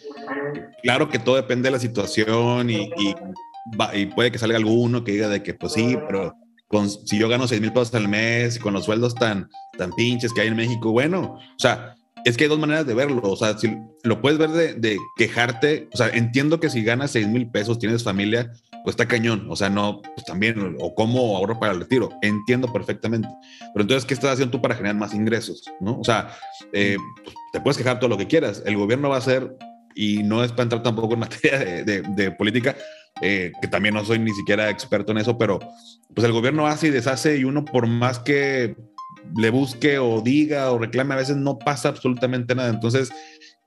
Claro 0.82 1.10
que 1.10 1.20
todo 1.20 1.36
depende 1.36 1.68
de 1.68 1.74
la 1.74 1.80
situación 1.80 2.72
y, 2.72 2.89
y, 2.97 4.05
puede 4.08 4.32
que 4.32 4.39
salga 4.39 4.58
alguno 4.58 5.03
que 5.03 5.12
diga 5.12 5.30
de 5.30 5.43
que, 5.43 5.53
pues 5.53 5.74
sí, 5.74 5.95
pero 6.08 6.34
con, 6.68 6.89
si 6.89 7.20
yo 7.20 7.30
gano 7.30 7.47
6 7.47 7.62
mil 7.62 7.72
pesos 7.72 7.93
al 7.93 8.08
mes 8.08 8.55
y 8.55 8.60
con 8.60 8.74
los 8.74 8.86
sueldos 8.86 9.14
tan, 9.14 9.47
tan 9.78 9.91
pinches 9.91 10.34
que 10.34 10.41
hay 10.41 10.47
en 10.47 10.55
México, 10.55 10.91
bueno, 10.91 11.36
o 11.36 11.60
sea, 11.60 11.95
es 12.28 12.36
que 12.36 12.43
hay 12.43 12.49
dos 12.49 12.59
maneras 12.59 12.86
de 12.86 12.93
verlo. 12.93 13.21
O 13.23 13.36
sea, 13.36 13.57
si 13.57 13.75
lo 14.03 14.21
puedes 14.21 14.38
ver 14.38 14.49
de, 14.49 14.73
de 14.73 14.97
quejarte, 15.15 15.88
o 15.93 15.97
sea, 15.97 16.09
entiendo 16.09 16.59
que 16.59 16.69
si 16.69 16.84
ganas 16.84 17.11
6 17.11 17.28
mil 17.28 17.49
pesos, 17.49 17.80
tienes 17.80 18.03
familia, 18.03 18.51
pues 18.84 18.93
está 18.93 19.07
cañón, 19.07 19.47
o 19.49 19.55
sea, 19.55 19.69
no, 19.69 20.01
pues 20.01 20.25
también, 20.25 20.78
o 20.80 20.95
cómo 20.95 21.36
ahorro 21.36 21.59
para 21.59 21.73
el 21.73 21.80
retiro, 21.80 22.09
entiendo 22.21 22.71
perfectamente. 22.71 23.28
Pero 23.73 23.82
entonces, 23.84 24.05
¿qué 24.05 24.13
estás 24.13 24.32
haciendo 24.32 24.51
tú 24.51 24.61
para 24.61 24.75
generar 24.75 24.95
más 24.95 25.13
ingresos? 25.13 25.63
¿no? 25.80 25.99
O 25.99 26.03
sea, 26.03 26.34
eh, 26.71 26.97
pues, 27.23 27.36
te 27.51 27.61
puedes 27.61 27.78
quejar 27.78 27.99
todo 27.99 28.09
lo 28.09 28.17
que 28.17 28.28
quieras, 28.28 28.63
el 28.65 28.78
gobierno 28.78 29.09
va 29.09 29.15
a 29.15 29.19
hacer, 29.19 29.55
y 29.93 30.23
no 30.23 30.43
es 30.43 30.51
para 30.51 30.63
entrar 30.63 30.84
tampoco 30.84 31.15
en 31.15 31.19
materia 31.21 31.84
de, 31.84 32.32
política, 32.32 32.75
eh, 33.21 33.51
que 33.61 33.67
también 33.67 33.95
no 33.95 34.05
soy 34.05 34.19
ni 34.19 34.32
siquiera 34.32 34.69
experto 34.69 35.11
en 35.11 35.17
eso, 35.17 35.38
pero 35.38 35.59
pues 36.13 36.25
el 36.25 36.32
gobierno 36.32 36.67
hace 36.67 36.88
y 36.88 36.91
deshace 36.91 37.38
y 37.38 37.43
uno 37.43 37.65
por 37.65 37.88
más 37.88 38.19
que 38.19 38.75
le 39.36 39.49
busque 39.49 39.99
o 39.99 40.21
diga 40.21 40.71
o 40.71 40.78
reclame, 40.78 41.13
a 41.13 41.17
veces 41.17 41.38
no 41.38 41.57
pasa 41.57 41.89
absolutamente 41.89 42.55
nada. 42.55 42.69
Entonces, 42.69 43.11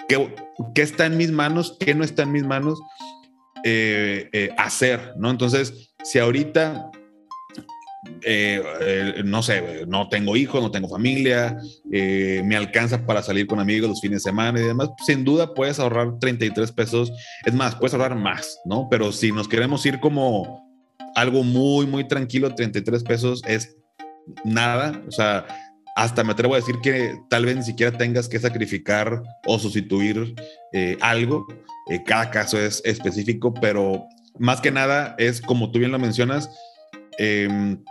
¿qué, 0.08 0.34
qué 0.74 0.82
está 0.82 1.06
en 1.06 1.16
mis 1.16 1.30
manos? 1.30 1.76
¿Qué 1.78 1.94
no 1.94 2.04
está 2.04 2.22
en 2.22 2.32
mis 2.32 2.44
manos? 2.44 2.80
Eh, 3.64 4.28
eh, 4.32 4.50
hacer, 4.56 5.14
¿no? 5.18 5.30
Entonces, 5.30 5.92
si 6.02 6.18
ahorita, 6.18 6.90
eh, 8.22 9.22
no 9.24 9.42
sé, 9.42 9.84
no 9.86 10.08
tengo 10.08 10.34
hijos, 10.36 10.62
no 10.62 10.70
tengo 10.70 10.88
familia, 10.88 11.58
me 11.84 12.56
alcanza 12.56 13.04
para 13.04 13.22
salir 13.22 13.46
con 13.46 13.60
amigos 13.60 13.90
los 13.90 14.00
fines 14.00 14.22
de 14.22 14.30
semana 14.30 14.60
y 14.60 14.64
demás, 14.64 14.88
sin 15.04 15.24
duda 15.24 15.52
puedes 15.52 15.78
ahorrar 15.78 16.18
33 16.18 16.72
pesos, 16.72 17.12
es 17.44 17.52
más, 17.52 17.74
puedes 17.74 17.92
ahorrar 17.92 18.16
más, 18.16 18.58
¿no? 18.64 18.88
Pero 18.90 19.12
si 19.12 19.30
nos 19.30 19.46
queremos 19.46 19.84
ir 19.84 20.00
como 20.00 20.66
algo 21.14 21.42
muy, 21.42 21.86
muy 21.86 22.08
tranquilo, 22.08 22.54
33 22.54 23.04
pesos 23.04 23.42
es 23.46 23.76
nada, 24.44 25.00
o 25.06 25.10
sea, 25.10 25.46
hasta 25.96 26.24
me 26.24 26.32
atrevo 26.32 26.54
a 26.54 26.58
decir 26.58 26.76
que 26.82 27.18
tal 27.28 27.46
vez 27.46 27.56
ni 27.56 27.62
siquiera 27.62 27.96
tengas 27.96 28.28
que 28.28 28.38
sacrificar 28.38 29.22
o 29.46 29.58
sustituir 29.58 30.34
algo 31.00 31.46
eh, 31.90 32.04
cada 32.04 32.30
caso 32.30 32.56
es 32.56 32.80
específico, 32.84 33.52
pero 33.52 34.06
más 34.38 34.60
que 34.60 34.70
nada 34.70 35.16
es, 35.18 35.40
como 35.40 35.72
tú 35.72 35.80
bien 35.80 35.90
lo 35.90 35.98
mencionas, 35.98 36.48
em, 37.18 37.82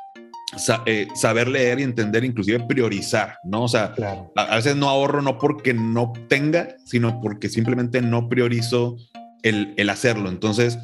eh, 0.85 1.05
saber 1.15 1.49
leer 1.49 1.81
y 1.81 1.83
entender, 1.83 2.23
inclusive 2.23 2.61
priorizar, 2.61 3.35
¿no? 3.43 3.63
O 3.63 3.67
sea, 3.67 3.93
a, 4.37 4.55
veces 4.55 4.77
no 4.77 4.87
ahorro 4.87 5.21
no 5.21 5.37
porque 5.37 5.73
no 5.73 6.13
tenga, 6.29 6.69
sino 6.85 7.19
porque 7.21 7.49
simplemente 7.49 8.01
no 8.01 8.29
priorizo 8.29 8.95
el, 9.43 9.73
el 9.75 9.89
hacerlo. 9.89 10.29
Entonces, 10.29 10.79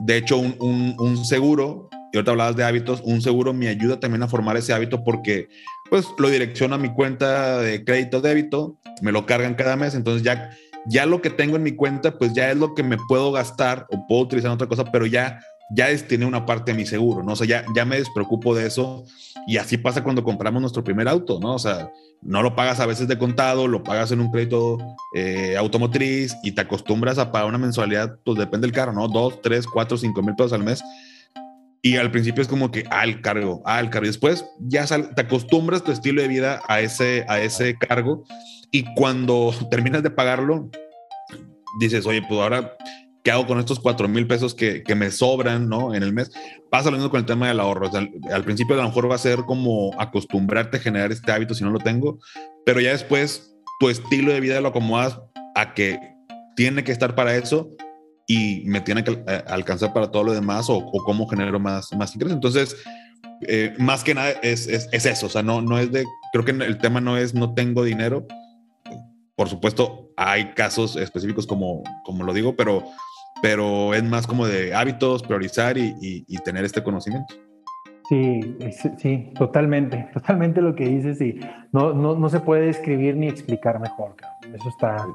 de 0.00 0.16
hecho, 0.16 0.36
un, 0.36 0.56
un, 0.58 0.96
un, 0.98 1.24
seguro, 1.24 1.88
y 2.16 2.18
ahorita 2.18 2.30
hablabas 2.30 2.56
de 2.56 2.64
hábitos, 2.64 3.02
un 3.04 3.20
seguro 3.20 3.52
me 3.52 3.68
ayuda 3.68 4.00
también 4.00 4.22
a 4.22 4.28
formar 4.28 4.56
ese 4.56 4.72
hábito 4.72 5.04
porque 5.04 5.50
pues 5.90 6.06
lo 6.18 6.30
direcciono 6.30 6.74
a 6.74 6.78
mi 6.78 6.88
cuenta 6.94 7.58
de 7.58 7.84
crédito 7.84 8.22
débito, 8.22 8.78
me 9.02 9.12
lo 9.12 9.26
cargan 9.26 9.54
cada 9.54 9.76
mes, 9.76 9.94
entonces 9.94 10.22
ya 10.22 10.50
ya 10.88 11.06
lo 11.06 11.20
que 11.20 11.30
tengo 11.30 11.56
en 11.56 11.62
mi 11.62 11.72
cuenta, 11.72 12.16
pues 12.16 12.32
ya 12.32 12.50
es 12.50 12.56
lo 12.56 12.74
que 12.74 12.82
me 12.82 12.96
puedo 12.96 13.32
gastar 13.32 13.86
o 13.90 14.06
puedo 14.06 14.22
utilizar 14.22 14.50
en 14.50 14.54
otra 14.54 14.68
cosa, 14.68 14.84
pero 14.84 15.04
ya, 15.04 15.40
ya 15.74 15.88
destiné 15.88 16.24
una 16.24 16.46
parte 16.46 16.72
de 16.72 16.78
mi 16.78 16.86
seguro, 16.86 17.22
¿no? 17.22 17.32
O 17.32 17.36
sea, 17.36 17.46
ya, 17.46 17.64
ya 17.74 17.84
me 17.84 17.98
despreocupo 17.98 18.54
de 18.54 18.66
eso 18.66 19.04
y 19.46 19.56
así 19.56 19.76
pasa 19.76 20.02
cuando 20.02 20.22
compramos 20.22 20.60
nuestro 20.60 20.84
primer 20.84 21.08
auto, 21.08 21.38
¿no? 21.40 21.54
O 21.54 21.58
sea, 21.58 21.90
no 22.22 22.42
lo 22.42 22.54
pagas 22.54 22.80
a 22.80 22.86
veces 22.86 23.08
de 23.08 23.18
contado, 23.18 23.66
lo 23.66 23.82
pagas 23.82 24.12
en 24.12 24.20
un 24.20 24.30
crédito 24.30 24.78
eh, 25.12 25.56
automotriz 25.56 26.36
y 26.42 26.52
te 26.52 26.60
acostumbras 26.60 27.18
a 27.18 27.32
pagar 27.32 27.48
una 27.48 27.58
mensualidad, 27.58 28.18
pues 28.24 28.38
depende 28.38 28.66
del 28.66 28.74
carro, 28.74 28.92
¿no? 28.92 29.08
Dos, 29.08 29.42
tres, 29.42 29.66
cuatro, 29.66 29.98
cinco 29.98 30.22
mil 30.22 30.36
pesos 30.36 30.52
al 30.52 30.62
mes. 30.62 30.82
Y 31.86 31.98
al 31.98 32.10
principio 32.10 32.42
es 32.42 32.48
como 32.48 32.72
que, 32.72 32.82
ah, 32.90 33.04
el 33.04 33.20
cargo, 33.20 33.62
ah, 33.64 33.78
el 33.78 33.90
cargo. 33.90 34.08
Después 34.08 34.44
ya 34.58 34.84
te 34.86 35.20
acostumbras 35.20 35.84
tu 35.84 35.92
estilo 35.92 36.20
de 36.20 36.26
vida 36.26 36.60
a 36.66 36.80
ese, 36.80 37.24
a 37.28 37.40
ese 37.40 37.78
cargo 37.78 38.24
y 38.72 38.92
cuando 38.94 39.54
terminas 39.70 40.02
de 40.02 40.10
pagarlo, 40.10 40.68
dices, 41.78 42.04
oye, 42.04 42.22
pues 42.28 42.40
ahora, 42.40 42.76
¿qué 43.22 43.30
hago 43.30 43.46
con 43.46 43.60
estos 43.60 43.78
cuatro 43.78 44.08
mil 44.08 44.26
pesos 44.26 44.52
que, 44.52 44.82
que, 44.82 44.96
me 44.96 45.12
sobran, 45.12 45.68
¿no? 45.68 45.94
En 45.94 46.02
el 46.02 46.12
mes. 46.12 46.32
Pasa 46.72 46.90
lo 46.90 46.96
mismo 46.96 47.12
con 47.12 47.20
el 47.20 47.26
tema 47.26 47.46
del 47.46 47.60
ahorro. 47.60 47.88
al, 47.94 48.42
principio 48.42 48.74
a 48.74 48.78
lo 48.78 48.88
mejor 48.88 49.08
va 49.08 49.14
a 49.14 49.18
ser 49.18 49.44
como 49.44 49.92
acostumbrarte 49.96 50.78
a 50.78 50.80
generar 50.80 51.12
este 51.12 51.30
hábito 51.30 51.54
si 51.54 51.62
no 51.62 51.70
lo 51.70 51.78
tengo, 51.78 52.18
pero 52.64 52.80
ya 52.80 52.90
después 52.90 53.54
tu 53.78 53.90
estilo 53.90 54.32
de 54.32 54.40
vida 54.40 54.60
lo 54.60 54.70
acomodas 54.70 55.20
a 55.54 55.72
que 55.72 56.00
tiene 56.56 56.82
que 56.82 56.90
estar 56.90 57.14
para 57.14 57.36
eso 57.36 57.70
y 58.26 58.62
me 58.66 58.80
tiene 58.80 59.04
que 59.04 59.12
eh, 59.12 59.44
alcanzar 59.46 59.92
para 59.92 60.10
todo 60.10 60.24
lo 60.24 60.32
demás 60.32 60.68
o, 60.68 60.76
o 60.76 61.04
cómo 61.04 61.28
genero 61.28 61.60
más, 61.60 61.92
más 61.94 62.14
ingresos. 62.14 62.34
Entonces, 62.34 62.76
eh, 63.42 63.74
más 63.78 64.02
que 64.02 64.14
nada 64.14 64.30
es, 64.42 64.66
es, 64.66 64.88
es, 64.92 65.06
eso, 65.06 65.26
o 65.26 65.28
sea, 65.28 65.42
no, 65.42 65.60
no 65.60 65.78
es 65.78 65.92
de, 65.92 66.04
creo 66.32 66.44
que 66.44 66.52
el 66.52 66.78
tema 66.78 67.00
no 67.00 67.16
es 67.16 67.34
no 67.34 67.54
tengo 67.54 67.84
dinero, 67.84 68.26
por 69.36 69.48
supuesto, 69.50 70.12
hay 70.16 70.54
casos 70.54 70.96
específicos 70.96 71.46
como, 71.46 71.82
como 72.04 72.24
lo 72.24 72.32
digo, 72.32 72.56
pero, 72.56 72.82
pero 73.42 73.92
es 73.92 74.02
más 74.02 74.26
como 74.26 74.46
de 74.46 74.74
hábitos, 74.74 75.22
priorizar 75.22 75.76
y, 75.76 75.94
y, 76.00 76.38
tener 76.38 76.64
este 76.64 76.82
conocimiento. 76.82 77.34
Sí, 78.08 78.40
sí, 78.96 79.30
totalmente, 79.34 80.08
totalmente 80.14 80.62
lo 80.62 80.74
que 80.74 80.86
dices 80.86 81.20
y 81.20 81.38
no, 81.72 81.92
no, 81.92 82.14
no 82.14 82.28
se 82.30 82.40
puede 82.40 82.66
describir 82.66 83.16
ni 83.16 83.28
explicar 83.28 83.78
mejor. 83.78 84.16
Eso 84.54 84.68
está, 84.70 85.06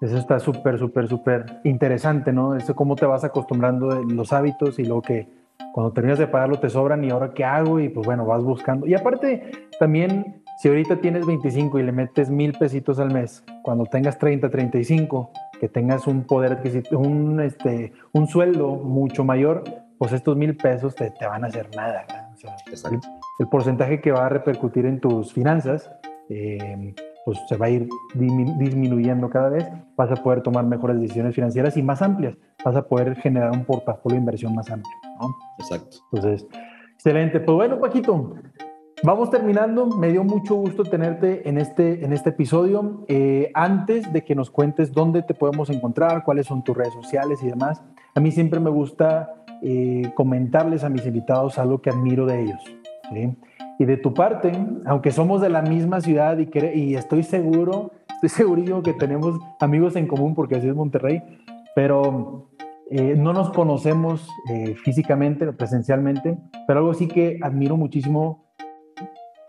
eso 0.00 0.16
está 0.16 0.38
súper, 0.38 0.78
súper, 0.78 1.08
súper 1.08 1.60
interesante, 1.64 2.32
¿no? 2.32 2.56
Eso 2.56 2.74
cómo 2.74 2.96
te 2.96 3.06
vas 3.06 3.24
acostumbrando 3.24 4.02
los 4.02 4.32
hábitos 4.32 4.78
y 4.78 4.84
lo 4.84 5.02
que 5.02 5.28
cuando 5.72 5.92
terminas 5.92 6.18
de 6.18 6.26
pagarlo 6.26 6.58
te 6.58 6.70
sobran 6.70 7.04
y 7.04 7.10
ahora 7.10 7.32
qué 7.34 7.44
hago 7.44 7.80
y 7.80 7.88
pues 7.88 8.06
bueno, 8.06 8.24
vas 8.24 8.42
buscando. 8.42 8.86
Y 8.86 8.94
aparte 8.94 9.50
también 9.78 10.42
si 10.60 10.68
ahorita 10.68 10.96
tienes 10.96 11.26
25 11.26 11.78
y 11.78 11.82
le 11.82 11.92
metes 11.92 12.28
mil 12.28 12.52
pesitos 12.52 12.98
al 12.98 13.12
mes, 13.12 13.42
cuando 13.62 13.86
tengas 13.86 14.18
30, 14.18 14.50
35, 14.50 15.30
que 15.58 15.68
tengas 15.68 16.06
un 16.06 16.24
poder 16.24 16.52
adquisitivo, 16.52 17.00
un, 17.00 17.40
este, 17.40 17.94
un 18.12 18.26
sueldo 18.26 18.76
mucho 18.76 19.24
mayor, 19.24 19.64
pues 19.96 20.12
estos 20.12 20.36
mil 20.36 20.56
pesos 20.56 20.94
te, 20.94 21.10
te 21.12 21.26
van 21.26 21.44
a 21.44 21.46
hacer 21.46 21.68
nada. 21.74 22.04
O 22.34 22.36
sea, 22.36 22.90
el, 23.38 23.48
porcentaje 23.48 24.02
que 24.02 24.12
va 24.12 24.26
a 24.26 24.28
repercutir 24.28 24.84
en 24.84 25.00
tus 25.00 25.32
finanzas, 25.32 25.90
eh, 26.28 26.94
pues 27.24 27.38
se 27.48 27.56
va 27.56 27.66
a 27.66 27.70
ir 27.70 27.88
disminuyendo 28.14 29.28
cada 29.30 29.50
vez, 29.50 29.68
vas 29.96 30.10
a 30.10 30.16
poder 30.16 30.42
tomar 30.42 30.64
mejores 30.64 31.00
decisiones 31.00 31.34
financieras 31.34 31.76
y 31.76 31.82
más 31.82 32.02
amplias, 32.02 32.36
vas 32.64 32.76
a 32.76 32.82
poder 32.82 33.16
generar 33.16 33.52
un 33.52 33.64
portafolio 33.64 34.16
de 34.16 34.20
inversión 34.20 34.54
más 34.54 34.70
amplio. 34.70 34.94
¿no? 35.20 35.36
Exacto. 35.58 35.98
Entonces, 36.12 36.46
excelente. 36.94 37.40
Pues 37.40 37.54
bueno, 37.54 37.78
Paquito, 37.78 38.34
Vamos 39.02 39.30
terminando, 39.30 39.86
me 39.86 40.10
dio 40.12 40.24
mucho 40.24 40.56
gusto 40.56 40.84
tenerte 40.84 41.48
en 41.48 41.56
este, 41.56 42.04
en 42.04 42.12
este 42.12 42.30
episodio. 42.30 43.06
Eh, 43.08 43.50
antes 43.54 44.12
de 44.12 44.24
que 44.24 44.34
nos 44.34 44.50
cuentes 44.50 44.92
dónde 44.92 45.22
te 45.22 45.32
podemos 45.32 45.70
encontrar, 45.70 46.22
cuáles 46.22 46.46
son 46.46 46.62
tus 46.62 46.76
redes 46.76 46.92
sociales 46.92 47.42
y 47.42 47.46
demás, 47.46 47.82
a 48.14 48.20
mí 48.20 48.30
siempre 48.30 48.60
me 48.60 48.68
gusta 48.68 49.42
eh, 49.62 50.12
comentarles 50.14 50.84
a 50.84 50.90
mis 50.90 51.06
invitados 51.06 51.58
algo 51.58 51.80
que 51.80 51.88
admiro 51.88 52.26
de 52.26 52.42
ellos. 52.42 52.60
Y 53.80 53.86
de 53.86 53.96
tu 53.96 54.12
parte, 54.12 54.52
aunque 54.84 55.10
somos 55.10 55.40
de 55.40 55.48
la 55.48 55.62
misma 55.62 56.02
ciudad 56.02 56.36
y, 56.36 56.50
y 56.74 56.96
estoy 56.96 57.22
seguro, 57.22 57.92
estoy 58.12 58.28
segurísimo 58.28 58.82
que 58.82 58.92
tenemos 58.92 59.40
amigos 59.58 59.96
en 59.96 60.06
común 60.06 60.34
porque 60.34 60.56
así 60.56 60.68
es 60.68 60.74
Monterrey, 60.74 61.22
pero 61.74 62.50
eh, 62.90 63.14
no 63.16 63.32
nos 63.32 63.50
conocemos 63.52 64.28
físicamente, 64.84 65.50
presencialmente, 65.54 66.36
pero 66.66 66.80
algo 66.80 66.92
sí 66.92 67.08
que 67.08 67.38
admiro 67.40 67.78
muchísimo 67.78 68.44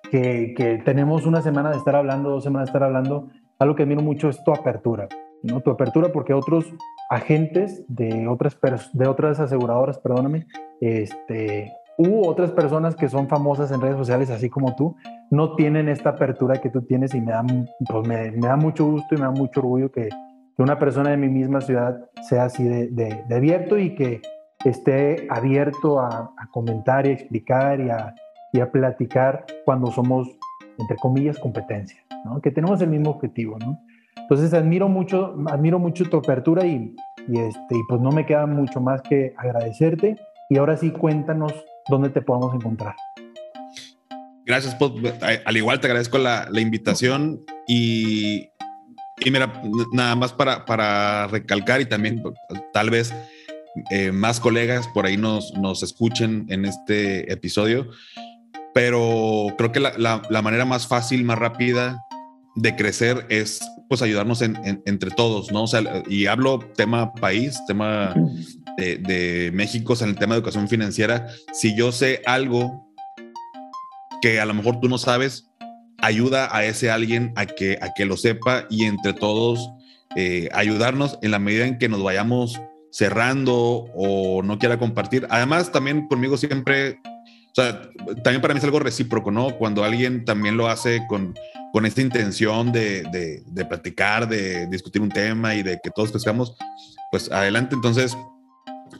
que, 0.10 0.82
tenemos 0.86 1.26
una 1.26 1.42
semana 1.42 1.70
de 1.72 1.78
estar 1.78 1.98
hablando, 1.98 2.30
dos 2.30 2.46
semanas 2.46 2.68
de 2.68 2.70
estar 2.70 2.84
hablando, 2.84 3.28
algo 3.60 3.76
que 3.76 3.84
admiro 3.84 4.02
mucho 4.02 4.30
es 4.30 4.42
tu 4.46 4.54
apertura, 4.54 5.10
¿no? 5.44 5.60
Tu 5.60 5.72
apertura 5.72 6.14
porque 6.14 6.34
otros 6.34 6.74
agentes 7.10 7.84
de 7.90 8.30
otras, 8.30 8.58
de 8.94 9.08
otras 9.10 9.42
aseguradoras, 9.42 10.00
perdóname, 10.00 10.48
este, 10.80 11.74
u 11.98 12.26
otras 12.26 12.52
personas 12.52 12.96
que 12.96 13.10
son 13.10 13.28
famosas 13.28 13.72
en 13.72 13.82
redes 13.82 13.98
sociales, 13.98 14.30
así 14.30 14.50
como 14.50 14.76
tú, 14.76 14.96
no 15.30 15.56
tienen 15.56 15.90
esta 15.90 16.12
apertura 16.12 16.60
que 16.60 16.70
tú 16.70 16.82
tienes 16.82 17.14
y 17.14 17.22
me 17.22 17.32
da, 17.32 17.44
pues 17.88 18.08
me, 18.08 18.32
da 18.32 18.56
mucho 18.56 18.86
gusto 18.86 19.16
y 19.16 19.18
me 19.18 19.26
da 19.26 19.32
mucho 19.32 19.60
orgullo 19.60 19.92
que, 19.92 20.10
que 20.56 20.64
una 20.64 20.80
persona 20.80 21.12
de 21.12 21.18
mi 21.18 21.30
misma 21.30 21.62
ciudad 21.62 22.00
sea 22.22 22.46
así 22.46 22.64
de, 22.64 22.88
de, 22.88 23.36
abierto 23.36 23.78
y 23.78 23.96
que 23.96 24.22
esté 24.66 25.28
abierto 25.30 26.00
a, 26.00 26.32
a 26.38 26.48
comentar 26.52 27.06
y 27.06 27.10
a 27.10 27.14
explicar 27.14 27.80
y 27.80 27.90
a, 27.90 28.14
y 28.54 28.60
a 28.60 28.72
platicar 28.72 29.46
cuando 29.66 29.92
somos, 29.92 30.28
entre 30.78 30.98
comillas, 30.98 31.40
competencia, 31.40 32.02
¿no? 32.26 32.42
que 32.42 32.52
tenemos 32.52 32.82
el 32.82 32.90
mismo 32.90 33.12
objetivo. 33.12 33.58
¿no? 33.60 33.80
Entonces 34.18 34.54
admiro 34.54 34.90
mucho, 34.90 35.36
admiro 35.48 35.80
mucho 35.80 36.10
tu 36.10 36.18
apertura 36.18 36.66
y, 36.66 36.96
y, 37.28 37.40
este, 37.40 37.76
y 37.76 37.82
pues 37.88 38.02
no 38.02 38.12
me 38.12 38.26
queda 38.26 38.46
mucho 38.46 38.82
más 38.82 39.02
que 39.02 39.34
agradecerte. 39.38 40.16
Y 40.50 40.58
ahora 40.58 40.76
sí, 40.76 40.92
cuéntanos 40.92 41.54
dónde 41.90 42.10
te 42.10 42.22
podemos 42.22 42.54
encontrar. 42.56 42.96
Gracias, 44.46 44.76
Al 45.46 45.58
igual 45.58 45.80
te 45.80 45.88
agradezco 45.88 46.18
la, 46.18 46.48
la 46.50 46.62
invitación 46.62 47.42
y, 47.68 48.50
y, 49.20 49.32
mira, 49.32 49.62
nada 49.94 50.16
más 50.16 50.34
para, 50.34 50.66
para 50.66 51.28
recalcar 51.28 51.80
y 51.80 51.86
también 51.86 52.24
tal 52.74 52.90
vez 52.90 53.14
eh, 53.92 54.12
más 54.12 54.40
colegas 54.40 54.88
por 54.90 55.06
ahí 55.06 55.16
nos, 55.16 55.54
nos 55.54 55.84
escuchen 55.84 56.46
en 56.50 56.66
este 56.66 57.32
episodio 57.32 57.88
pero 58.74 59.48
creo 59.58 59.72
que 59.72 59.80
la, 59.80 60.22
manera 60.42 60.66
más 60.66 60.88
fácil, 60.88 61.24
más 61.24 61.38
rápida 61.38 62.06
de 62.56 62.76
crecer 62.76 63.26
es 63.30 63.60
pues 63.90 64.02
ayudarnos 64.02 64.42
entre 64.42 65.12
todos, 65.12 65.52
¿no? 65.52 65.64
O 65.64 65.68
sea, 65.68 65.82
y 66.08 66.26
hablo 66.28 66.60
tema 66.76 67.14
país, 67.14 67.60
tema 67.68 68.14
de, 68.78 69.52
México 69.54 69.96
en 70.02 70.10
el 70.10 70.16
tema 70.16 70.34
de 70.34 70.40
educación 70.40 70.68
financiera. 70.68 71.28
Si 71.54 71.76
yo 71.76 71.92
sé 71.92 72.22
algo 72.26 72.88
que 74.22 74.40
a 74.40 74.46
lo 74.46 74.54
mejor 74.54 74.80
tú 74.80 74.88
no 74.88 74.98
sabes, 74.98 75.50
ayuda 76.00 76.56
a 76.56 76.66
ese 76.66 76.92
alguien 76.92 77.34
a 77.36 77.46
que, 77.46 77.78
a 77.82 77.94
que 77.94 78.06
lo 78.06 78.18
sepa 78.18 78.66
y 78.70 78.86
entre 78.86 79.14
todos 79.14 79.72
eh, 80.16 80.50
ayudarnos 80.54 81.18
en 81.22 81.32
la 81.32 81.40
medida 81.40 81.66
en 81.66 81.78
que 81.78 81.90
nos 81.90 82.04
vayamos 82.04 82.60
cerrando 82.92 83.86
o 83.96 84.44
no 84.44 84.60
quiera 84.60 84.78
compartir. 84.78 85.26
Además, 85.30 85.72
también 85.72 86.08
conmigo 86.08 86.38
siempre, 86.38 87.00
o 87.06 87.56
sea, 87.56 87.90
también 88.24 88.42
para 88.42 88.54
mí 88.54 88.58
es 88.58 88.64
algo 88.64 88.80
recíproco, 88.80 89.32
¿no? 89.32 89.56
Cuando 89.58 89.84
alguien 89.84 90.26
también 90.26 90.58
lo 90.58 90.68
hace 90.68 91.02
con, 91.08 91.34
con 91.72 91.86
esta 91.86 92.02
intención 92.02 92.72
de, 92.72 93.04
de, 93.04 93.44
de 93.46 93.66
platicar, 93.66 94.28
de 94.28 94.68
discutir 94.68 95.02
un 95.02 95.10
tema 95.10 95.56
y 95.56 95.64
de 95.64 95.80
que 95.82 95.92
todos 95.92 96.12
crezcamos, 96.12 96.58
pues 97.12 97.32
adelante. 97.32 97.76
Entonces, 97.76 98.18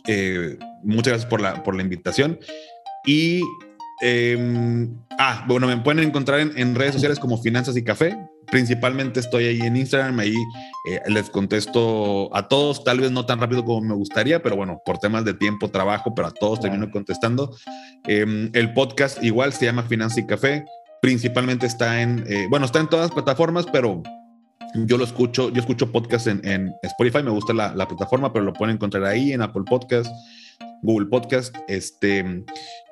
eh, 0.08 0.58
muchas 0.84 1.14
gracias 1.14 1.30
por 1.30 1.42
la, 1.42 1.64
por 1.64 1.76
la 1.76 1.82
invitación. 1.82 2.40
Y, 3.06 3.42
em, 4.02 4.96
ah, 5.18 5.44
bueno, 5.48 5.68
me 5.68 5.78
pueden 5.78 6.06
encontrar 6.06 6.40
en, 6.40 6.76
redes 6.76 6.94
sociales 6.94 7.20
como 7.20 7.38
Finanzas 7.38 7.76
y 7.78 7.84
Café. 7.84 8.18
Principalmente 8.52 9.20
estoy 9.20 9.46
ahí 9.46 9.62
en 9.62 9.78
Instagram, 9.78 10.20
ahí 10.20 10.36
eh, 10.90 11.00
les 11.08 11.30
contesto 11.30 12.36
a 12.36 12.48
todos, 12.48 12.84
tal 12.84 13.00
vez 13.00 13.12
no 13.12 13.26
tan 13.26 13.40
rápido 13.40 13.64
como 13.64 13.82
me 13.82 13.96
gustaría, 13.96 14.44
pero 14.44 14.56
bueno, 14.56 14.82
por 14.86 14.98
temas 14.98 15.24
de 15.24 15.34
tiempo, 15.34 15.70
trabajo, 15.70 16.14
pero 16.14 16.28
a 16.28 16.32
todos 16.32 16.60
termino 16.60 16.92
contestando. 16.92 17.56
Em, 18.06 18.50
el 18.54 18.74
podcast 18.74 19.24
igual 19.24 19.54
se 19.54 19.66
llama 19.66 19.84
Finanzas 19.84 20.18
y 20.18 20.26
Café. 20.26 20.66
Principalmente 21.02 21.66
está 21.66 22.02
en, 22.02 22.26
eh, 22.28 22.48
bueno, 22.50 22.66
está 22.66 22.80
en 22.80 22.88
todas 22.88 23.06
las 23.06 23.14
plataformas, 23.14 23.66
pero 23.72 24.04
yo 24.74 24.98
lo 24.98 25.04
escucho, 25.04 25.50
yo 25.52 25.60
escucho 25.60 25.92
podcast 25.92 26.28
en, 26.28 26.74
Spotify, 26.84 27.24
me 27.24 27.32
gusta 27.32 27.54
la, 27.54 27.88
plataforma, 27.88 28.32
pero 28.32 28.46
lo 28.46 28.54
pueden 28.54 28.76
encontrar 28.76 29.04
ahí 29.06 29.34
en 29.34 29.42
Apple 29.42 29.64
Podcast, 29.66 30.12
Google 30.82 31.08
Podcast, 31.08 31.56
este, 31.68 32.44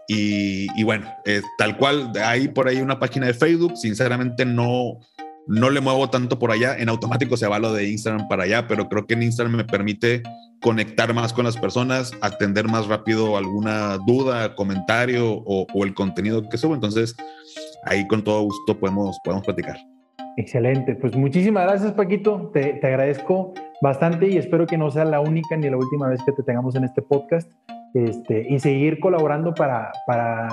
y, 0.08 0.84
bueno, 0.84 1.12
tal 1.58 1.78
cual, 1.78 2.12
hay 2.24 2.48
por 2.50 2.68
ahí 2.68 2.82
una 2.82 3.00
página 3.00 3.28
de 3.28 3.34
Facebook, 3.34 3.78
sinceramente 3.78 4.46
no, 4.46 5.00
no 5.48 5.70
le 5.70 5.82
muevo 5.82 6.10
tanto 6.10 6.40
por 6.40 6.52
allá, 6.52 6.78
en 6.78 6.90
automático 6.90 7.38
se 7.38 7.48
va 7.48 7.60
lo 7.60 7.74
de 7.74 7.90
Instagram 7.90 8.28
para 8.28 8.44
allá, 8.44 8.68
pero 8.68 8.90
creo 8.90 9.06
que 9.06 9.14
en 9.14 9.24
Instagram 9.24 9.56
me 9.56 9.66
permite 9.66 10.24
conectar 10.62 11.14
más 11.14 11.32
con 11.32 11.46
las 11.46 11.58
personas, 11.58 12.12
atender 12.22 12.68
más 12.68 12.88
rápido 12.88 13.38
alguna 13.38 13.98
duda, 14.06 14.56
comentario 14.56 15.32
o, 15.32 15.66
o 15.74 15.86
el 15.86 15.94
contenido 15.94 16.48
que 16.50 16.58
subo, 16.58 16.76
entonces 16.76 17.16
ahí 17.86 18.06
con 18.08 18.24
todo 18.24 18.42
gusto 18.42 18.78
podemos, 18.78 19.18
podemos 19.24 19.46
platicar. 19.46 19.89
Excelente, 20.40 20.96
pues 20.96 21.18
muchísimas 21.18 21.66
gracias 21.66 21.92
Paquito, 21.92 22.50
te, 22.54 22.76
te, 22.76 22.88
agradezco 22.88 23.54
bastante 23.82 24.30
y 24.30 24.38
espero 24.38 24.66
que 24.66 24.78
no 24.78 24.90
sea 24.90 25.04
la 25.04 25.20
única 25.20 25.58
ni 25.58 25.70
la 25.70 25.76
última 25.76 26.08
vez 26.08 26.24
que 26.24 26.32
te 26.32 26.44
tengamos 26.44 26.76
en 26.76 26.86
este 26.86 27.02
podcast 27.02 27.52
este, 27.94 28.48
y 28.50 28.58
seguir 28.60 29.02
colaborando 29.02 29.54
para, 29.54 29.92
para, 30.08 30.48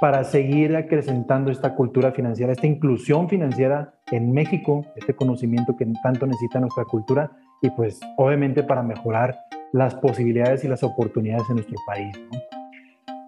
para 0.00 0.24
seguir 0.24 0.74
acrecentando 0.74 1.50
esta 1.50 1.74
cultura 1.74 2.12
financiera, 2.12 2.52
esta 2.52 2.66
inclusión 2.66 3.28
financiera 3.28 3.92
en 4.10 4.32
México, 4.32 4.86
este 4.96 5.14
conocimiento 5.14 5.76
que 5.76 5.86
tanto 6.02 6.26
necesita 6.26 6.58
nuestra 6.58 6.84
cultura 6.84 7.30
y 7.60 7.68
pues 7.68 8.00
obviamente 8.16 8.62
para 8.62 8.82
mejorar 8.82 9.36
las 9.74 9.94
posibilidades 9.96 10.64
y 10.64 10.68
las 10.68 10.82
oportunidades 10.82 11.44
en 11.50 11.56
nuestro 11.56 11.76
país. 11.86 12.18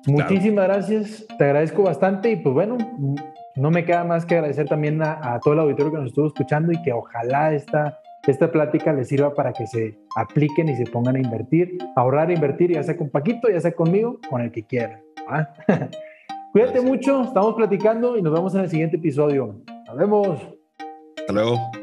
Muchísimas 0.06 0.66
gracias, 0.66 1.26
te 1.36 1.44
agradezco 1.44 1.82
bastante 1.82 2.30
y 2.30 2.36
pues 2.36 2.54
bueno, 2.54 2.78
no 3.60 3.70
me 3.70 3.84
queda 3.84 4.04
más 4.04 4.24
que 4.24 4.36
agradecer 4.36 4.66
también 4.66 5.02
a, 5.02 5.38
todo 5.44 5.52
el 5.54 5.60
auditorio 5.60 5.92
que 5.92 5.98
nos 5.98 6.06
estuvo 6.06 6.26
escuchando 6.28 6.72
y 6.72 6.80
que 6.82 6.92
ojalá 6.92 7.52
esta, 7.52 8.00
esta 8.26 8.50
plática 8.50 8.92
les 8.92 9.08
sirva 9.08 9.34
para 9.34 9.52
que 9.52 9.66
se 9.66 9.98
apliquen 10.16 10.70
y 10.70 10.76
se 10.76 10.84
pongan 10.84 11.16
a 11.16 11.18
invertir, 11.18 11.76
ahorrar 11.94 12.30
e 12.30 12.34
invertir, 12.34 12.72
ya 12.72 12.82
sea 12.82 12.96
con 12.96 13.10
Paquito, 13.10 13.50
ya 13.50 13.60
sea 13.60 13.72
conmigo, 13.72 14.18
con 14.30 14.40
el 14.40 14.50
que 14.50 14.64
quieran. 14.64 15.02
Cuídate 16.52 16.80
mucho, 16.80 17.22
estamos 17.22 17.54
platicando 17.54 18.16
y 18.16 18.22
nos 18.22 18.32
vemos 18.32 18.54
en 18.54 18.62
el 18.62 18.70
siguiente 18.70 18.96
episodio. 18.96 19.54
Nos 19.86 19.96
vemos. 19.96 20.40
Hasta 21.18 21.32
luego. 21.32 21.79